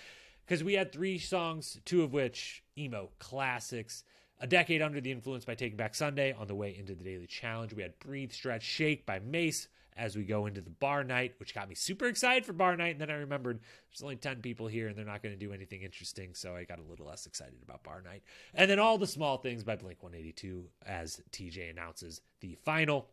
because 0.46 0.64
we 0.64 0.74
had 0.74 0.92
three 0.92 1.20
songs 1.20 1.80
two 1.86 2.04
of 2.04 2.14
which 2.14 2.64
emo 2.78 3.10
classics 3.20 4.04
a 4.40 4.48
Decade 4.48 4.82
Under 4.82 5.02
the 5.02 5.12
Influence 5.12 5.46
by 5.46 5.56
Taking 5.56 5.78
Back 5.78 5.96
Sunday 5.96 6.32
on 6.32 6.48
the 6.48 6.56
way 6.56 6.76
into 6.78 6.94
the 6.94 7.04
Daily 7.04 7.26
Challenge. 7.26 7.74
We 7.74 7.82
had 7.82 7.98
Breathe, 8.00 8.32
Stretch, 8.32 8.64
Shake 8.64 9.04
by 9.06 9.20
Mase 9.20 9.68
as 9.98 10.16
we 10.16 10.24
go 10.24 10.46
into 10.46 10.62
the 10.62 10.70
bar 10.70 11.04
night, 11.04 11.34
which 11.40 11.56
got 11.56 11.68
me 11.68 11.74
super 11.74 12.06
excited 12.06 12.46
for 12.46 12.54
bar 12.54 12.78
night. 12.78 12.92
And 12.92 13.02
then 13.02 13.10
I 13.10 13.16
remembered 13.16 13.60
there's 13.90 14.04
only 14.04 14.16
10 14.16 14.42
people 14.42 14.68
here 14.68 14.88
and 14.88 14.96
they're 14.96 15.06
not 15.06 15.24
going 15.24 15.34
to 15.34 15.44
do 15.44 15.54
anything 15.54 15.82
interesting. 15.82 16.36
So 16.36 16.56
I 16.56 16.66
got 16.66 16.80
a 16.80 16.84
little 16.84 17.08
less 17.08 17.26
excited 17.26 17.58
about 17.64 17.84
bar 17.84 18.02
night. 18.02 18.22
And 18.54 18.70
then 18.70 18.80
All 18.80 19.00
the 19.00 19.08
Small 19.08 19.38
Things 19.38 19.64
by 19.64 19.76
Blink 19.76 20.04
182 20.04 20.66
as 20.86 21.20
TJ 21.32 21.72
announces 21.72 22.22
the 22.42 22.56
final. 22.64 23.08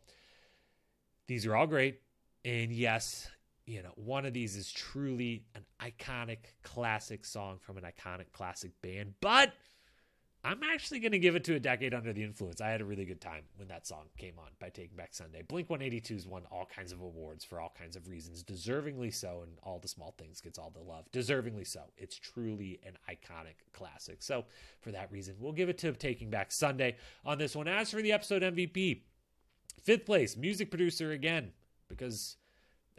These 1.27 1.45
are 1.45 1.55
all 1.55 1.67
great. 1.67 2.01
And 2.43 2.71
yes, 2.71 3.27
you 3.65 3.81
know, 3.81 3.91
one 3.95 4.25
of 4.25 4.33
these 4.33 4.55
is 4.55 4.71
truly 4.71 5.45
an 5.55 5.65
iconic 5.81 6.37
classic 6.63 7.25
song 7.25 7.57
from 7.59 7.77
an 7.77 7.83
iconic 7.83 8.31
classic 8.31 8.71
band. 8.81 9.13
But 9.21 9.53
I'm 10.43 10.61
actually 10.61 10.99
going 10.99 11.13
to 11.13 11.19
give 11.19 11.35
it 11.35 11.43
to 11.45 11.55
a 11.55 11.59
decade 11.59 11.95
under 11.95 12.13
the 12.13 12.21
influence. 12.21 12.61
I 12.61 12.69
had 12.69 12.79
a 12.79 12.85
really 12.85 13.05
good 13.05 13.19
time 13.19 13.45
when 13.55 13.67
that 13.69 13.87
song 13.87 14.03
came 14.15 14.37
on 14.37 14.49
by 14.59 14.69
Taking 14.69 14.95
Back 14.95 15.15
Sunday. 15.15 15.41
Blink 15.41 15.69
182's 15.69 16.27
won 16.27 16.43
all 16.51 16.67
kinds 16.67 16.91
of 16.91 17.01
awards 17.01 17.43
for 17.43 17.59
all 17.59 17.73
kinds 17.75 17.95
of 17.95 18.07
reasons, 18.07 18.43
deservingly 18.43 19.11
so, 19.11 19.41
and 19.41 19.53
all 19.63 19.79
the 19.79 19.87
small 19.87 20.13
things 20.19 20.41
gets 20.41 20.59
all 20.59 20.69
the 20.69 20.87
love. 20.87 21.05
Deservingly 21.11 21.65
so. 21.65 21.81
It's 21.97 22.19
truly 22.19 22.79
an 22.85 22.95
iconic 23.09 23.55
classic. 23.73 24.21
So, 24.21 24.45
for 24.81 24.91
that 24.91 25.11
reason, 25.11 25.33
we'll 25.39 25.51
give 25.51 25.69
it 25.69 25.79
to 25.79 25.91
Taking 25.93 26.29
Back 26.29 26.51
Sunday 26.51 26.97
on 27.25 27.39
this 27.39 27.55
one. 27.55 27.67
As 27.67 27.89
for 27.89 28.03
the 28.03 28.11
episode 28.11 28.43
MVP, 28.43 29.01
fifth 29.81 30.05
place, 30.05 30.35
music 30.35 30.69
producer 30.69 31.11
again, 31.11 31.51
because 31.89 32.37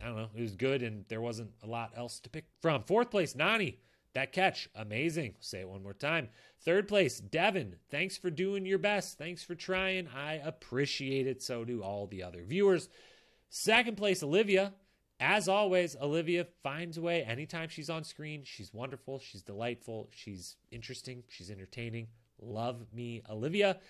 I 0.03 0.07
don't 0.07 0.17
know, 0.17 0.29
it 0.35 0.43
was 0.43 0.57
good 0.57 0.83
and 0.83 1.05
there 1.09 1.21
wasn't 1.21 1.51
a 1.63 1.67
lot 1.67 1.93
else 1.97 2.21
to 2.21 2.31
pick 2.31 2.47
from. 2.61 2.83
Fourth 2.85 3.11
place, 3.11 3.35
Nany 3.35 3.77
that 4.17 4.33
catch, 4.33 4.67
amazing. 4.75 5.35
Say 5.41 5.61
it 5.61 5.69
one 5.69 5.83
more 5.83 5.93
time. 5.93 6.31
Third 6.63 6.89
place, 6.89 7.21
Devin. 7.21 7.77
Thanks 7.91 8.17
for 8.17 8.31
doing 8.31 8.65
your 8.65 8.79
best. 8.79 9.19
Thanks 9.19 9.45
for 9.45 9.55
trying. 9.55 10.09
I 10.09 10.41
appreciate 10.43 11.27
it. 11.27 11.43
So 11.43 11.67
do 11.67 11.83
all 11.83 12.07
the 12.07 12.23
other 12.23 12.43
viewers. 12.43 12.89
Second 13.51 13.99
place, 13.99 14.23
Olivia. 14.23 14.73
As 15.21 15.49
always, 15.49 15.97
Olivia 16.01 16.47
finds 16.63 16.97
a 16.97 17.03
way 17.03 17.25
anytime 17.25 17.69
she's 17.69 17.91
on 17.91 18.05
screen. 18.05 18.41
She's 18.43 18.73
wonderful. 18.73 19.19
She's 19.19 19.43
delightful. 19.43 20.09
She's 20.13 20.57
interesting. 20.71 21.23
She's 21.29 21.51
entertaining. 21.51 22.07
Love 22.41 22.87
me, 22.95 23.21
Olivia. 23.29 23.81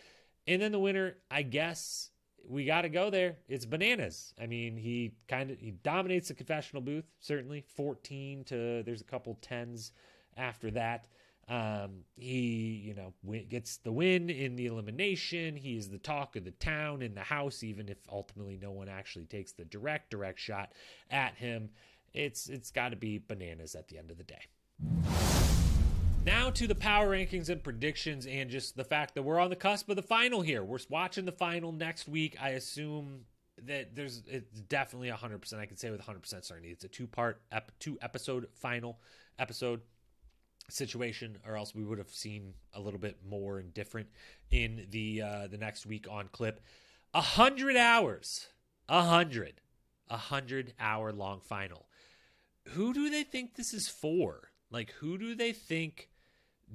And 0.48 0.60
then 0.60 0.72
the 0.72 0.80
winner, 0.80 1.18
I 1.30 1.42
guess 1.42 2.10
we 2.48 2.64
got 2.64 2.82
to 2.82 2.88
go 2.88 3.10
there. 3.10 3.36
It's 3.48 3.64
bananas. 3.64 4.34
I 4.40 4.46
mean, 4.46 4.76
he 4.76 5.14
kind 5.28 5.50
of 5.50 5.58
he 5.58 5.70
dominates 5.70 6.28
the 6.28 6.34
confessional 6.34 6.82
booth. 6.82 7.04
Certainly, 7.20 7.64
fourteen 7.74 8.44
to 8.44 8.82
there's 8.84 9.00
a 9.00 9.04
couple 9.04 9.38
tens 9.40 9.92
after 10.36 10.70
that. 10.72 11.08
Um, 11.48 12.00
he, 12.16 12.82
you 12.84 12.94
know, 12.94 13.14
gets 13.48 13.76
the 13.76 13.92
win 13.92 14.30
in 14.30 14.56
the 14.56 14.66
elimination. 14.66 15.54
He 15.54 15.76
is 15.76 15.88
the 15.88 15.98
talk 15.98 16.34
of 16.34 16.44
the 16.44 16.50
town 16.50 17.02
in 17.02 17.14
the 17.14 17.20
house, 17.20 17.62
even 17.62 17.88
if 17.88 17.98
ultimately 18.10 18.58
no 18.60 18.72
one 18.72 18.88
actually 18.88 19.26
takes 19.26 19.52
the 19.52 19.64
direct, 19.64 20.10
direct 20.10 20.40
shot 20.40 20.72
at 21.08 21.36
him. 21.36 21.70
It's 22.12 22.48
it's 22.48 22.70
got 22.70 22.88
to 22.90 22.96
be 22.96 23.18
bananas 23.18 23.74
at 23.74 23.88
the 23.88 23.98
end 23.98 24.10
of 24.10 24.18
the 24.18 24.24
day. 24.24 25.45
Now 26.26 26.50
to 26.50 26.66
the 26.66 26.74
power 26.74 27.08
rankings 27.08 27.50
and 27.50 27.62
predictions, 27.62 28.26
and 28.26 28.50
just 28.50 28.76
the 28.76 28.82
fact 28.82 29.14
that 29.14 29.22
we're 29.22 29.38
on 29.38 29.48
the 29.48 29.54
cusp 29.54 29.88
of 29.88 29.94
the 29.94 30.02
final 30.02 30.42
here. 30.42 30.64
We're 30.64 30.80
watching 30.90 31.24
the 31.24 31.30
final 31.30 31.70
next 31.70 32.08
week. 32.08 32.36
I 32.42 32.50
assume 32.50 33.20
that 33.62 33.94
there's 33.94 34.24
it's 34.26 34.60
definitely 34.62 35.08
100%. 35.08 35.54
I 35.54 35.66
can 35.66 35.76
say 35.76 35.88
with 35.88 36.02
100% 36.02 36.44
certainty. 36.44 36.70
It's 36.70 36.82
a 36.82 36.88
two 36.88 37.06
part, 37.06 37.42
ep, 37.52 37.70
two 37.78 37.96
episode 38.02 38.48
final 38.56 38.98
episode 39.38 39.82
situation, 40.68 41.38
or 41.46 41.56
else 41.56 41.76
we 41.76 41.84
would 41.84 41.98
have 41.98 42.10
seen 42.10 42.54
a 42.74 42.80
little 42.80 42.98
bit 42.98 43.18
more 43.24 43.60
and 43.60 43.72
different 43.72 44.08
in 44.50 44.88
the 44.90 45.22
uh, 45.22 45.46
the 45.46 45.58
next 45.58 45.86
week 45.86 46.08
on 46.10 46.28
clip. 46.32 46.60
A 47.14 47.20
hundred 47.20 47.76
hours, 47.76 48.48
a 48.88 49.02
hundred, 49.02 49.60
a 50.10 50.16
hundred 50.16 50.74
hour 50.80 51.12
long 51.12 51.38
final. 51.40 51.86
Who 52.70 52.92
do 52.92 53.10
they 53.10 53.22
think 53.22 53.54
this 53.54 53.72
is 53.72 53.86
for? 53.86 54.50
Like, 54.72 54.90
who 54.98 55.18
do 55.18 55.36
they 55.36 55.52
think 55.52 56.08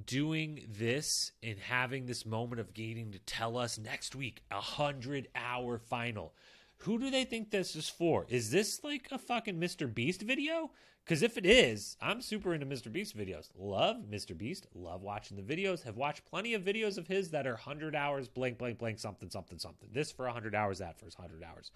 doing 0.06 0.66
this 0.68 1.32
and 1.42 1.58
having 1.58 2.06
this 2.06 2.24
moment 2.24 2.60
of 2.60 2.74
gating 2.74 3.12
to 3.12 3.18
tell 3.20 3.56
us 3.56 3.78
next 3.78 4.14
week 4.14 4.42
a 4.50 4.60
hundred 4.60 5.28
hour 5.34 5.78
final? 5.78 6.34
Who 6.78 6.98
do 6.98 7.10
they 7.10 7.24
think 7.24 7.50
this 7.50 7.76
is 7.76 7.88
for? 7.88 8.26
Is 8.28 8.50
this 8.50 8.82
like 8.82 9.08
a 9.12 9.18
fucking 9.18 9.60
Mr. 9.60 9.92
Beast 9.92 10.22
video? 10.22 10.70
Because 11.04 11.22
if 11.22 11.36
it 11.36 11.44
is, 11.44 11.96
I'm 12.00 12.20
super 12.20 12.54
into 12.54 12.66
Mr. 12.66 12.90
Beast 12.90 13.16
videos. 13.16 13.50
Love 13.56 14.04
Mr. 14.10 14.36
Beast. 14.36 14.66
Love 14.74 15.02
watching 15.02 15.36
the 15.36 15.42
videos. 15.42 15.82
Have 15.82 15.96
watched 15.96 16.24
plenty 16.24 16.54
of 16.54 16.62
videos 16.62 16.96
of 16.96 17.08
his 17.08 17.30
that 17.30 17.46
are 17.46 17.54
100 17.54 17.96
hours, 17.96 18.28
blank, 18.28 18.58
blank, 18.58 18.78
blank, 18.78 19.00
something, 19.00 19.28
something, 19.28 19.58
something. 19.58 19.88
This 19.92 20.12
for 20.12 20.26
100 20.26 20.54
hours, 20.54 20.78
that 20.78 20.98
for 20.98 21.06
100 21.06 21.42
hours. 21.42 21.72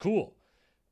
Cool. 0.00 0.34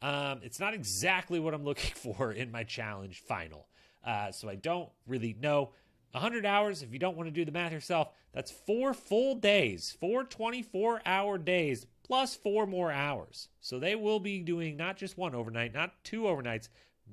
Um, 0.01 0.41
it's 0.43 0.61
not 0.61 0.75
exactly 0.75 1.41
what 1.41 1.55
I'm 1.55 1.65
looking 1.65 1.93
for 1.95 2.31
in 2.31 2.51
my 2.51 2.63
challenge 2.63 3.23
final. 3.27 3.67
Uh, 4.05 4.31
so 4.31 4.49
I 4.49 4.55
don't 4.55 4.89
really 5.07 5.37
know. 5.41 5.73
100 6.17 6.47
hours, 6.47 6.83
if 6.83 6.93
you 6.93 6.99
don't 6.99 7.17
want 7.17 7.27
to 7.27 7.33
do 7.33 7.45
the 7.45 7.53
math 7.53 7.73
yourself, 7.73 8.09
that's 8.33 8.51
four 8.51 8.95
full 8.95 9.35
days, 9.35 9.95
four 10.01 10.25
24 10.25 11.03
hour 11.05 11.37
days, 11.37 11.87
plus 12.03 12.35
four 12.35 12.67
more 12.67 12.91
hours. 12.91 13.49
So 13.61 13.79
they 13.79 13.95
will 13.95 14.19
be 14.19 14.41
doing 14.41 14.77
not 14.77 14.97
just 14.97 15.19
one 15.19 15.35
overnight, 15.35 15.75
not 15.75 15.93
two 16.05 16.23
overnights, 16.23 16.69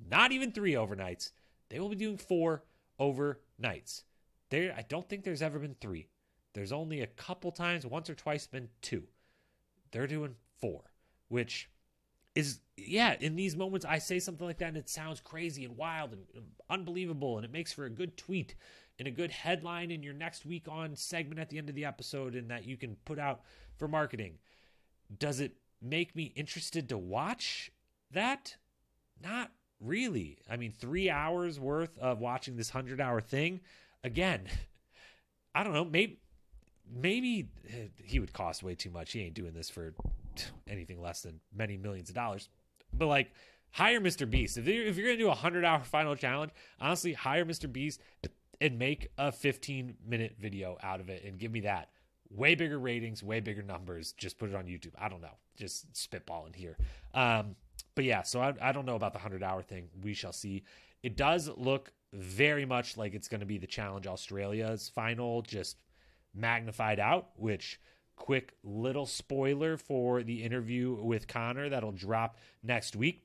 not 0.09 0.31
even 0.31 0.51
three 0.51 0.73
overnights. 0.73 1.31
They 1.69 1.79
will 1.79 1.89
be 1.89 1.97
doing 1.97 2.17
four 2.17 2.63
overnights. 2.99 4.03
There, 4.49 4.73
I 4.77 4.83
don't 4.83 5.07
think 5.09 5.23
there's 5.23 5.41
ever 5.41 5.59
been 5.59 5.75
three. 5.81 6.07
There's 6.53 6.71
only 6.71 7.01
a 7.01 7.07
couple 7.07 7.51
times, 7.51 7.85
once 7.85 8.09
or 8.09 8.15
twice, 8.15 8.47
been 8.47 8.69
two. 8.81 9.03
They're 9.91 10.07
doing 10.07 10.35
four, 10.61 10.81
which 11.27 11.69
is 12.35 12.59
yeah. 12.77 13.15
In 13.19 13.35
these 13.35 13.55
moments, 13.55 13.85
I 13.85 13.99
say 13.99 14.19
something 14.19 14.45
like 14.45 14.57
that, 14.59 14.69
and 14.69 14.77
it 14.77 14.89
sounds 14.89 15.19
crazy 15.19 15.65
and 15.65 15.77
wild 15.77 16.13
and 16.13 16.23
unbelievable, 16.69 17.37
and 17.37 17.45
it 17.45 17.51
makes 17.51 17.71
for 17.71 17.85
a 17.85 17.89
good 17.89 18.17
tweet 18.17 18.55
and 18.99 19.07
a 19.07 19.11
good 19.11 19.31
headline 19.31 19.91
in 19.91 20.03
your 20.03 20.13
next 20.13 20.45
week 20.45 20.67
on 20.67 20.95
segment 20.95 21.39
at 21.39 21.49
the 21.49 21.57
end 21.57 21.69
of 21.69 21.75
the 21.75 21.85
episode, 21.85 22.35
and 22.35 22.49
that 22.49 22.65
you 22.65 22.77
can 22.77 22.95
put 23.05 23.19
out 23.19 23.41
for 23.77 23.87
marketing. 23.87 24.39
Does 25.17 25.39
it 25.39 25.55
make 25.81 26.15
me 26.15 26.31
interested 26.35 26.89
to 26.89 26.97
watch 26.97 27.71
that? 28.11 28.55
Not 29.21 29.51
really. 29.79 30.39
I 30.49 30.57
mean, 30.57 30.71
three 30.71 31.09
hours 31.09 31.59
worth 31.59 31.97
of 31.99 32.19
watching 32.19 32.55
this 32.55 32.69
hundred 32.69 32.99
hour 32.99 33.21
thing. 33.21 33.61
Again, 34.03 34.47
I 35.55 35.63
don't 35.63 35.73
know. 35.73 35.85
Maybe 35.85 36.19
maybe 36.91 37.49
he 38.03 38.19
would 38.19 38.33
cost 38.33 38.63
way 38.63 38.75
too 38.75 38.89
much. 38.89 39.11
He 39.11 39.21
ain't 39.21 39.35
doing 39.35 39.53
this 39.53 39.69
for 39.69 39.93
anything 40.67 41.01
less 41.01 41.21
than 41.21 41.39
many 41.55 41.77
millions 41.77 42.09
of 42.09 42.15
dollars. 42.15 42.49
But 42.93 43.07
like, 43.07 43.31
hire 43.71 43.99
Mr. 43.99 44.29
Beast. 44.29 44.57
If 44.57 44.67
you're, 44.67 44.85
if 44.85 44.97
you're 44.97 45.07
gonna 45.07 45.17
do 45.17 45.29
a 45.29 45.35
hundred 45.35 45.65
hour 45.65 45.83
final 45.83 46.15
challenge, 46.15 46.51
honestly, 46.79 47.13
hire 47.13 47.45
Mr. 47.45 47.71
Beast 47.71 48.01
and 48.61 48.79
make 48.79 49.09
a 49.17 49.31
15 49.31 49.95
minute 50.07 50.35
video 50.39 50.77
out 50.81 50.99
of 50.99 51.09
it 51.09 51.23
and 51.25 51.37
give 51.37 51.51
me 51.51 51.61
that. 51.61 51.89
Way 52.29 52.55
bigger 52.55 52.79
ratings, 52.79 53.21
way 53.21 53.39
bigger 53.39 53.61
numbers. 53.61 54.13
Just 54.13 54.39
put 54.39 54.49
it 54.49 54.55
on 54.55 54.65
YouTube. 54.65 54.93
I 54.97 55.09
don't 55.09 55.21
know. 55.21 55.37
Just 55.55 55.91
spitballing 55.93 56.55
here. 56.55 56.77
Um, 57.13 57.55
but 57.95 58.05
yeah, 58.05 58.23
so 58.23 58.41
I, 58.41 58.53
I 58.61 58.71
don't 58.71 58.85
know 58.85 58.95
about 58.95 59.13
the 59.13 59.19
100 59.19 59.43
hour 59.43 59.61
thing. 59.61 59.89
We 60.01 60.13
shall 60.13 60.33
see. 60.33 60.63
It 61.03 61.15
does 61.17 61.49
look 61.57 61.91
very 62.13 62.65
much 62.65 62.97
like 62.97 63.13
it's 63.13 63.27
going 63.27 63.41
to 63.41 63.45
be 63.45 63.57
the 63.57 63.67
Challenge 63.67 64.07
Australia's 64.07 64.89
final, 64.89 65.41
just 65.41 65.77
magnified 66.33 66.99
out, 66.99 67.29
which 67.35 67.79
quick 68.15 68.53
little 68.63 69.05
spoiler 69.05 69.77
for 69.77 70.23
the 70.23 70.43
interview 70.43 70.93
with 70.93 71.27
Connor 71.27 71.69
that'll 71.69 71.91
drop 71.91 72.37
next 72.61 72.95
week. 72.95 73.23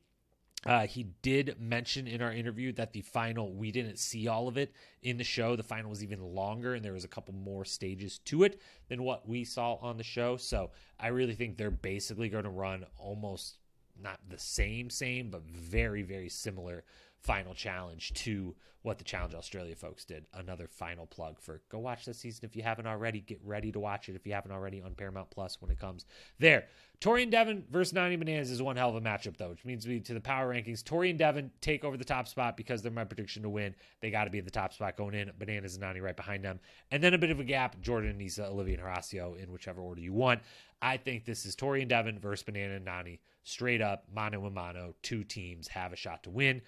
Uh, 0.67 0.87
he 0.87 1.05
did 1.23 1.61
mention 1.61 2.09
in 2.09 2.21
our 2.21 2.33
interview 2.33 2.73
that 2.73 2.93
the 2.93 3.01
final, 3.03 3.55
we 3.55 3.71
didn't 3.71 3.99
see 3.99 4.27
all 4.27 4.49
of 4.49 4.57
it 4.57 4.73
in 5.03 5.17
the 5.17 5.25
show. 5.25 5.55
The 5.55 5.63
final 5.63 5.91
was 5.91 6.03
even 6.03 6.21
longer, 6.21 6.75
and 6.75 6.85
there 6.85 6.93
was 6.93 7.05
a 7.05 7.09
couple 7.09 7.33
more 7.33 7.65
stages 7.65 8.19
to 8.25 8.43
it 8.43 8.61
than 8.89 9.05
what 9.05 9.29
we 9.29 9.45
saw 9.45 9.75
on 9.75 9.97
the 9.97 10.03
show. 10.03 10.37
So 10.37 10.71
I 10.99 11.09
really 11.09 11.35
think 11.35 11.57
they're 11.57 11.71
basically 11.71 12.29
going 12.29 12.45
to 12.45 12.51
run 12.51 12.85
almost 12.99 13.59
not 14.03 14.19
the 14.29 14.39
same, 14.39 14.91
same, 14.91 15.31
but 15.31 15.43
very, 15.43 16.03
very 16.03 16.29
similar 16.29 16.85
final 17.23 17.55
challenge 17.55 18.13
to 18.15 18.55
what 18.83 18.99
the 18.99 19.05
Challenge 19.05 19.35
Australia 19.35 19.75
folks 19.75 20.05
did. 20.05 20.27
Another 20.33 20.69
final 20.69 21.07
plug 21.07 21.41
for 21.41 21.61
go 21.69 21.79
watch 21.79 22.05
this 22.05 22.19
season 22.19 22.45
if 22.45 22.55
you 22.55 22.63
haven't 22.63 22.87
already. 22.87 23.21
Get 23.21 23.41
ready 23.45 23.73
to 23.73 23.81
watch 23.81 24.09
it 24.09 24.15
if 24.15 24.27
you 24.27 24.33
haven't 24.33 24.53
already 24.53 24.81
on 24.81 24.95
Paramount 24.95 25.31
Plus 25.31 25.61
when 25.61 25.71
it 25.71 25.79
comes 25.79 26.07
there. 26.39 26.67
Tori 27.01 27.23
and 27.23 27.31
Devin 27.31 27.65
versus 27.71 27.93
Nany 27.93 28.19
Bananas 28.19 28.51
is 28.51 28.63
one 28.63 28.77
hell 28.77 28.89
of 28.89 28.97
a 28.97 29.01
matchup, 29.01 29.37
though, 29.37 29.51
which 29.51 29.65
means 29.65 29.87
we 29.87 30.01
to 30.01 30.15
the 30.15 30.21
power 30.21 30.53
rankings. 30.53 30.83
Tori 30.83 31.11
and 31.11 31.19
Devin 31.19 31.51
take 31.61 31.85
over 31.85 31.97
the 31.97 32.05
top 32.05 32.27
spot 32.27 32.57
because 32.57 32.83
they're 32.83 32.91
my 32.91 33.05
prediction 33.05 33.43
to 33.43 33.49
win. 33.49 33.75
They 34.01 34.11
got 34.11 34.25
to 34.25 34.31
be 34.31 34.39
at 34.39 34.45
the 34.45 34.51
top 34.51 34.73
spot 34.73 34.97
going 34.97 35.15
in. 35.15 35.31
Bananas 35.39 35.77
and 35.77 35.85
Nany 35.85 36.03
right 36.03 36.17
behind 36.17 36.45
them. 36.45 36.59
And 36.91 37.03
then 37.03 37.15
a 37.15 37.19
bit 37.19 37.31
of 37.31 37.41
a 37.41 37.45
gap 37.45 37.81
Jordan, 37.81 38.11
and 38.11 38.21
Aneesa, 38.21 38.51
Olivia, 38.51 38.79
and 38.79 38.85
Horacio 38.85 39.37
in 39.37 39.53
whichever 39.53 39.81
order 39.81 40.01
you 40.01 40.13
want. 40.13 40.41
I 40.81 40.97
think 40.97 41.25
this 41.25 41.45
is 41.45 41.55
Tori 41.55 41.83
and 41.83 41.91
Devin 41.91 42.19
versus 42.19 42.45
Banana 42.45 42.75
and 42.75 42.87
Nany. 42.87 43.19
Straight 43.45 43.81
up, 43.81 44.05
mano 44.13 44.45
a 44.47 44.51
mano. 44.51 44.95
Two 45.03 45.25
teams 45.25 45.69
have 45.69 45.93
a 45.93 45.97
shot 45.97 46.23
to 46.25 46.31
win. 46.31 46.63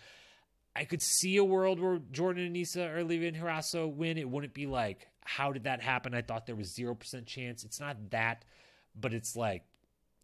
I 0.75 0.85
could 0.85 1.03
see 1.03 1.37
a 1.37 1.45
world 1.45 1.81
where 1.81 2.01
Jordan 2.13 2.47
and 2.47 2.55
Aneesa 2.55 2.95
or 2.95 2.99
Olivia 2.99 3.29
and 3.29 3.37
Horacio 3.37 3.93
win. 3.93 4.19
It 4.19 4.29
wouldn't 4.29 4.55
be 4.55 4.67
like, 4.67 5.09
how 5.25 5.53
did 5.53 5.65
that 5.65 5.81
happen? 5.81 6.15
I 6.15 6.23
thought 6.23 6.47
there 6.47 6.57
was 6.57 6.73
0% 6.73 7.27
chance. 7.27 7.65
It's 7.65 7.81
not 7.81 8.11
that, 8.11 8.45
but 8.99 9.13
it's 9.13 9.37
like 9.37 9.65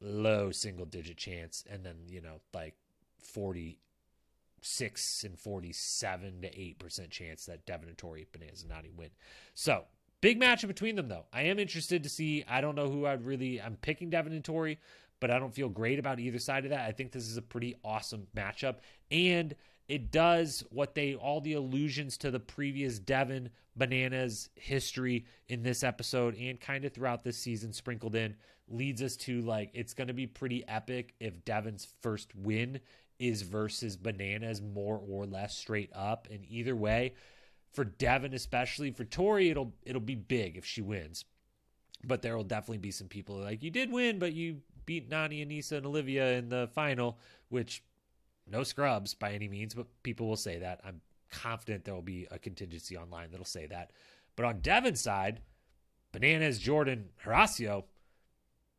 low 0.01 0.51
single 0.51 0.87
digit 0.87 1.17
chance. 1.17 1.65
And 1.69 1.85
then, 1.85 1.97
you 2.09 2.21
know, 2.21 2.41
like 2.55 2.75
46 3.19 5.25
and 5.25 5.39
47 5.39 6.43
to 6.43 6.49
8% 6.49 7.11
chance 7.11 7.47
that 7.47 7.67
Devin 7.67 7.89
and 7.89 7.99
Tori 7.99 8.27
win. 8.97 9.11
So 9.55 9.85
big 10.21 10.41
matchup 10.41 10.69
between 10.69 10.97
them, 10.97 11.09
though. 11.09 11.27
I 11.33 11.43
am 11.43 11.59
interested 11.59 12.03
to 12.05 12.09
see. 12.09 12.45
I 12.49 12.61
don't 12.61 12.77
know 12.77 12.89
who 12.89 13.07
I'd 13.07 13.25
really, 13.25 13.61
I'm 13.61 13.77
picking 13.77 14.11
Devin 14.11 14.33
and 14.33 14.45
Tori, 14.45 14.79
but 15.19 15.31
I 15.31 15.39
don't 15.39 15.55
feel 15.55 15.69
great 15.69 15.99
about 15.99 16.21
either 16.21 16.39
side 16.39 16.65
of 16.65 16.71
that. 16.71 16.89
I 16.89 16.93
think 16.93 17.13
this 17.13 17.29
is 17.29 17.37
a 17.37 17.43
pretty 17.43 17.77
awesome 17.85 18.27
matchup. 18.37 18.77
And, 19.11 19.55
it 19.89 20.11
does 20.11 20.65
what 20.71 20.95
they 20.95 21.15
all 21.15 21.41
the 21.41 21.55
allusions 21.55 22.17
to 22.19 22.31
the 22.31 22.41
previous 22.41 22.99
Devin 22.99 23.51
Bananas 23.77 24.49
history 24.57 25.27
in 25.49 25.63
this 25.63 25.85
episode 25.85 26.37
and 26.37 26.61
kind 26.61 26.85
of 26.85 26.93
throughout 26.93 27.23
this 27.23 27.39
season 27.39 27.73
sprinkled 27.73 28.15
in 28.15 28.35
leads 28.69 29.03
us 29.03 29.17
to 29.17 29.43
like 29.43 29.71
it's 29.75 29.95
going 29.95 30.09
to 30.09 30.15
be 30.15 30.27
pretty 30.27 30.67
epic 30.67 31.15
if 31.21 31.45
Devin's 31.45 31.87
first 32.01 32.35
win 32.35 32.81
is 33.19 33.43
versus 33.43 33.97
Bananas 33.97 34.61
more 34.61 35.01
or 35.09 35.25
less 35.25 35.57
straight 35.57 35.91
up. 35.95 36.29
And 36.31 36.45
either 36.49 36.75
way 36.75 37.15
for 37.73 37.85
Devin 37.85 38.35
especially 38.35 38.91
for 38.91 39.05
Tori 39.05 39.51
it'll 39.51 39.73
it'll 39.85 40.01
be 40.01 40.17
big 40.17 40.57
if 40.57 40.65
she 40.65 40.83
wins. 40.83 41.25
But 42.05 42.23
there 42.23 42.37
will 42.37 42.45
definitely 42.45 42.79
be 42.79 42.91
some 42.91 43.09
people 43.09 43.37
like 43.37 43.63
you 43.63 43.71
did 43.71 43.93
win 43.93 44.19
but 44.19 44.33
you 44.33 44.63
beat 44.85 45.11
Nany 45.11 45.43
and 45.43 45.51
Aneesa 45.51 45.73
and 45.73 45.87
Olivia 45.87 46.33
in 46.33 46.49
the 46.49 46.69
final 46.75 47.19
which 47.51 47.83
no 48.47 48.63
scrubs 48.63 49.15
by 49.15 49.33
any 49.33 49.49
means, 49.49 49.75
but 49.75 49.87
people 50.03 50.29
will 50.29 50.37
say 50.37 50.59
that. 50.59 50.81
I'm 50.85 51.01
confident 51.31 51.85
there 51.85 51.95
will 51.95 52.03
be 52.03 52.27
a 52.31 52.39
contingency 52.39 52.97
online 52.97 53.31
that'll 53.31 53.45
say 53.45 53.67
that. 53.67 53.91
But 54.37 54.47
on 54.47 54.61
Devin's 54.61 55.01
side, 55.01 55.41
Bananas, 56.13 56.59
Jordan, 56.59 57.07
Horacio, 57.25 57.85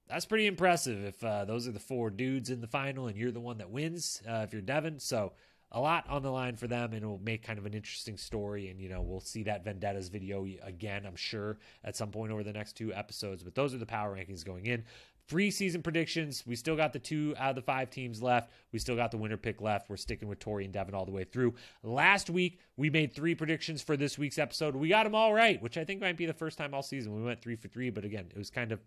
that's 0.08 0.26
pretty 0.26 0.48
impressive 0.48 1.04
if 1.04 1.24
uh, 1.24 1.46
those 1.46 1.68
are 1.68 1.72
the 1.72 1.80
four 1.80 2.10
dudes 2.10 2.50
in 2.50 2.62
the 2.62 2.68
final 2.68 3.08
and 3.08 3.18
you're 3.18 3.32
the 3.32 3.40
one 3.40 3.58
that 3.58 3.70
wins 3.70 4.22
uh, 4.28 4.46
if 4.46 4.54
you're 4.54 4.62
Devin. 4.62 5.00
So 5.00 5.34
a 5.72 5.82
lot 5.82 6.10
on 6.10 6.24
the 6.24 6.32
line 6.32 6.56
for 6.56 6.68
them 6.68 6.94
and 6.94 7.04
it 7.04 7.06
will 7.06 7.20
make 7.20 7.44
kind 7.44 7.60
of 7.60 7.66
an 7.66 7.74
interesting 7.74 8.16
story. 8.16 8.70
And, 8.70 8.80
you 8.80 8.88
know, 8.88 9.02
we'll 9.02 9.20
see 9.20 9.44
that 9.44 9.66
Vendettas 9.66 10.08
video 10.08 10.48
again, 10.64 11.06
I'm 11.06 11.18
sure, 11.18 11.60
at 11.84 11.98
some 11.98 12.10
point 12.10 12.32
over 12.32 12.44
the 12.44 12.54
next 12.54 12.78
two 12.78 12.94
episodes. 12.94 13.44
But 13.44 13.56
those 13.56 13.74
are 13.74 13.78
the 13.78 13.86
power 13.86 14.16
rankings 14.16 14.46
going 14.46 14.66
in 14.66 14.86
preseason 15.28 15.84
predictions. 15.84 16.44
We 16.46 16.56
still 16.56 16.76
got 16.76 16.94
the 16.94 17.00
two 17.00 17.36
out 17.38 17.50
of 17.50 17.56
the 17.56 17.62
five 17.62 17.90
teams 17.90 18.22
left. 18.22 18.52
We 18.72 18.80
still 18.80 18.96
got 18.96 19.12
the 19.12 19.18
winner 19.18 19.38
pick 19.38 19.62
left. 19.62 19.90
We're 19.90 19.98
sticking 19.98 20.28
with 20.28 20.40
Tori 20.40 20.64
and 20.64 20.74
Devin 20.74 20.96
all 20.96 21.06
the 21.06 21.12
way 21.12 21.24
through. 21.24 21.56
Last 21.84 22.30
week, 22.30 22.60
we 22.78 22.90
made 22.90 23.14
three 23.14 23.36
predictions 23.36 23.82
for 23.82 23.98
this 23.98 24.18
week's 24.18 24.38
episode. 24.38 24.76
We 24.76 24.90
got 24.90 25.04
them 25.04 25.16
all 25.16 25.34
right, 25.34 25.62
which 25.62 25.78
I 25.78 25.84
think 25.84 26.02
might 26.02 26.18
be 26.18 26.26
the 26.26 26.34
first 26.34 26.58
time 26.58 26.74
all 26.74 26.84
season. 26.84 27.16
We 27.16 27.24
went 27.24 27.42
three 27.42 27.56
for 27.56 27.68
three, 27.68 27.90
but 27.90 28.06
again, 28.06 28.28
it 28.30 28.38
was 28.38 28.50
kind 28.50 28.72
of 28.72 28.80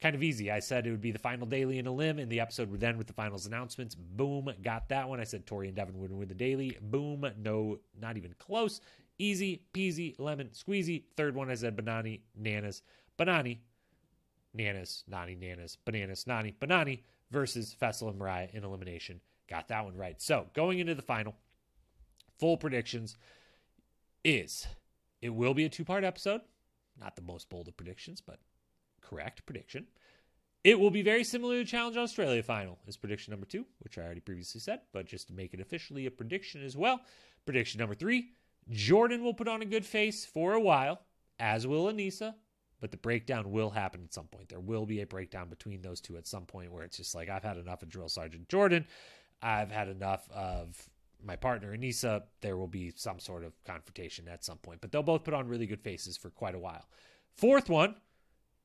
kind 0.00 0.14
of 0.14 0.22
easy. 0.22 0.50
I 0.50 0.58
said 0.58 0.86
it 0.86 0.90
would 0.90 1.00
be 1.00 1.10
the 1.10 1.18
final 1.18 1.46
daily 1.46 1.78
in 1.78 1.86
a 1.86 1.92
limb, 1.92 2.18
and 2.18 2.30
the 2.30 2.40
episode 2.40 2.70
would 2.70 2.84
end 2.84 2.98
with 2.98 3.06
the 3.06 3.12
finals 3.12 3.46
announcements. 3.46 3.94
Boom, 3.94 4.52
got 4.62 4.88
that 4.90 5.08
one. 5.08 5.20
I 5.20 5.24
said 5.24 5.46
Tori 5.46 5.68
and 5.68 5.76
Devin 5.76 5.98
would 5.98 6.12
win 6.12 6.28
the 6.28 6.34
daily. 6.34 6.76
Boom, 6.82 7.26
no, 7.38 7.78
not 7.98 8.16
even 8.16 8.34
close. 8.38 8.80
Easy 9.18 9.62
peasy, 9.72 10.14
lemon 10.18 10.48
squeezy. 10.48 11.04
Third 11.16 11.34
one, 11.34 11.50
I 11.50 11.54
said 11.54 11.76
Banani, 11.76 12.20
Nanas, 12.38 12.82
Banani, 13.18 13.58
Nanas, 14.56 15.04
Nany, 15.10 15.38
Nanas, 15.38 15.76
Bananas, 15.84 16.24
Nany, 16.24 16.54
Banani 16.58 17.02
versus 17.30 17.76
Faysal 17.80 18.08
and 18.08 18.18
Moriah 18.18 18.48
in 18.52 18.64
elimination. 18.64 19.20
Got 19.48 19.68
that 19.68 19.84
one 19.84 19.96
right. 19.96 20.20
So 20.20 20.46
going 20.54 20.78
into 20.78 20.94
the 20.94 21.02
final, 21.02 21.34
full 22.38 22.56
predictions 22.56 23.16
is 24.24 24.66
it 25.22 25.30
will 25.30 25.54
be 25.54 25.64
a 25.64 25.68
two 25.68 25.84
part 25.84 26.04
episode. 26.04 26.40
Not 26.98 27.16
the 27.16 27.22
most 27.22 27.48
bold 27.48 27.68
of 27.68 27.76
predictions, 27.76 28.20
but 28.20 28.38
correct 29.00 29.44
prediction. 29.46 29.86
It 30.64 30.80
will 30.80 30.90
be 30.90 31.02
very 31.02 31.22
similar 31.22 31.56
to 31.56 31.64
Challenge 31.64 31.96
Australia 31.96 32.42
final, 32.42 32.78
is 32.88 32.96
prediction 32.96 33.30
number 33.30 33.46
two, 33.46 33.66
which 33.80 33.98
I 33.98 34.02
already 34.02 34.20
previously 34.20 34.60
said, 34.60 34.80
but 34.92 35.06
just 35.06 35.28
to 35.28 35.34
make 35.34 35.54
it 35.54 35.60
officially 35.60 36.06
a 36.06 36.10
prediction 36.10 36.64
as 36.64 36.76
well. 36.76 37.02
Prediction 37.44 37.78
number 37.78 37.94
three 37.94 38.30
Jordan 38.70 39.22
will 39.22 39.34
put 39.34 39.46
on 39.46 39.62
a 39.62 39.66
good 39.66 39.86
face 39.86 40.24
for 40.24 40.54
a 40.54 40.60
while, 40.60 41.00
as 41.38 41.66
will 41.66 41.84
Aneesa, 41.84 42.34
but 42.80 42.90
the 42.90 42.96
breakdown 42.96 43.50
will 43.50 43.70
happen 43.70 44.02
at 44.04 44.14
some 44.14 44.26
point. 44.26 44.48
There 44.48 44.60
will 44.60 44.86
be 44.86 45.00
a 45.00 45.06
breakdown 45.06 45.48
between 45.48 45.82
those 45.82 46.00
two 46.00 46.16
at 46.16 46.26
some 46.26 46.44
point 46.44 46.72
where 46.72 46.84
it's 46.84 46.96
just 46.96 47.14
like, 47.14 47.28
I've 47.28 47.44
had 47.44 47.56
enough 47.56 47.82
of 47.82 47.88
Drill 47.88 48.08
Sergeant 48.08 48.48
Jordan. 48.48 48.86
I've 49.42 49.70
had 49.70 49.88
enough 49.88 50.28
of 50.30 50.88
my 51.24 51.36
partner, 51.36 51.76
Aneesa. 51.76 52.22
There 52.40 52.56
will 52.56 52.66
be 52.66 52.92
some 52.94 53.18
sort 53.18 53.44
of 53.44 53.52
confrontation 53.64 54.28
at 54.28 54.44
some 54.44 54.58
point, 54.58 54.80
but 54.80 54.92
they'll 54.92 55.02
both 55.02 55.24
put 55.24 55.34
on 55.34 55.48
really 55.48 55.66
good 55.66 55.82
faces 55.82 56.16
for 56.16 56.30
quite 56.30 56.54
a 56.54 56.58
while. 56.58 56.86
Fourth 57.36 57.68
one, 57.68 57.96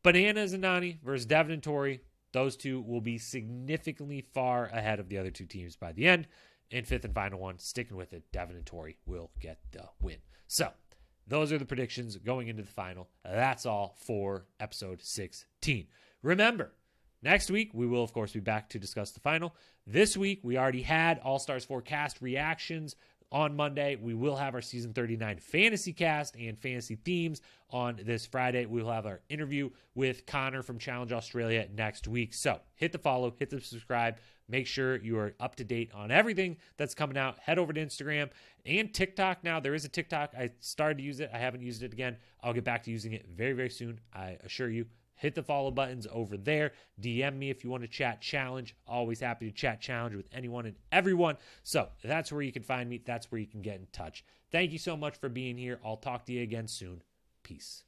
Bananas 0.04 0.54
and 0.54 0.64
Nany 0.64 1.02
versus 1.02 1.26
Devin 1.26 1.54
and 1.54 1.64
Tori. 1.64 2.02
Those 2.34 2.56
two 2.56 2.82
will 2.82 3.02
be 3.02 3.18
significantly 3.18 4.22
far 4.22 4.68
ahead 4.68 5.00
of 5.00 5.10
the 5.10 5.18
other 5.18 5.32
two 5.32 5.46
teams 5.46 5.76
by 5.76 5.92
the 5.92 6.08
end. 6.08 6.28
And 6.72 6.88
fifth 6.88 7.04
and 7.04 7.14
final 7.14 7.40
one, 7.40 7.60
sticking 7.60 7.98
with 7.98 8.14
it, 8.14 8.32
Devin 8.32 8.56
and 8.56 8.66
Tori 8.66 8.96
will 9.06 9.32
get 9.42 9.60
the 9.72 9.90
win. 10.02 10.18
So 10.48 10.72
those 11.32 11.54
are 11.54 11.58
the 11.58 11.66
predictions 11.66 12.18
going 12.18 12.50
into 12.50 12.62
the 12.62 12.68
final. 12.68 13.08
That's 13.24 13.66
all 13.66 13.96
for 13.98 14.48
episode 14.60 15.02
16. 15.02 15.88
Remember, 16.22 16.74
next 17.24 17.50
week 17.50 17.72
we 17.74 17.88
will, 17.88 18.04
of 18.04 18.12
course, 18.12 18.34
be 18.34 18.42
back 18.42 18.68
to 18.72 18.80
discuss 18.80 19.12
the 19.12 19.22
final. 19.22 19.56
This 19.88 20.18
week 20.18 20.42
we 20.44 20.58
already 20.58 20.82
had 20.82 21.20
All 21.20 21.40
Stars 21.40 21.64
Forecast 21.64 22.22
reactions 22.22 22.98
on 23.32 23.56
Monday. 23.56 23.96
We 23.96 24.14
will 24.14 24.36
have 24.36 24.56
our 24.56 24.62
season 24.62 24.92
39 24.92 25.38
fantasy 25.38 25.94
cast 25.94 26.36
and 26.36 26.60
fantasy 26.60 26.96
themes 26.98 27.42
on 27.70 28.02
this 28.04 28.26
Friday. 28.26 28.66
We 28.66 28.84
will 28.84 28.92
have 28.92 29.06
our 29.06 29.22
interview 29.30 29.70
with 29.96 30.26
Connor 30.26 30.62
from 30.64 30.80
Challenge 30.80 31.14
Australia 31.14 31.66
next 31.74 32.10
week. 32.10 32.34
So 32.34 32.60
hit 32.76 32.92
the 32.92 32.98
follow, 32.98 33.34
hit 33.40 33.50
the 33.50 33.62
subscribe. 33.62 34.18
Make 34.52 34.68
sure 34.68 34.98
you 34.98 35.18
are 35.18 35.34
up 35.40 35.56
to 35.56 35.64
date 35.64 35.92
on 35.94 36.12
everything 36.12 36.58
that's 36.76 36.94
coming 36.94 37.18
out. 37.18 37.40
Head 37.40 37.58
over 37.58 37.72
to 37.72 37.80
Instagram 37.80 38.30
and 38.66 38.94
TikTok 38.94 39.46
now. 39.46 39.62
There 39.62 39.74
is 39.74 39.86
a 39.86 39.90
TikTok. 39.90 40.34
I 40.38 40.52
started 40.60 40.98
to 40.98 41.04
use 41.06 41.22
it. 41.22 41.30
I 41.34 41.38
haven't 41.38 41.64
used 41.64 41.84
it 41.84 41.94
again. 41.94 42.18
I'll 42.44 42.52
get 42.52 42.66
back 42.66 42.84
to 42.84 42.92
using 42.92 43.14
it 43.14 43.26
very, 43.34 43.54
very 43.54 43.70
soon. 43.70 44.02
I 44.14 44.38
assure 44.44 44.70
you. 44.70 44.88
Hit 45.16 45.36
the 45.36 45.44
follow 45.44 45.72
buttons 45.72 46.06
over 46.12 46.36
there. 46.36 46.74
DM 47.00 47.38
me 47.38 47.50
if 47.50 47.64
you 47.64 47.70
want 47.70 47.84
to 47.84 47.88
chat 47.88 48.20
challenge. 48.20 48.76
Always 48.88 49.22
happy 49.22 49.46
to 49.46 49.56
chat 49.56 49.80
challenge 49.80 50.16
with 50.16 50.28
anyone 50.34 50.66
and 50.66 50.76
everyone. 50.92 51.38
So 51.64 51.88
that's 52.04 52.30
where 52.32 52.42
you 52.42 52.52
can 52.52 52.64
find 52.64 52.90
me. 52.90 53.02
That's 53.06 53.32
where 53.32 53.40
you 53.40 53.48
can 53.48 53.62
get 53.62 53.76
in 53.76 53.88
touch. 53.94 54.26
Thank 54.52 54.74
you 54.74 54.80
so 54.80 54.98
much 54.98 55.16
for 55.18 55.30
being 55.30 55.58
here. 55.58 55.80
I'll 55.86 55.96
talk 55.96 56.26
to 56.26 56.34
you 56.34 56.42
again 56.42 56.68
soon. 56.68 57.04
Peace. 57.44 57.84